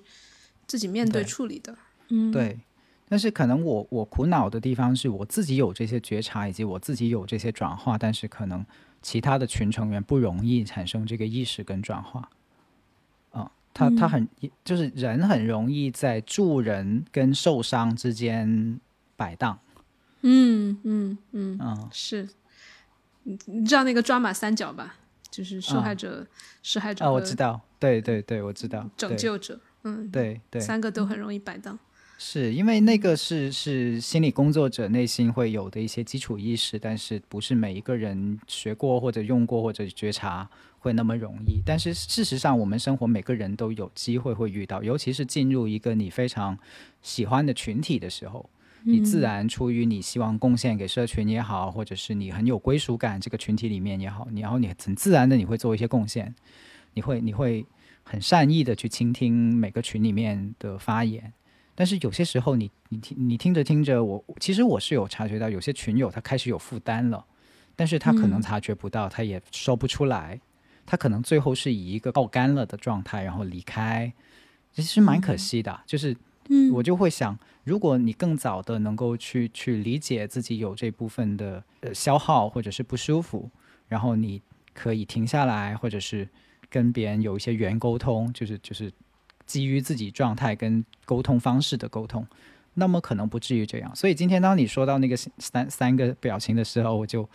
[0.68, 1.76] 自己面对处理的。
[2.10, 2.56] 嗯，对。
[3.08, 8.64] 但是可能我我苦恼的地方是我自己有这些觉察，以及我自己有这些转化，但是可能
[9.00, 12.28] 其他的群成员不容易产生这个意识跟转化。
[13.32, 14.28] 嗯，他他很
[14.64, 18.78] 就是人很容易在助人跟受伤之间
[19.16, 19.58] 摆荡。
[20.22, 22.28] 嗯嗯嗯嗯，是。
[23.22, 24.96] 你你知道那个抓马三角吧？
[25.30, 26.26] 就是受害者、
[26.62, 27.04] 施害者。
[27.04, 27.60] 啊，我知道。
[27.78, 28.88] 对对对，我知道。
[28.96, 29.60] 拯救者。
[29.84, 31.78] 嗯，对对，三个都很容易摆荡。
[32.20, 40.50] 是因为那个是是心理工作者内心会有的一些基础意识，但是不是每一个人学过或者用过或者觉察
[40.80, 41.62] 会那么容易。
[41.64, 46.58] 但是事实上，我们生活每个人都有机会会遇到，尤其是进入一个你非常
[47.02, 48.50] 喜欢的群体的时候，
[48.82, 56.34] 你自然出于你希望贡献给社群也好，或者是你很有归属感这个群体里面也好，然后你很自然的你会做一些贡献，
[56.94, 57.64] 你会你会
[58.02, 61.32] 很善意的去倾听每个群里面的发言。
[61.78, 67.24] 但是有些时候，你你听你听着听着，我其实我是有察觉到，有些群友他开始有负担了，
[67.76, 70.40] 但是他可能察觉不到，他也说不出来，
[70.84, 74.12] 他可能最后是以一个爆干了的状态然后离开，
[74.72, 75.80] 其实蛮可惜的。
[75.86, 76.16] 就是，
[76.72, 83.48] 我就会想，如果你更早的能够去去理解自己有这部分的呃消耗或者是不舒服，
[83.86, 84.42] 然后你
[84.74, 86.28] 可以停下来，或者是
[86.68, 88.90] 跟别人有一些原沟通，就是就是。
[89.48, 92.24] 基于自己状态跟沟通方式的沟通，
[92.74, 93.96] 那么可能不至于这样。
[93.96, 97.28] 所以今天当你说到那个三三个表情的时候，我就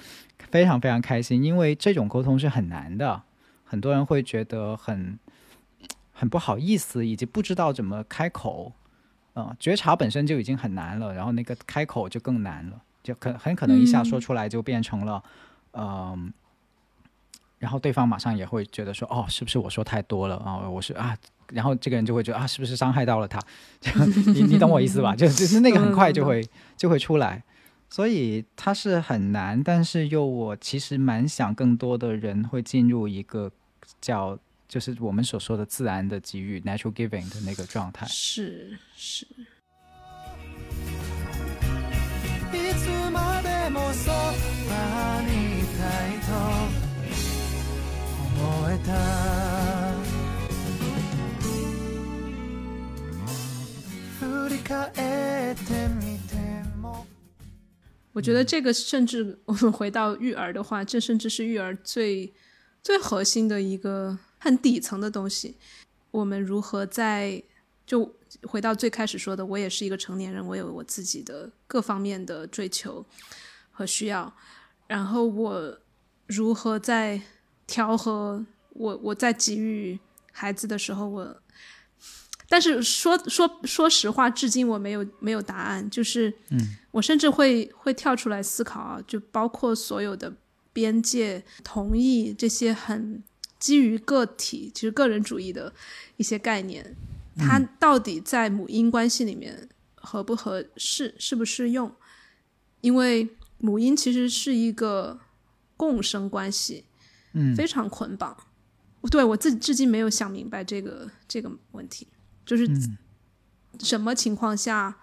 [0.51, 3.23] 非常非常开心，因为这种沟通是很难的，
[3.65, 5.17] 很多人会觉得很
[6.13, 8.71] 很不好意思，以及不知道怎么开口。
[9.35, 15.23] 嗯，觉察本身就已经很难了，然后那个开口就更难了，就可很可能一下说出来就变成了，
[15.73, 16.31] 嗯。
[17.59, 20.67] 然后对方马上也会觉得说，哦，是不是我说太多了啊？
[20.67, 21.17] 我是啊，
[21.53, 23.39] 然后这个人就会觉得啊，是不是伤害到了他？
[24.33, 25.15] 你你懂我意思吧？
[25.17, 27.43] 就就是那个很快就会就会出来，
[27.89, 33.51] 所以他是很难，但是又我其实蛮想更多的人会进入一个
[34.01, 38.05] 叫就是我们所说的自然的给予 （natural giving） 的那个状态。
[38.07, 39.27] 是是。
[58.13, 62.33] 我觉得这个甚至 我们回到育儿的话，这甚至是育儿最
[62.81, 65.57] 最核心的一个很底层的东西。
[66.11, 67.41] 我们如何在
[67.85, 73.05] 就回到最开始说的，我也是一个成年人，我有我自己的各方面的追求
[73.71, 74.33] 和需要，
[74.87, 75.79] 然后我
[76.27, 77.21] 如何在
[77.67, 78.45] 调和。
[78.75, 79.99] 我我在给予
[80.31, 81.42] 孩子的时候，我，
[82.53, 85.89] 但是说说说实话，至今我没有没有答案。
[85.89, 86.59] 就是，嗯，
[86.91, 90.31] 我甚至会会跳出来思考啊，就包括所有的
[90.71, 93.23] 边界、同意这些很
[93.57, 95.73] 基于个体，其实个人主义的
[96.17, 96.95] 一些概念，
[97.39, 101.91] 它到底在母婴关系里面合不合适、适不适用？
[102.81, 103.27] 因为
[103.57, 105.19] 母婴其实是一个
[105.75, 106.85] 共生关系，
[107.33, 108.37] 嗯，非常捆绑。
[109.09, 112.05] 对我自己至今没有想明白这个这个问题，
[112.45, 112.67] 就是
[113.79, 114.99] 什么情况下，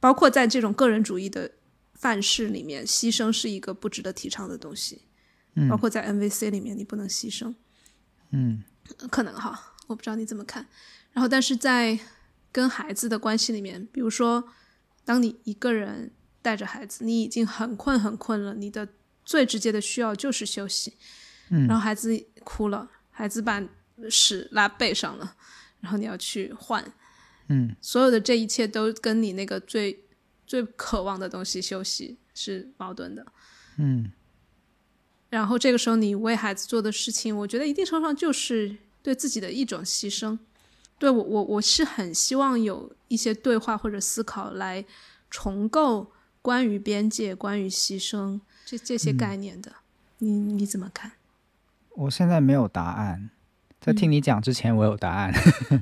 [0.00, 1.50] 包括在这种个人主义的
[1.94, 5.02] 范式里面，牺牲是一个不值得提倡的东西。
[5.54, 7.54] 嗯，包括在 NVC 里面，你不能牺牲。
[8.30, 8.64] 嗯，
[9.10, 10.66] 可能哈，我不知道你怎么看。
[11.12, 11.98] 然后，但是在
[12.50, 14.42] 跟孩子的关系里面，比如说，
[15.04, 16.10] 当你一个人
[16.42, 18.88] 带着孩子，你已经很困很困了，你的
[19.24, 20.94] 最直接的需要就是休息。
[21.50, 23.62] 嗯，然后孩子哭了，孩子把
[24.10, 25.36] 屎拉背上了，
[25.84, 26.82] 然后你要去换。
[27.48, 30.02] 嗯，所有的这一切都跟你那个最
[30.46, 33.26] 最渴望的东西休息是矛盾的。
[33.76, 34.10] 嗯，
[35.28, 40.38] 然后这个时候你为孩子做的事情，我觉得一定程度上就是对自己的一种牺牲。
[40.98, 44.82] 对我，我我是很希望有一些对话或者思考来
[45.28, 49.70] 重构关于边界、关于牺牲这这些概念的。
[50.18, 51.12] 你你怎么看？
[51.90, 53.28] 我现在没有答案。
[53.84, 55.30] 在听你讲之前，我有答案；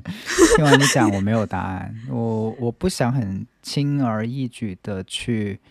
[0.57, 1.95] 听完你讲，我没有答案。
[2.09, 5.61] 我我不想很轻而易举的去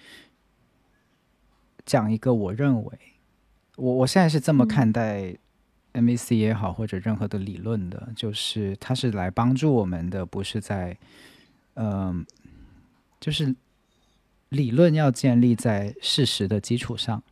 [1.85, 2.99] 讲一个我认为，
[3.77, 5.37] 我我现在是这么看待
[5.93, 10.97] MAC 也好，或者任何的理论的，就是它是来帮助我们的，不是在，
[11.75, 12.25] 嗯，
[13.21, 13.55] 就是
[14.49, 17.23] 理论要建立在事实的基础上，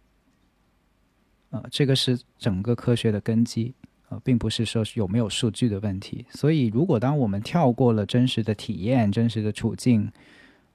[1.49, 3.75] 呃，这个是整个科学的根基。
[4.11, 10.11] 呃，并不是说有没有数据的问题，所以如果当我们跳过了真实的体验、真实的处境，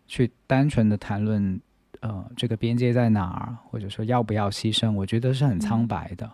[0.07, 1.59] 去单纯的谈论，
[1.99, 6.31] 呃，这个边界在哪儿，或者说要不要牺牲，我觉得是很苍白的。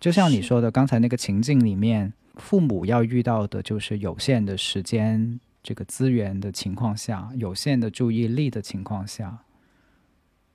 [0.00, 9.38] 就像你说的，刚才那个情境里面，父母要遇到的就是有限的时间、这个资源的情况下，有限的注意力的情况下，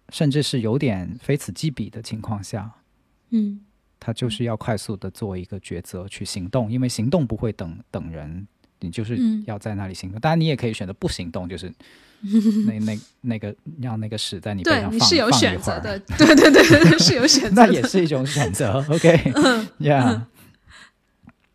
[0.09, 2.73] 甚至是有点非此即彼的情况下，
[3.29, 3.61] 嗯。
[4.03, 8.47] 他就是要快速的做一个抉择去行动，因为行动不会等等人，
[8.79, 9.15] 你就是
[9.45, 10.19] 要在那里行动。
[10.19, 11.71] 当然，你也可以选择不行动，就是
[12.65, 18.83] 那那那个让那个屎在你背上放对，你是有选择的， 对对对，是有选择，那也是一种选择。
[18.89, 20.21] OK，Yeah。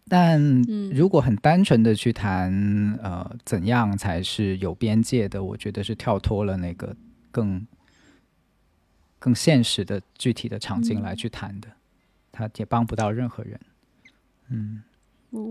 [0.09, 0.63] 但
[0.93, 6.95] 如果很单纯的去谈呃怎样才是有边界的，我觉得是跳脱了那个
[7.33, 7.67] 更
[9.19, 11.69] 更现实的具体的场景来去谈的。
[12.37, 13.59] 他也帮不到任何人，
[14.51, 14.83] 嗯，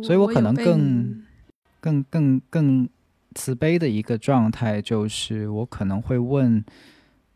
[0.04, 1.26] 所以我可能更、
[1.80, 2.88] 更、更、更
[3.34, 6.64] 慈悲的一个状态，就是我可能会问，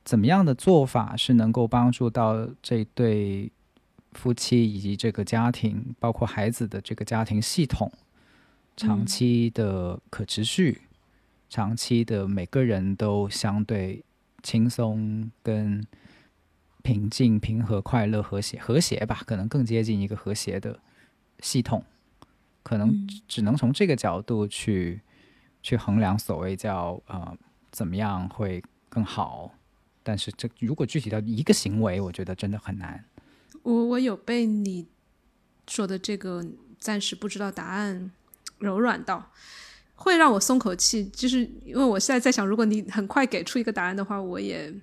[0.05, 3.51] 怎么样的做法是能够帮助到这对
[4.11, 7.91] 夫妻以及这个家庭，包括孩子的这个家庭系统，
[8.77, 10.81] 长期的可持续，
[11.49, 14.03] 长期的每个人都相对
[14.43, 15.83] 轻松跟。
[16.81, 20.79] 平静、平和、快乐、和谐、和谐吧，可能更接近一个和谐的
[21.39, 21.83] 系统。
[22.63, 25.01] 可能只能从这个角度去
[25.63, 27.37] 去衡量所谓叫呃
[27.71, 29.53] 怎么样会更好。
[30.03, 33.03] 但是这如果具体到一个行为，我觉得真的很难。
[33.63, 34.87] 我我有被你
[35.67, 36.45] 说的这个
[36.79, 38.11] 暂时不知道答案
[38.57, 39.31] 柔软到，
[39.95, 41.05] 会让我松口气。
[41.05, 44.73] 就是因为我现在在想，如果你很快给出一个答案的话，我也。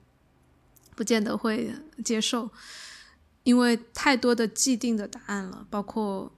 [0.96, 2.50] 不见得会接受，
[3.44, 5.64] 因为太多的既定的答案了。
[5.70, 6.32] 包括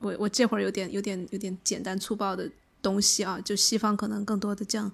[0.00, 2.50] 我，我这会儿有点、有点、有点简单粗暴的
[2.82, 3.40] 东西啊。
[3.40, 4.90] 就西方可能更多的这样，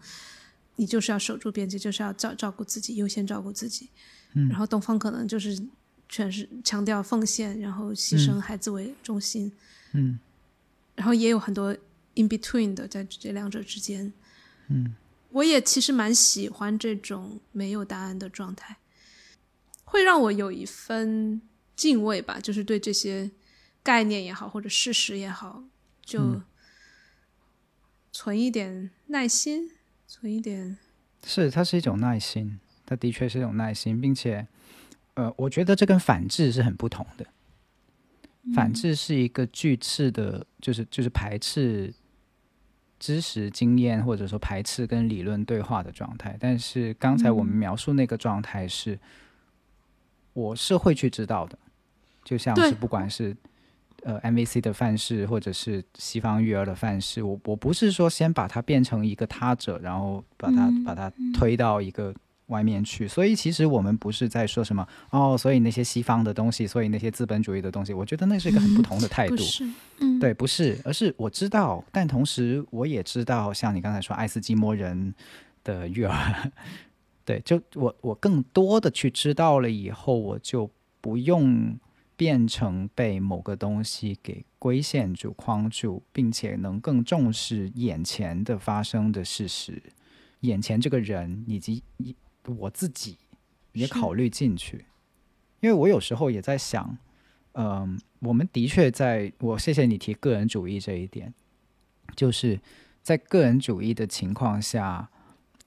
[0.77, 3.89] 你就是要守住边界，就是要照照顾自己，优先照顾自己。
[4.35, 4.49] 嗯。
[4.51, 5.59] 然后东方可能就是
[6.07, 9.51] 全是强调奉献，然后牺牲孩子为中心。
[9.95, 10.21] 嗯。
[10.95, 11.73] 然后也有很多
[12.17, 14.13] in between 的，在这两者之间。
[14.69, 14.95] 嗯。
[15.31, 18.77] 我也其实蛮喜欢这种没有答案的状态。
[19.91, 21.43] 会让我有一份
[21.75, 23.29] 敬畏吧，就是对这些
[23.83, 25.65] 概念也好，或者事实也好，
[26.01, 26.41] 就
[28.13, 29.73] 存一点耐心，
[30.07, 30.79] 存一点。
[31.27, 34.47] 是，它是一种耐心，它的确是一种耐心，并且，
[35.15, 37.27] 呃，我觉得这跟反制是很不同的。
[38.55, 41.93] 反制是一个拒斥的，就是就是排斥
[43.01, 46.37] 知识、经验，或者说排斥跟理论对话的状态。
[46.39, 48.97] 但是刚才我们描述那个状态是。
[50.33, 51.59] 我是会去知道的，
[52.25, 53.37] 就像是不管是
[54.05, 62.15] 呃 MVC 的范式，或者是西方育儿的范式，我我不是说先把它变成一个他者，然后把它把它推到一个
[62.47, 63.07] 外面去。
[63.07, 69.37] 所以其实我们不是在说什么哦，所以那些西方的东西，所以那些资本主义的东西，我觉得那是一个很不同的态度。
[69.99, 75.15] 嗯，对，不是，而是我知道，但同时我也知道，像你刚才说爱斯基摩人
[75.65, 76.51] 的育儿。
[77.31, 80.69] 对，就我我更多的去知道了以后，我就
[81.01, 81.79] 不用
[82.17, 89.81] 变成被某个东西给规限住、框住，并且能更重视眼前的发生的事实，
[90.41, 91.85] 眼前这个人以及
[92.59, 93.17] 我自己
[93.75, 94.87] 也考虑进去。
[95.61, 96.99] 因为我有时候也在想，
[97.53, 101.33] 嗯，我们的确在，我谢谢你提个人主义这一点，
[102.17, 102.59] 就是
[103.05, 105.11] 在个人主义的情况下。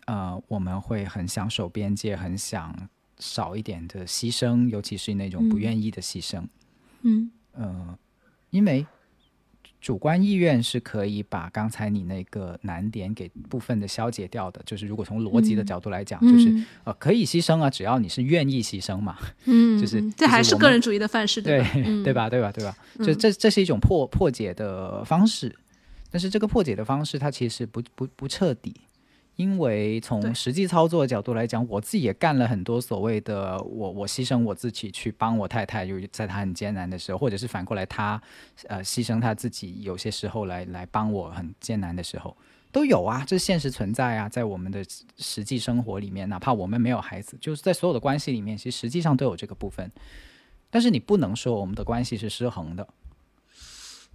[0.06, 2.76] 呃，我们会很想守边界，很想
[3.20, 6.44] 少一点的牺牲，尤其是那种不愿意的牺牲。
[7.02, 7.98] 嗯，呃，
[8.50, 8.86] 因为。
[9.82, 21.62] 主观意愿是可以把刚才你那个难点给部分的消解掉的，就是如果从逻辑的角度来讲，就是呃可以牺牲啊，只要你是愿意牺牲嘛，嗯， 就是这还是个人主义的范式，对
[22.02, 22.30] 对吧？
[22.30, 22.50] 对吧？
[22.50, 22.74] 对吧？
[23.00, 25.54] 就这这是一种破破解的方式，
[26.10, 28.74] 但是这个破解的方式它其实不不不彻底。
[29.36, 38.22] 因为从实际操作的角度来讲，我自己也干了很多所谓的我我牺牲我自己去帮我太太，就在她很艰难的时候，或者是反过来她
[38.68, 42.36] 呃牺牲她自己，有些时候来来帮我很艰难的时候
[42.72, 44.84] 都有啊，这是现实存在啊，在我们的
[45.18, 49.92] 实际生活里面，哪怕我们没有孩子，就是在所有的关系里面，其实实际上都有这个部分。
[50.70, 52.88] 但是你不能说我们的关系是失衡的。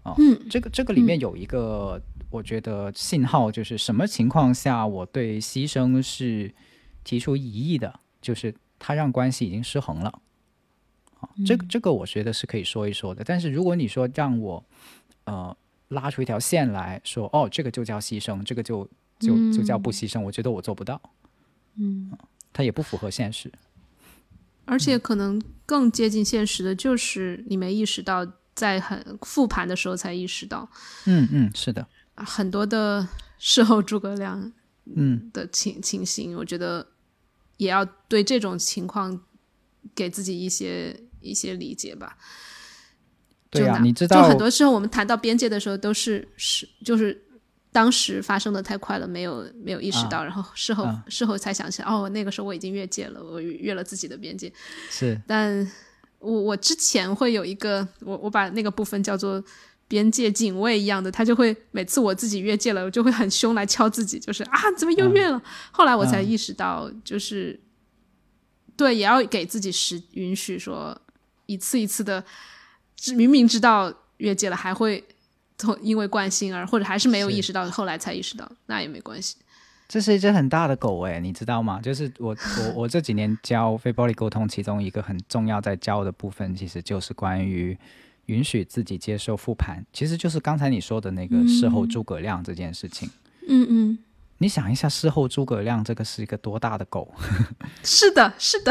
[0.04, 2.00] 嗯，这个这个里面有一个，
[2.30, 6.54] 我觉得信号就是什么情况下我对牺牲是
[7.04, 10.08] 提出疑义的，就是他让关系已经失衡了。
[11.20, 13.22] 啊，这个这个我觉得是可以说一说的。
[13.22, 14.64] 但是如果你说让我
[15.24, 15.54] 呃
[15.88, 18.88] 拉出一条线来说，哦，这个就叫牺牲，这个就
[19.18, 20.98] 就就叫不牺牲，我觉得我做不到。
[21.74, 22.10] 嗯，
[22.52, 23.52] 它也不符合现实。
[24.64, 28.26] 而且可能更接近现实的就是你没意识到。
[28.58, 30.68] 在很复盘的时候才意识到，
[31.04, 31.86] 嗯嗯，是的，
[32.16, 33.06] 很多的
[33.38, 34.52] 事后诸葛亮，
[34.96, 36.84] 嗯的情情形，我觉得
[37.56, 39.20] 也要对这种情况
[39.94, 42.18] 给自己一些一些理解吧。
[43.48, 47.16] 对啊，你知道，就很多时候我们谈到边界的时候，都是是就是
[47.70, 54.52] 当时发生的太快了，没有没有意识到，然后事后事后才想起来，哦，那个时候我已经越界了，我越了自己的边界。
[54.90, 55.70] 是，但。
[56.18, 59.42] 我我之前会有一个，我我把那个部分叫做
[59.86, 65.40] 边界警卫一样的，他就会每次我自己越界了，我就会很凶来敲自己，就是啊，怎么又越了？
[65.70, 67.58] 后来我才意识到，就是
[68.76, 71.00] 对，也要给自己时允许，说
[71.46, 72.24] 一次一次的，
[73.14, 75.02] 明明知道越界了，还会
[75.56, 79.36] 从因为惯性而或者还是没有意识到，后来才意识到，那也没关系。
[79.88, 81.80] 这是一只很大的狗哎，你知道吗？
[81.80, 87.76] 就是我我我这几年教非暴力沟通，其中一个很重要在教的部分，其实就是关于
[88.26, 93.08] 允许自己接受复盘，其实就是刚才你说的那个事后诸葛亮这件事情。
[93.48, 93.98] 嗯嗯，
[94.36, 97.14] 你想一下，事后诸葛亮这个是一个多大的狗？
[97.82, 98.70] 是的，是的，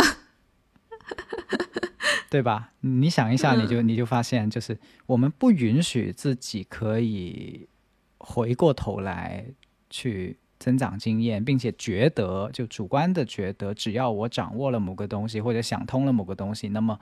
[2.29, 2.73] 对吧？
[2.81, 4.77] 你想一下，你就你就发现，就是
[5.07, 7.67] 我们不允许自己可以
[8.19, 9.43] 回过头来
[9.89, 10.37] 去。
[10.59, 16.99] 增长经验，并且觉得就主观的觉得，只要我掌握了某个东西，或者想通了某个东西，那么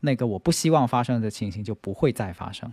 [0.00, 2.72] 那个我不希望发生的情形就不会再发生。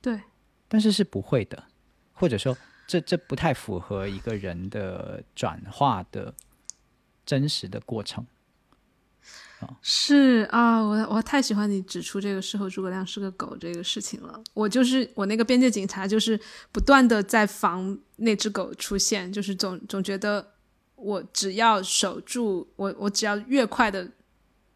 [0.00, 0.20] 对，
[0.68, 1.64] 但是是不会的，
[2.12, 6.34] 或者说这这不太符合一个人的转化的
[7.24, 8.26] 真实的过程。
[9.80, 14.42] 是啊，我我太喜欢你指出这个事后诸葛亮是个狗这个事情了。
[14.52, 16.38] 我就是我那个边界警察，就是
[16.70, 20.46] 不断的在防那只狗出现，就是总总觉得
[20.96, 24.06] 我只要守住我，我只要越快的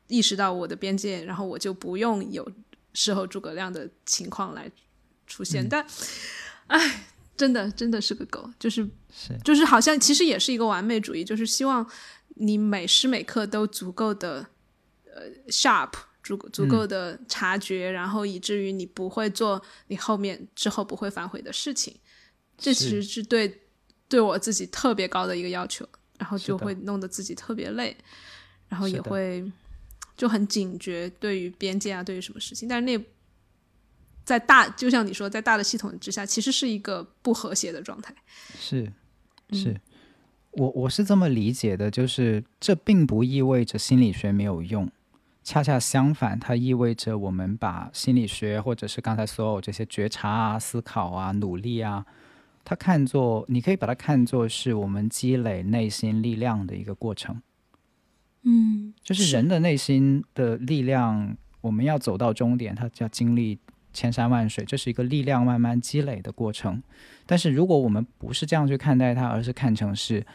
[0.07, 2.51] 意识到我的边界，然后我就不用有
[2.95, 4.71] 事后诸葛亮的情况来
[5.27, 5.69] 出现。
[5.69, 5.85] 但，
[6.69, 7.05] 哎，
[7.37, 11.87] 真的真的是个狗，就是是就是好像其实也是一个完美主义，就是希望
[12.39, 14.47] 你每时每刻都足够的。
[15.11, 15.91] 呃，sharp
[16.23, 21.97] 足足够的察觉，然后以至于你不会做你后面之后不会反悔的事情，
[22.57, 23.63] 这其实是对
[24.09, 25.85] 对我自己特别高的一个要求，
[26.19, 27.97] 然后就会弄得自己特别累，
[28.69, 29.45] 然后也会
[30.17, 33.05] 就很警觉对于边界啊，对于什么事情，但是那
[34.25, 38.15] 在大就像你说，在大的系统之下，其实是一个不和谐的状态。
[38.61, 38.93] 是，
[39.51, 39.81] 是
[40.53, 44.91] 我我是这么理解的，就是这并不意味着心理学没有用。
[45.45, 52.05] 恰恰相反，它意味着我们把心理学，或者是刚才所有这些觉察啊、思考啊、努力啊，
[52.65, 57.41] 它看作，你可以把它看作是我们积累内心力量的一个过程。
[58.43, 63.59] 嗯，就是人的内心的力量，我们要走到终点，它要经历
[63.93, 66.83] 千山万水，这是一个力量慢慢积累的过程。
[67.29, 70.27] 但是如果我们不是这样去看待它，而是看成是，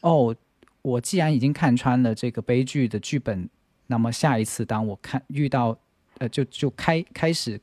[0.00, 0.34] 哦，
[0.82, 3.48] 我既然已经看穿了这个悲剧的剧本。
[3.92, 5.76] 那么下一次，当我看遇到，
[6.18, 7.60] 呃，就就开开始，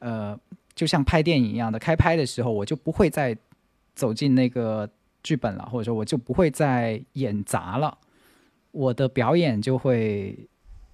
[0.00, 0.38] 呃，
[0.74, 3.34] 就像拍电影一样的开拍的时候，我就不会再
[3.94, 4.86] 走进那个
[5.22, 7.96] 剧本了，或者说我就不会再演砸了，
[8.70, 10.38] 我的表演就会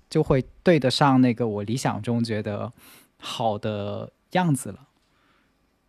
[0.08, 2.72] 就会对得上那个我理想中觉得
[3.18, 4.87] 好的样子了。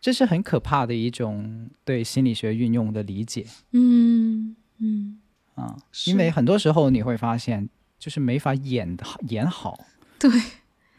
[0.00, 3.46] 这是很可怕的一种对心理学运用的理解。
[3.72, 5.20] 嗯嗯。
[5.56, 7.68] 啊，因为很多时候你会发现，
[7.98, 9.84] 就是没法演的演好。
[10.18, 10.30] 对，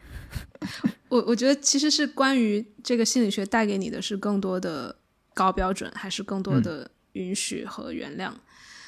[1.08, 4.94] 我我觉得其实是关于这个心理学带给你的是更多的
[5.34, 8.32] 高标准，还是更多的允许和原谅？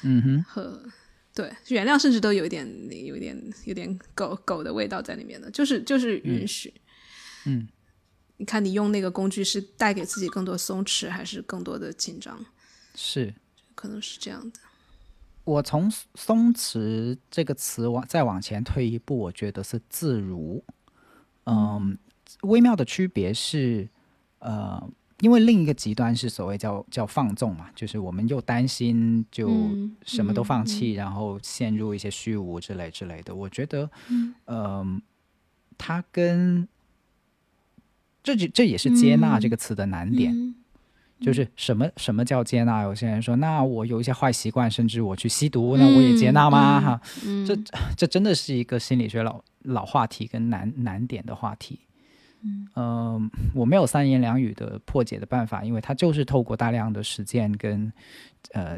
[0.03, 0.81] 嗯哼，和
[1.33, 2.65] 对原谅甚至都有一点
[3.05, 6.73] 有一点有点狗狗的味道在里面的，就是就是允许。
[7.45, 7.67] 嗯，
[8.37, 12.37] 你看你用那个工具是带给自己更多松弛，还是更多的紧张？
[12.93, 13.33] 是，
[13.73, 14.59] 可能是这样的。
[15.45, 20.63] 我从“松弛”这个词往再往前推一步，我觉得是自如。
[21.45, 21.97] 嗯，
[22.41, 23.87] 微妙的区别是，
[24.39, 24.89] 呃，
[25.19, 29.47] 因为另一个极端是所谓叫叫放纵嘛，就是我们又担心就
[30.03, 33.35] 什么都放弃，然后陷入一些虚无之类之类的。
[33.35, 33.87] 我觉得，
[34.47, 34.99] 嗯，
[35.77, 36.67] 它跟
[38.25, 40.53] 这就这也是接纳这个词的难点。
[41.21, 42.81] 就是什么什么叫接纳？
[42.81, 46.81] 有些人说，那我有一些坏习惯，甚至我去吸毒，那我也接纳吗？
[46.81, 47.01] 哈，
[47.47, 47.57] 这
[47.95, 51.79] 这真的是一个心理学老老话题跟难难点的话题。
[52.75, 57.91] 嗯，我没有三言两语的破解的办法，因为它就是透过大量的实践跟
[58.51, 58.77] 呃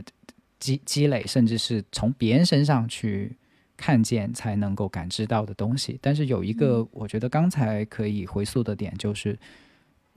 [0.59, 3.35] 积积累，甚至是从别人身上去
[3.77, 5.97] 看见才能够感知到的东西。
[6.01, 9.39] 但是有一个，我觉得刚才可以回溯的点就是。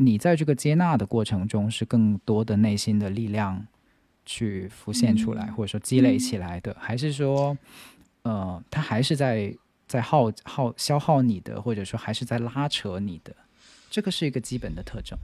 [0.03, 3.67] 你在这个接纳的过程中，是更多的内心的力量
[4.25, 7.55] 去浮现出来，或者说积累起来的，还是说，
[8.23, 9.55] 呃，它还是在
[9.87, 13.37] 在耗耗消耗你的，或者说还是在拉扯你的？
[13.91, 15.19] 这个是一个基本的特征。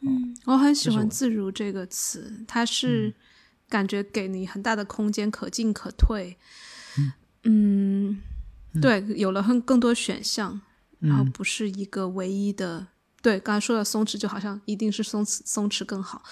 [0.00, 3.14] 嗯，我很喜欢“自如”这个词，它是
[3.66, 6.36] 感觉给你很大的空间，可进可退。
[6.98, 7.14] 嗯，
[8.80, 10.60] 对，有了很更多选项，
[10.98, 12.88] 然后不是一个唯一的。
[13.22, 16.22] 对，刚才说的松弛就好像一定是松弛，松弛更好，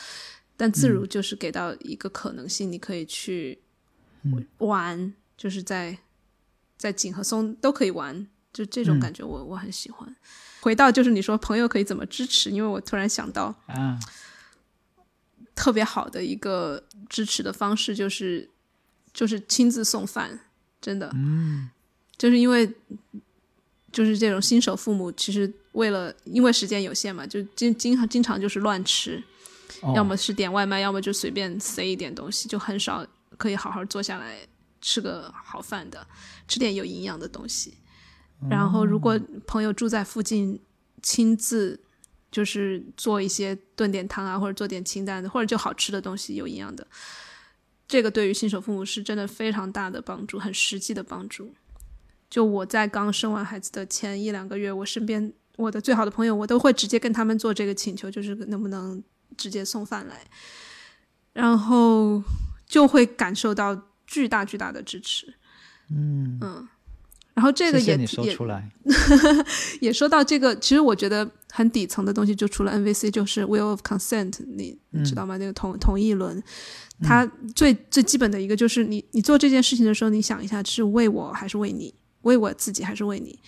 [0.56, 3.60] 但自如就是给到一个可能性，你可以去
[4.58, 5.98] 玩，就是在
[6.76, 10.14] 在紧和松都可以玩，就这种感觉我我很喜欢。
[10.60, 13.98] 回到就是你说朋友可以怎么支持，因为我突然想到啊，
[15.54, 18.50] 特别好的一个支持的方式就是
[19.12, 20.40] 就是亲自送饭，
[20.84, 21.70] 真的，嗯，
[22.18, 22.70] 就是因为。
[23.94, 29.22] 就是这种新手父母，其实为了因为时间有限嘛，就经经常经常就是乱吃，
[29.94, 33.06] 要么是点外卖，要么就随便塞一点东西，就很少
[33.36, 34.40] 可以好好坐下来
[34.80, 36.04] 吃个好饭的，
[36.48, 37.74] 吃点有营养的东西。
[38.50, 39.16] 然后如果
[39.46, 40.58] 朋友住在附近，
[41.00, 41.78] 亲自
[42.32, 46.84] 就是做一些炖点汤啊，或者做点清淡的，或者就好吃的东西，有营养的，
[47.94, 51.54] 这个对于新手父母是真的非常大的帮助，很实际的帮助。
[52.28, 59.00] 就我在刚生完孩子的前一两个月，我身边我的最好的朋友，我都会直接跟他们做这个请求，就是能不能
[59.36, 60.26] 直接送饭来，
[61.34, 62.20] 然后
[62.66, 65.32] 就会感受到巨大巨大的支持。
[65.88, 66.68] 嗯嗯，
[67.34, 68.70] 然后这个也也出来，
[69.82, 75.36] 也说到这个，其实我觉得很底层的东西，就除了 NVC，就是 Will of Consent，你你知道吗？
[75.36, 76.42] 那个同同意轮。
[77.02, 81.92] 它最最基本的一个就是，你你做这件事情的时候，你想一下是为我还是为你。
[82.22, 83.38] 为我自己还是为你？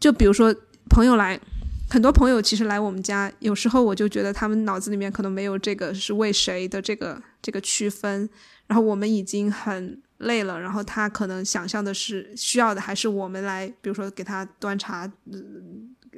[0.00, 0.54] 就比如说
[0.90, 1.40] 朋友来，
[1.88, 8.28] 很多朋友其实来我们家，有时候我就觉得他们脑子里面可能没有这个是为谁的这个这个区分。
[8.66, 15.10] 然后我们已经很累了，然后他可能想象的是需要的还是我们来，比如说给他端茶，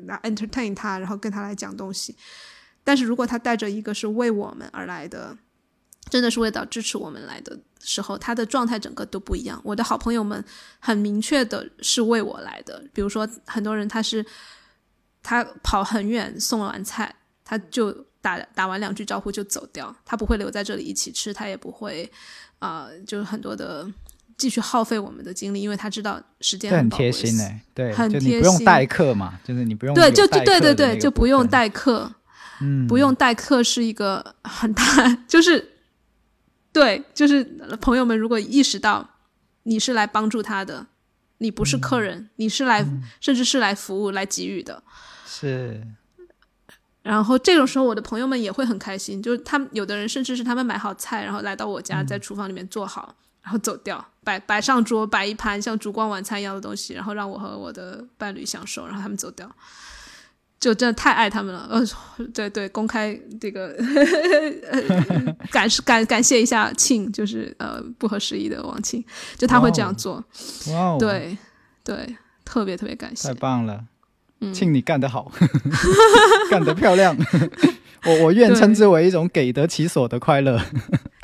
[0.06, 2.16] 来 entertain 他，然后跟他来讲东西。
[2.84, 5.36] 但是如果他带着一个是为我们而来的。
[6.08, 9.60] 真的是为了支持我们来的时候，他的状态整个都不一样。
[9.64, 10.44] 我的好朋友们
[10.78, 14.24] 很明确的是为我来的，比如说很多人他是
[15.20, 17.12] 他跑很远送完菜，
[17.44, 17.90] 他就
[18.20, 22.08] 打打完两句招呼就走掉，他不会留在这里一起吃，他也不会
[22.58, 23.86] 啊，就是很多的
[24.36, 32.12] 继续耗费我们的精力，因为他知道时间很贴心哎，对，很贴心，不用代课嘛，就是你不用对，就对对对，就不用代课，
[32.60, 34.82] 嗯，不用代课是一个很大
[35.28, 35.72] 就是。
[36.72, 37.42] 对，就是
[37.80, 39.08] 朋友们，如果意识到
[39.62, 40.86] 你是来帮助他的，
[41.38, 42.86] 你不是客人，你是来，
[43.18, 44.82] 甚至是来服务、来给予的，
[45.26, 45.82] 是。
[47.06, 59.50] 然后这种时候，我的朋友们也会很开心，就是他们有的人甚至是他们买好菜，然后来到我家，在厨房里面做好，然后走掉，摆摆上桌，摆一盘像烛光晚餐一样的东西，然后让我和我的伴侣享受，然后他们走掉。
[60.58, 61.84] 就真的太爱他们了，呃，
[62.32, 63.76] 对对，公开这个
[65.52, 69.04] 感感感谢一下庆，就是呃不合时宜的王庆，
[69.36, 70.14] 就他会这样做，
[70.72, 71.36] 哇，对
[71.84, 73.84] 对，特别特别感谢，太棒了，
[74.52, 75.30] 庆你干得好，
[76.50, 77.16] 干得漂亮，
[78.04, 80.60] 我我愿称之为一种给得其所的快乐，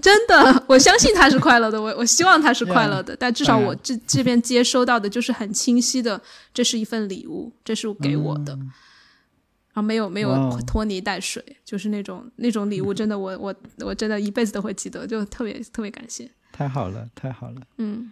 [0.01, 6.21] 真的，我相信他是快乐的，我我希望他是快乐的，但至少我这这边接收到的就是很清晰的，
[6.55, 18.11] 这是一份礼物，这是给我的，然后没有没有拖泥带水，就是那种那种礼物，真的我我我真的一辈子都会记得，就特别特别感谢，太好了，太好了，嗯，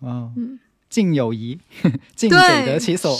[0.00, 0.58] 哇，嗯，
[0.92, 1.58] 敬友谊，
[2.14, 2.36] 敬给
[2.66, 3.18] 得其所，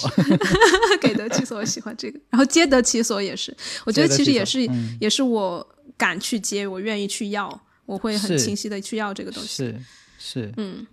[1.00, 4.68] 给得其所，我喜欢这个，然后皆得其所也是，我觉得其实也是
[5.00, 5.66] 也是我
[5.96, 7.60] 敢去接，我愿意去要。
[7.84, 9.80] 我会很清晰的去要这个东西，是
[10.16, 10.86] 是，嗯，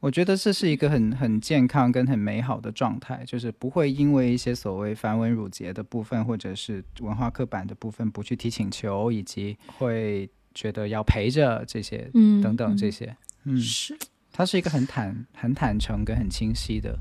[0.00, 13.98] 我觉得这是一个很很健康跟很美好的状态，就是不会因为一些所谓繁文缛节的部分，或者是文化刻板的部分不去提请求，以及会觉得要陪着这些，嗯，等等这些，嗯，是，
[14.38, 16.96] 它是一个很坦很坦诚跟很清晰的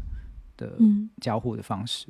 [0.58, 0.76] 的
[1.22, 2.08] 交互的方式。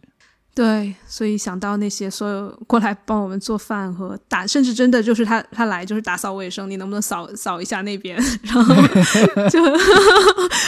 [0.56, 8.74] 对，所以想到那些所有过来帮我们做饭和打，甚至真的就是他他来就是打扫卫生，你能不能扫扫一下那边， 然后
[9.52, 9.62] 就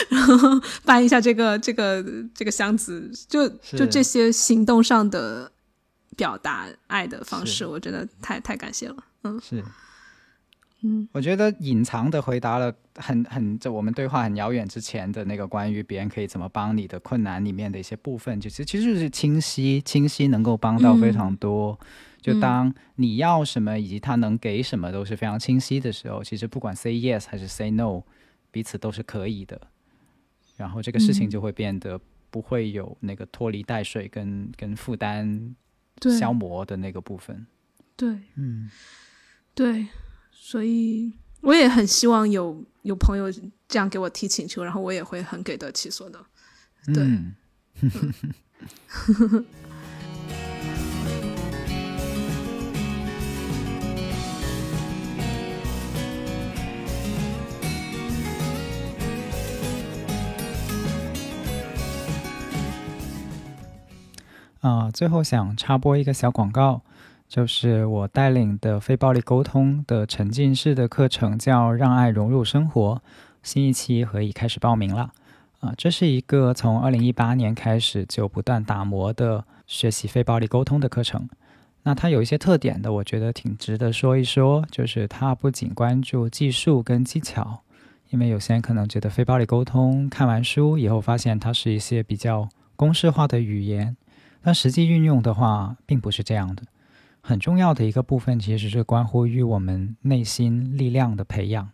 [0.10, 2.06] 然后搬一下这个这个
[2.36, 5.50] 这个箱子，就就这些行动上的
[6.18, 9.64] 表达爱的方式，我真的太太感谢了，嗯，是。
[10.82, 21.78] 嗯，我觉得隐藏的回答了很很，就我们对话很遥远之前的那个关于别人可以怎么帮你的困难里面的一些部分，就是其实就是清晰，清晰能够帮到非常多。
[22.22, 28.04] 就当你要什么以及他能给什么都是非常清晰的时候，其实不管 say yes 还是 say no，
[28.52, 29.60] 彼此都是可以的。
[30.56, 32.00] 然后这个事情就会变得
[32.30, 35.56] 不会有那个拖泥带水跟跟负担
[36.18, 37.46] 消磨的那个部分。
[37.98, 38.70] 对，嗯，
[39.54, 39.88] 对。
[40.52, 43.32] 所以我也很希望有有朋友
[43.68, 46.26] 这样给我提请求，然后我也会很给得其所的。
[46.92, 47.06] 对。
[64.62, 66.82] 啊，最后想插播一个小广告。
[67.30, 73.02] 就是我带领的非暴力沟通的沉浸式的课程，叫“让爱融入生活”，
[73.44, 75.14] 新一期可以开始报名了。
[75.60, 81.30] 啊，这是一个从二零一八年开始就不断打磨的学习非暴力沟通的课程。
[81.84, 84.66] 那它有一些特点的，我觉得挺值得说一说。
[84.72, 87.62] 就是它不仅关注技术跟技巧，
[88.10, 93.96] 因为有些人可能觉得非暴力沟通看完书以后发现它是一些比较公式化的语言，
[94.42, 96.64] 但实际运用的话，并不是这样的。
[97.22, 101.70] 很重要的一个部分，其实是关乎于我们内心力量的培养。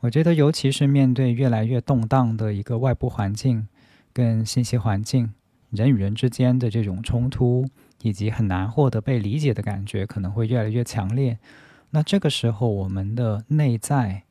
[0.00, 3.68] 我觉得，尤其是面对越来越动荡的一个外部环境
[4.12, 5.32] 跟信息环境，
[5.70, 7.66] 人与人之间的这种冲突，
[8.02, 11.38] 以及很难获得被理解的感觉，可能会越来越强烈。
[11.90, 14.24] 那这个时候，我们的内在、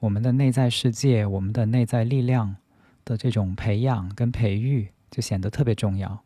[0.00, 2.56] 我们的内在世界、我们的内在力量
[3.04, 6.22] 的这种培养跟培育，就显得特别重要。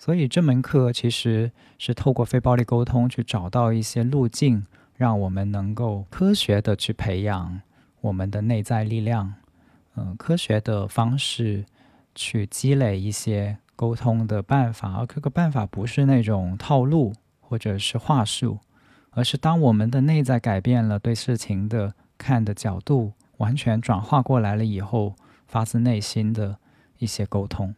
[0.00, 4.64] 所以这门课其实是透过非暴力沟通去找到一些路径，
[4.96, 7.60] 让我们能够科学的去培养
[8.00, 9.34] 我们的内在力量，
[9.96, 11.66] 嗯，科学的方式
[12.14, 14.94] 去积累一些沟通的办法。
[14.94, 18.58] 而这个办法不是那种套路或者是话术，
[19.10, 25.14] 而是当我们的内在改变了，对事情的看的角度完全转化过来了以后，
[25.46, 26.56] 发自内心的
[26.96, 27.74] 一些沟通。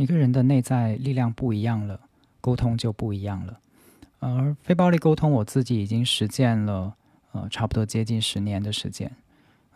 [0.00, 2.00] 一个人的内在力量不一样了，
[2.40, 3.60] 沟通就不一样了。
[4.18, 6.94] 而非暴力沟通，我自己已经实践了，
[7.32, 9.12] 呃，差不多接近十年的时间，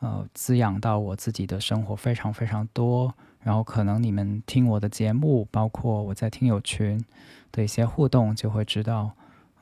[0.01, 3.14] 呃，滋养到我自己的生活非常非常多。
[3.42, 6.98] 然后可能你们听我的节目，包括我在听友群
[7.52, 9.12] 的一些互动，就会知道，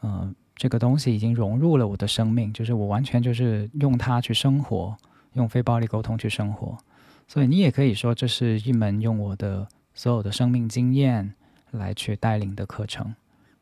[0.01, 4.97] 呃，这个东西已经融入了我的生命，就是我完全就是用它去生活，
[5.32, 6.78] 用非暴力沟通去生活。
[7.26, 9.66] 所以你也可以说，这是一门用我的。
[9.94, 11.35] 所有的生命经验
[11.70, 13.14] 来去带领的课程，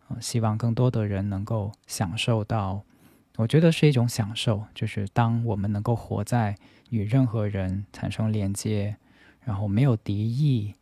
[0.09, 2.83] 啊，希望更多的人能够享受到，
[3.37, 6.57] 我觉得是一种享受，就是当我们能够活在
[6.91, 8.97] 与任何人产生连接，
[9.45, 10.75] 然后没有敌意，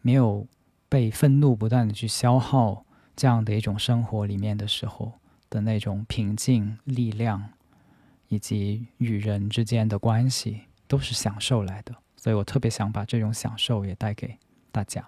[0.00, 0.46] 没有
[0.88, 2.84] 被愤怒不断的去消耗
[3.16, 5.12] 这样的一种生活里面的时候
[5.48, 7.50] 的那种平静、力量，
[8.28, 11.94] 以及与人之间的关系，都是享受来的。
[12.16, 14.38] 所以我特别想把这种享受也带给。
[14.72, 15.06] 大家，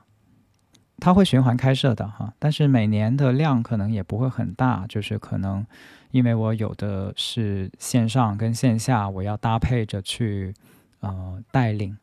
[0.99, 5.67] 它会循环开设的哈，但是每年的量可能也不会很大，就是可能
[6.13, 10.55] 因为我有的是线上跟线下，我要搭配着去
[11.01, 11.97] 呃带领，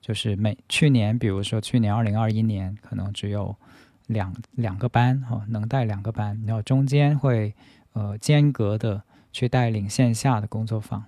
[0.00, 3.56] 就是每去年比如说去年二零二一年可能只有
[4.08, 7.54] 两两个班哈，能带两个班，然后中间会
[7.94, 9.02] 呃间隔的
[9.32, 11.04] 去带领线下的工作坊，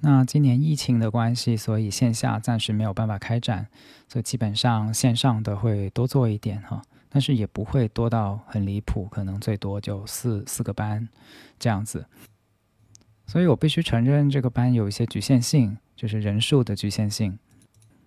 [0.00, 3.66] 那今年疫情的关系，所以线下暂时没有办法开展，
[4.06, 11.08] 所以基本上线上的会多做一点哈，但是也不会多到很离谱，可能最多就四四个班
[11.58, 12.04] 这样子。
[13.26, 17.38] 所以我必须承认，这个班有一些局限性，就是人数的局限性，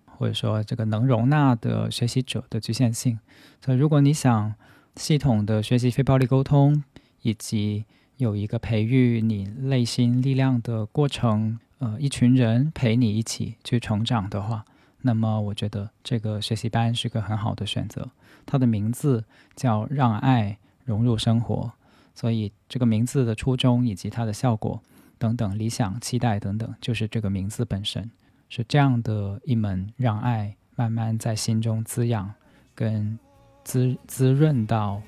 [0.06, 3.18] 或者说这个能容纳的学习者的局限性。
[3.62, 4.54] 所以如果你想
[4.94, 6.84] 系统的学习非暴力沟通，
[7.22, 7.84] 以及
[8.16, 11.58] 有一个培育你内心力量的过程。
[11.80, 14.64] 呃，一群人陪你一起去成长的话，
[15.00, 18.10] 那么我觉得这个学习班是个很好的选择。
[18.44, 19.24] 它的名字
[19.56, 21.72] 叫“让爱融入生活”，
[22.14, 24.82] 所以这个名字的初衷以及它的效果
[25.16, 28.10] 等等、理想、期待等等，就是这个名字本身
[28.50, 32.30] 是这样的一门让爱慢慢在心中滋养
[32.74, 33.18] 跟
[33.64, 35.00] 滋滋润到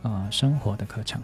[0.00, 1.20] 呃生活的课程。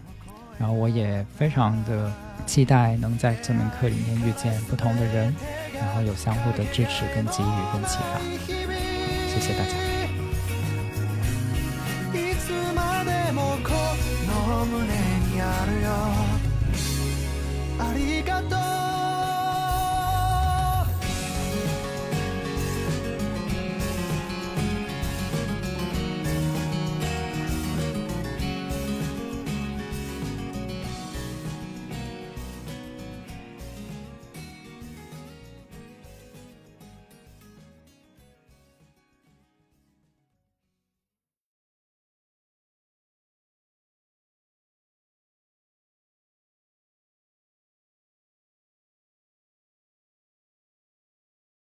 [0.60, 2.12] 然后我也非常的
[2.44, 5.34] 期待能在这门课里面遇见不同的人，
[5.74, 8.20] 然后有相互的支持、跟给予、跟启发。
[9.32, 9.70] 谢谢大家。